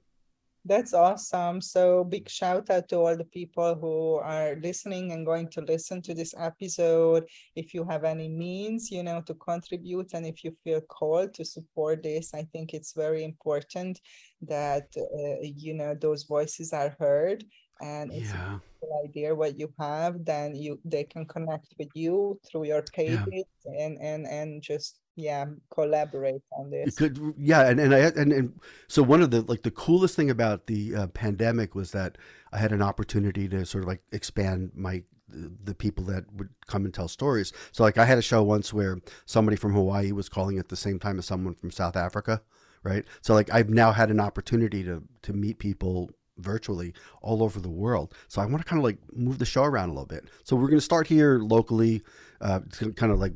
That's 0.64 0.94
awesome. 0.94 1.60
So 1.60 2.05
big 2.05 2.28
shout 2.28 2.70
out 2.70 2.89
to 2.90 2.97
all 2.98 3.16
the 3.16 3.24
people 3.24 3.74
who 3.74 4.14
are 4.22 4.55
listening 4.62 5.10
and 5.10 5.26
going 5.26 5.48
to 5.51 5.60
listen 5.60 6.01
to 6.02 6.14
this 6.14 6.34
episode. 6.39 7.24
If 7.56 7.74
you 7.74 7.84
have 7.84 8.05
any 8.05 8.28
means, 8.28 8.89
you 8.89 9.02
know, 9.02 9.22
to 9.22 9.34
contribute 9.34 10.14
and 10.14 10.24
if 10.24 10.44
you 10.44 10.55
feel 10.62 10.80
called 10.82 11.34
to 11.34 11.44
support 11.44 12.05
this, 12.05 12.32
I 12.32 12.44
think 12.52 12.74
it's 12.74 12.93
very 12.93 13.24
important 13.24 13.98
that, 14.43 14.86
uh, 14.97 15.40
you 15.43 15.74
know, 15.74 15.97
those 16.01 16.22
voices 16.24 16.72
are 16.72 16.94
heard 17.01 17.44
and 17.82 18.12
it's 18.12 18.30
yeah. 18.30 18.56
a 18.56 18.60
idea 19.04 19.34
what 19.34 19.59
you 19.59 19.72
have, 19.78 20.24
then 20.24 20.54
you 20.54 20.78
they 20.84 21.04
can 21.04 21.24
connect 21.26 21.74
with 21.78 21.88
you 21.94 22.38
through 22.48 22.64
your 22.64 22.82
pages 22.82 23.44
yeah. 23.64 23.84
and, 23.84 23.98
and, 24.00 24.26
and 24.26 24.62
just 24.62 25.00
yeah 25.14 25.44
collaborate 25.70 26.40
on 26.59 26.70
this 26.70 26.96
could, 26.96 27.34
yeah 27.36 27.68
and, 27.68 27.78
and 27.78 27.94
i 27.94 27.98
and, 27.98 28.32
and 28.32 28.59
so 28.88 29.02
one 29.02 29.20
of 29.20 29.30
the 29.30 29.42
like 29.42 29.60
the 29.62 29.70
coolest 29.70 30.16
thing 30.16 30.30
about 30.30 30.66
the 30.68 30.94
uh, 30.96 31.06
pandemic 31.09 31.74
was 31.74 31.90
that 31.90 32.16
i 32.50 32.56
had 32.56 32.72
an 32.72 32.80
opportunity 32.80 33.46
to 33.46 33.66
sort 33.66 33.84
of 33.84 33.88
like 33.88 34.00
expand 34.12 34.70
my 34.74 35.02
the 35.28 35.74
people 35.74 36.02
that 36.02 36.24
would 36.32 36.48
come 36.66 36.86
and 36.86 36.94
tell 36.94 37.09
stories 37.09 37.52
so 37.72 37.82
like 37.82 37.98
i 37.98 38.06
had 38.06 38.16
a 38.16 38.22
show 38.22 38.42
once 38.42 38.72
where 38.72 38.96
somebody 39.26 39.54
from 39.54 39.74
hawaii 39.74 40.12
was 40.12 40.30
calling 40.30 40.59
at 40.59 40.70
the 40.70 40.76
same 40.76 40.98
time 40.98 41.18
as 41.18 41.26
someone 41.26 41.54
from 41.54 41.70
south 41.70 41.94
africa 41.94 42.40
right 42.82 43.04
so 43.20 43.34
like 43.34 43.52
i've 43.52 43.68
now 43.68 43.92
had 43.92 44.10
an 44.10 44.18
opportunity 44.18 44.82
to 44.82 45.02
to 45.20 45.34
meet 45.34 45.59
people 45.59 46.10
virtually 46.38 46.92
all 47.20 47.42
over 47.42 47.60
the 47.60 47.70
world 47.70 48.14
so 48.28 48.40
i 48.40 48.46
want 48.46 48.59
to 48.59 48.64
kind 48.64 48.78
of 48.78 48.84
like 48.84 48.98
move 49.12 49.38
the 49.38 49.44
show 49.44 49.64
around 49.64 49.88
a 49.88 49.92
little 49.92 50.06
bit 50.06 50.24
so 50.44 50.56
we're 50.56 50.68
going 50.68 50.78
to 50.78 50.80
start 50.80 51.06
here 51.06 51.38
locally 51.38 52.02
uh, 52.40 52.60
to 52.72 52.92
kind 52.92 53.12
of 53.12 53.18
like 53.18 53.34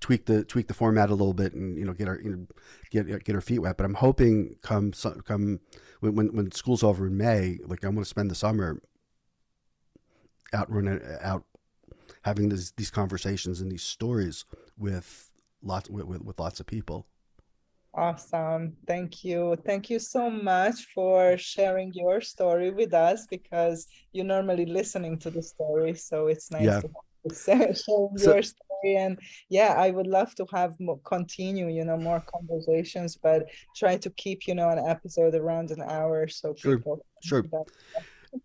tweak 0.00 0.26
the 0.26 0.44
tweak 0.44 0.68
the 0.68 0.74
format 0.74 1.10
a 1.10 1.14
little 1.14 1.34
bit 1.34 1.54
and 1.54 1.76
you 1.76 1.84
know 1.84 1.92
get 1.92 2.08
our 2.08 2.20
you 2.20 2.30
know, 2.30 2.46
get 2.90 3.24
get 3.24 3.34
our 3.34 3.40
feet 3.40 3.58
wet. 3.60 3.76
But 3.76 3.84
I'm 3.84 3.94
hoping 3.94 4.56
come 4.62 4.92
come 5.24 5.60
when 6.00 6.34
when 6.34 6.52
school's 6.52 6.82
over 6.82 7.06
in 7.06 7.16
May, 7.16 7.58
like 7.64 7.84
I 7.84 7.88
want 7.88 8.00
to 8.00 8.04
spend 8.04 8.30
the 8.30 8.34
summer 8.34 8.80
out 10.52 10.70
running 10.70 11.00
out 11.20 11.44
having 12.22 12.48
these 12.48 12.72
these 12.72 12.90
conversations 12.90 13.60
and 13.60 13.70
these 13.70 13.82
stories 13.82 14.44
with 14.76 15.30
lots 15.62 15.90
with, 15.90 16.06
with, 16.06 16.22
with 16.22 16.38
lots 16.38 16.60
of 16.60 16.66
people. 16.66 17.06
Awesome. 17.94 18.76
Thank 18.86 19.24
you. 19.24 19.56
Thank 19.64 19.90
you 19.90 19.98
so 19.98 20.30
much 20.30 20.86
for 20.94 21.36
sharing 21.38 21.92
your 21.94 22.20
story 22.20 22.70
with 22.70 22.94
us 22.94 23.26
because 23.26 23.86
you're 24.12 24.24
normally 24.24 24.66
listening 24.66 25.18
to 25.20 25.30
the 25.30 25.42
story. 25.42 25.94
So 25.94 26.26
it's 26.26 26.50
nice 26.50 26.62
yeah. 26.62 26.80
to 26.80 27.34
share 27.34 27.74
so, 27.74 28.12
your 28.16 28.42
story. 28.42 28.96
And 28.96 29.18
yeah, 29.48 29.74
I 29.76 29.90
would 29.90 30.06
love 30.06 30.34
to 30.36 30.46
have 30.52 30.78
more, 30.78 31.00
continue, 31.00 31.68
you 31.68 31.84
know, 31.84 31.96
more 31.96 32.20
conversations, 32.20 33.16
but 33.16 33.46
try 33.74 33.96
to 33.96 34.10
keep, 34.10 34.46
you 34.46 34.54
know, 34.54 34.68
an 34.68 34.78
episode 34.86 35.34
around 35.34 35.70
an 35.70 35.82
hour. 35.82 36.28
So 36.28 36.54
sure. 36.56 36.76
people. 36.76 37.04
Sure. 37.24 37.44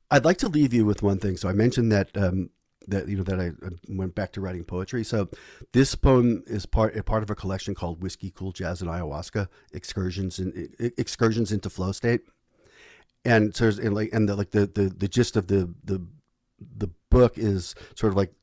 I'd 0.10 0.26
like 0.26 0.38
to 0.38 0.48
leave 0.48 0.74
you 0.74 0.86
with 0.86 1.04
one 1.04 1.20
thing. 1.20 1.38
So 1.38 1.50
I 1.50 1.54
mentioned 1.54 1.92
that 1.92 2.10
um, 2.18 2.50
that 2.88 3.08
you 3.08 3.18
know 3.18 3.24
that 3.24 3.40
I 3.40 3.52
went 3.90 4.16
back 4.16 4.32
to 4.34 4.42
writing 4.42 4.64
poetry. 4.64 5.04
So 5.04 5.30
this 5.72 5.96
poem 5.96 6.44
is 6.48 6.66
part 6.66 7.06
part 7.06 7.24
of 7.24 7.30
a 7.30 7.36
collection 7.36 7.76
called 7.76 8.02
Whiskey, 8.02 8.32
Cool 8.32 8.52
Jazz, 8.52 8.82
and 8.82 8.90
Ayahuasca: 8.90 9.48
Excursions 9.74 10.40
in 10.40 10.70
Excursions 10.98 11.52
into 11.52 11.70
Flow 11.70 11.92
State. 11.92 12.22
And 13.26 13.56
so 13.56 13.68
and 13.68 13.94
like 13.94 14.12
and 14.14 14.28
the, 14.28 14.36
like 14.36 14.52
the, 14.52 14.68
the 14.68 14.90
the 14.90 15.08
gist 15.08 15.38
of 15.38 15.48
the 15.48 15.74
the 15.84 16.02
the 16.78 16.90
book 17.10 17.38
is 17.38 17.76
sort 17.96 18.12
of 18.12 18.18
like 18.18 18.34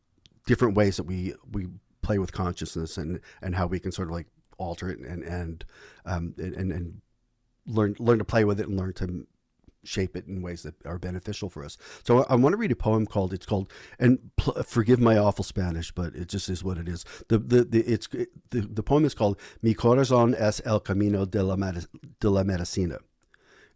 different 0.46 0.74
ways 0.74 0.96
that 0.96 1.04
we 1.04 1.34
we 1.52 1.68
play 2.02 2.18
with 2.18 2.32
consciousness 2.32 2.96
and 2.96 3.20
and 3.42 3.54
how 3.54 3.66
we 3.66 3.78
can 3.78 3.92
sort 3.92 4.08
of 4.08 4.14
like 4.14 4.26
alter 4.58 4.90
it 4.90 4.98
and 4.98 5.22
and 5.22 5.64
um 6.06 6.34
and 6.38 6.54
and 6.54 7.00
learn 7.66 7.94
learn 7.98 8.18
to 8.18 8.24
play 8.24 8.44
with 8.44 8.60
it 8.60 8.68
and 8.68 8.78
learn 8.78 8.92
to 8.92 9.26
shape 9.84 10.16
it 10.16 10.26
in 10.26 10.42
ways 10.42 10.62
that 10.62 10.74
are 10.84 10.98
beneficial 10.98 11.48
for 11.48 11.64
us. 11.64 11.78
So 12.04 12.24
I, 12.24 12.34
want 12.34 12.52
to 12.52 12.56
read 12.56 12.72
a 12.72 12.76
poem 12.76 13.06
called 13.06 13.32
it's 13.32 13.46
called 13.46 13.72
and 13.98 14.18
pl- 14.36 14.62
forgive 14.62 15.00
my 15.00 15.16
awful 15.16 15.44
Spanish, 15.44 15.90
but 15.90 16.14
it 16.14 16.28
just 16.28 16.48
is 16.48 16.62
what 16.62 16.78
it 16.78 16.88
is. 16.88 17.04
The 17.28 17.38
the, 17.38 17.64
the 17.64 17.80
it's 17.80 18.08
the, 18.08 18.28
the 18.50 18.82
poem 18.82 19.04
is 19.04 19.14
called 19.14 19.38
Mi 19.62 19.74
corazón 19.74 20.34
es 20.34 20.60
el 20.64 20.80
camino 20.80 21.24
de 21.24 21.42
la, 21.42 21.56
de 21.56 22.30
la 22.30 22.42
medicina, 22.42 22.98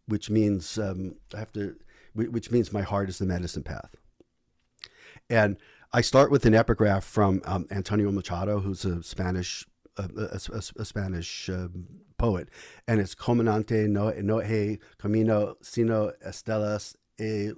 which 0.07 0.31
means 0.31 0.79
um, 0.79 1.17
I 1.35 1.39
have 1.39 1.53
to 1.53 1.77
which 2.15 2.51
means 2.51 2.73
my 2.73 2.83
heart 2.83 3.09
is 3.09 3.19
the 3.19 3.27
medicine 3.27 3.65
path. 3.65 3.97
And 5.29 5.57
I 5.93 6.01
start 6.01 6.31
with 6.31 6.45
an 6.45 6.55
epigraph 6.55 7.05
from 7.05 7.41
um, 7.45 7.67
Antonio 7.71 8.11
Machado, 8.13 8.61
who's 8.61 8.85
a 8.85 9.03
Spanish 9.03 9.67
a, 9.97 10.09
a, 10.17 10.61
a 10.77 10.85
Spanish 10.85 11.49
um, 11.49 11.87
poet, 12.25 12.49
and 12.89 13.01
it's 13.01 13.15
Comandante 13.15 13.87
no, 13.89 14.11
no 14.11 14.39
he 14.39 14.79
camino 14.99 15.57
sino 15.63 16.13
estelas 16.27 16.97
e 17.19 17.53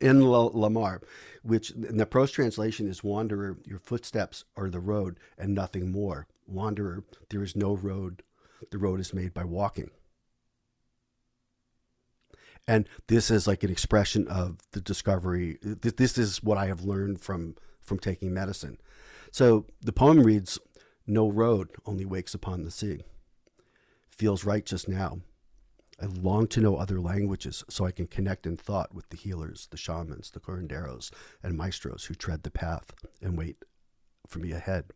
in 0.00 0.20
la, 0.20 0.50
la 0.52 0.68
mar, 0.68 1.00
which 1.42 1.70
in 1.70 1.96
the 1.96 2.06
prose 2.06 2.30
translation 2.30 2.88
is 2.88 3.04
wanderer, 3.04 3.58
your 3.64 3.78
footsteps 3.78 4.44
are 4.56 4.70
the 4.70 4.80
road 4.80 5.18
and 5.38 5.54
nothing 5.54 5.90
more. 5.90 6.26
Wanderer, 6.46 7.04
there 7.28 7.42
is 7.42 7.54
no 7.54 7.76
road. 7.76 8.22
The 8.70 8.78
road 8.78 9.00
is 9.00 9.14
made 9.14 9.32
by 9.34 9.44
walking. 9.44 9.90
And 12.66 12.88
this 13.08 13.30
is 13.30 13.46
like 13.46 13.62
an 13.62 13.70
expression 13.70 14.28
of 14.28 14.58
the 14.72 14.80
discovery. 14.80 15.58
This 15.62 16.18
is 16.18 16.42
what 16.42 16.58
I 16.58 16.66
have 16.66 16.84
learned 16.84 17.20
from 17.20 17.56
from 17.80 17.98
taking 17.98 18.32
medicine. 18.32 18.78
So 19.32 19.66
the 19.80 19.92
poem 19.92 20.20
reads, 20.20 20.58
"No 21.06 21.30
road 21.30 21.68
only 21.84 22.04
wakes 22.04 22.34
upon 22.34 22.62
the 22.62 22.70
sea." 22.70 23.04
Feels 24.20 24.44
right 24.44 24.66
just 24.66 24.86
now. 24.86 25.18
I 25.98 26.04
long 26.04 26.46
to 26.48 26.60
know 26.60 26.76
other 26.76 27.00
languages 27.00 27.64
so 27.70 27.86
I 27.86 27.90
can 27.90 28.06
connect 28.06 28.44
in 28.44 28.58
thought 28.58 28.94
with 28.94 29.08
the 29.08 29.16
healers, 29.16 29.66
the 29.70 29.78
shamans, 29.78 30.30
the 30.30 30.40
curanderos, 30.40 31.10
and 31.42 31.56
maestros 31.56 32.04
who 32.04 32.14
tread 32.14 32.42
the 32.42 32.50
path 32.50 32.92
and 33.22 33.38
wait 33.38 33.56
for 34.26 34.38
me 34.38 34.52
ahead. 34.52 34.90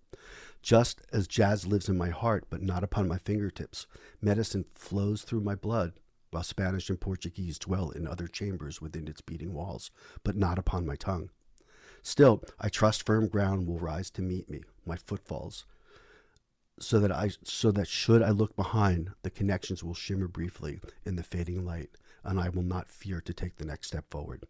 Just 0.60 1.00
as 1.10 1.26
jazz 1.26 1.66
lives 1.66 1.88
in 1.88 1.96
my 1.96 2.10
heart 2.10 2.44
but 2.50 2.60
not 2.60 2.84
upon 2.84 3.08
my 3.08 3.16
fingertips, 3.16 3.86
medicine 4.20 4.66
flows 4.74 5.22
through 5.22 5.40
my 5.40 5.54
blood, 5.54 5.94
while 6.30 6.42
Spanish 6.42 6.90
and 6.90 7.00
Portuguese 7.00 7.58
dwell 7.58 7.88
in 7.88 8.06
other 8.06 8.26
chambers 8.26 8.82
within 8.82 9.08
its 9.08 9.22
beating 9.22 9.54
walls, 9.54 9.90
but 10.22 10.36
not 10.36 10.58
upon 10.58 10.84
my 10.84 10.96
tongue. 10.96 11.30
Still, 12.02 12.42
I 12.60 12.68
trust 12.68 13.06
firm 13.06 13.28
ground 13.28 13.66
will 13.66 13.78
rise 13.78 14.10
to 14.10 14.20
meet 14.20 14.50
me, 14.50 14.64
my 14.84 14.96
footfalls, 14.96 15.64
so 16.78 16.98
that 17.00 17.12
I 17.12 17.30
so 17.42 17.70
that 17.72 17.88
should 17.88 18.22
I 18.22 18.30
look 18.30 18.56
behind, 18.56 19.10
the 19.22 19.30
connections 19.30 19.84
will 19.84 19.94
shimmer 19.94 20.28
briefly 20.28 20.80
in 21.04 21.16
the 21.16 21.22
fading 21.22 21.64
light, 21.64 21.90
and 22.24 22.40
I 22.40 22.48
will 22.48 22.62
not 22.62 22.88
fear 22.88 23.20
to 23.20 23.32
take 23.32 23.56
the 23.56 23.64
next 23.64 23.88
step 23.88 24.04
forward. 24.10 24.46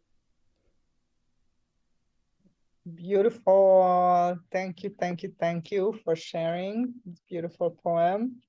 Beautiful. 2.95 4.39
Thank 4.53 4.83
you, 4.83 4.95
thank 4.99 5.23
you, 5.23 5.33
thank 5.41 5.71
you 5.71 5.99
for 6.05 6.15
sharing 6.15 6.95
this 7.07 7.21
beautiful 7.29 7.71
poem. 7.71 8.43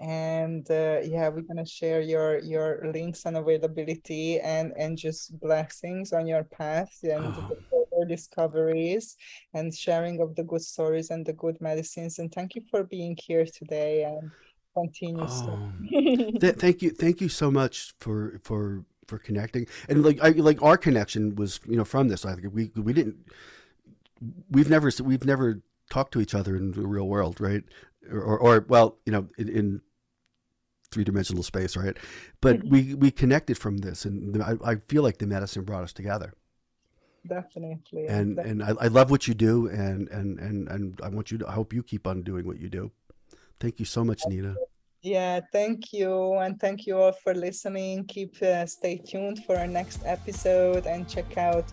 And 0.00 0.68
uh, 0.70 1.00
yeah, 1.02 1.28
we're 1.28 1.42
gonna 1.42 1.66
share 1.66 2.00
your 2.00 2.38
your 2.38 2.90
links 2.92 3.24
and 3.24 3.36
availability 3.36 4.38
and 4.40 4.72
and 4.76 4.96
just 4.96 5.38
blessings 5.40 6.12
on 6.12 6.26
your 6.26 6.44
path 6.44 6.92
and 7.02 7.34
oh 7.72 7.77
discoveries 8.04 9.16
and 9.54 9.74
sharing 9.74 10.20
of 10.20 10.34
the 10.34 10.44
good 10.44 10.62
stories 10.62 11.10
and 11.10 11.24
the 11.24 11.32
good 11.32 11.60
medicines. 11.60 12.18
And 12.18 12.32
thank 12.32 12.54
you 12.54 12.62
for 12.70 12.84
being 12.84 13.16
here 13.20 13.46
today 13.46 14.04
and 14.04 14.30
continue. 14.74 15.26
Oh, 15.28 15.72
th- 16.40 16.56
thank 16.56 16.82
you, 16.82 16.90
thank 16.90 17.20
you 17.20 17.28
so 17.28 17.50
much 17.50 17.94
for 18.00 18.40
for 18.44 18.84
for 19.06 19.18
connecting. 19.18 19.66
And 19.88 20.04
like 20.04 20.18
I 20.22 20.30
like 20.30 20.62
our 20.62 20.76
connection 20.76 21.34
was 21.36 21.60
you 21.66 21.76
know 21.76 21.84
from 21.84 22.08
this. 22.08 22.24
I 22.24 22.34
think 22.34 22.54
we 22.54 22.70
we 22.76 22.92
didn't 22.92 23.16
we've 24.50 24.70
never 24.70 24.90
we've 25.02 25.24
never 25.24 25.60
talked 25.90 26.12
to 26.12 26.20
each 26.20 26.34
other 26.34 26.56
in 26.56 26.72
the 26.72 26.86
real 26.86 27.08
world, 27.08 27.40
right? 27.40 27.64
Or, 28.10 28.20
or, 28.20 28.38
or 28.38 28.66
well, 28.68 28.98
you 29.04 29.12
know, 29.12 29.28
in, 29.38 29.48
in 29.48 29.80
three 30.90 31.04
dimensional 31.04 31.42
space, 31.42 31.76
right? 31.76 31.96
But 32.40 32.58
mm-hmm. 32.58 32.68
we 32.68 32.94
we 32.94 33.10
connected 33.10 33.58
from 33.58 33.78
this, 33.78 34.04
and 34.04 34.42
I, 34.42 34.54
I 34.64 34.76
feel 34.88 35.02
like 35.02 35.18
the 35.18 35.26
medicine 35.26 35.64
brought 35.64 35.84
us 35.84 35.92
together 35.92 36.34
definitely 37.28 38.06
and 38.06 38.36
definitely. 38.36 38.64
and 38.64 38.78
I, 38.78 38.84
I 38.84 38.88
love 38.88 39.10
what 39.10 39.28
you 39.28 39.34
do 39.34 39.68
and 39.68 40.08
and 40.08 40.38
and 40.38 40.68
and 40.68 41.00
i 41.02 41.08
want 41.08 41.30
you 41.30 41.38
to 41.38 41.48
i 41.48 41.52
hope 41.52 41.72
you 41.72 41.82
keep 41.82 42.06
on 42.06 42.22
doing 42.22 42.46
what 42.46 42.58
you 42.58 42.68
do. 42.68 42.90
Thank 43.60 43.80
you 43.80 43.86
so 43.86 44.04
much 44.04 44.22
nina. 44.28 44.54
Yeah 45.02 45.40
thank 45.52 45.92
you 45.92 46.34
and 46.34 46.58
thank 46.60 46.86
you 46.86 46.98
all 46.98 47.12
for 47.12 47.34
listening. 47.34 48.04
Keep 48.06 48.42
uh, 48.42 48.66
stay 48.66 48.98
tuned 48.98 49.44
for 49.44 49.56
our 49.56 49.66
next 49.66 50.00
episode 50.04 50.86
and 50.86 51.08
check 51.08 51.36
out 51.36 51.64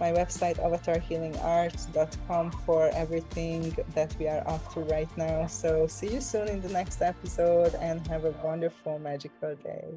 my 0.00 0.10
website 0.12 0.58
avatarhealingarts.com 0.66 2.50
for 2.66 2.90
everything 2.92 3.76
that 3.94 4.14
we 4.18 4.26
are 4.28 4.42
up 4.48 4.72
to 4.74 4.80
right 4.80 5.16
now. 5.16 5.46
So 5.46 5.86
see 5.86 6.12
you 6.14 6.20
soon 6.20 6.48
in 6.48 6.60
the 6.60 6.70
next 6.70 7.02
episode 7.02 7.74
and 7.76 8.04
have 8.08 8.24
a 8.24 8.32
wonderful 8.42 8.98
magical 8.98 9.54
day 9.56 9.94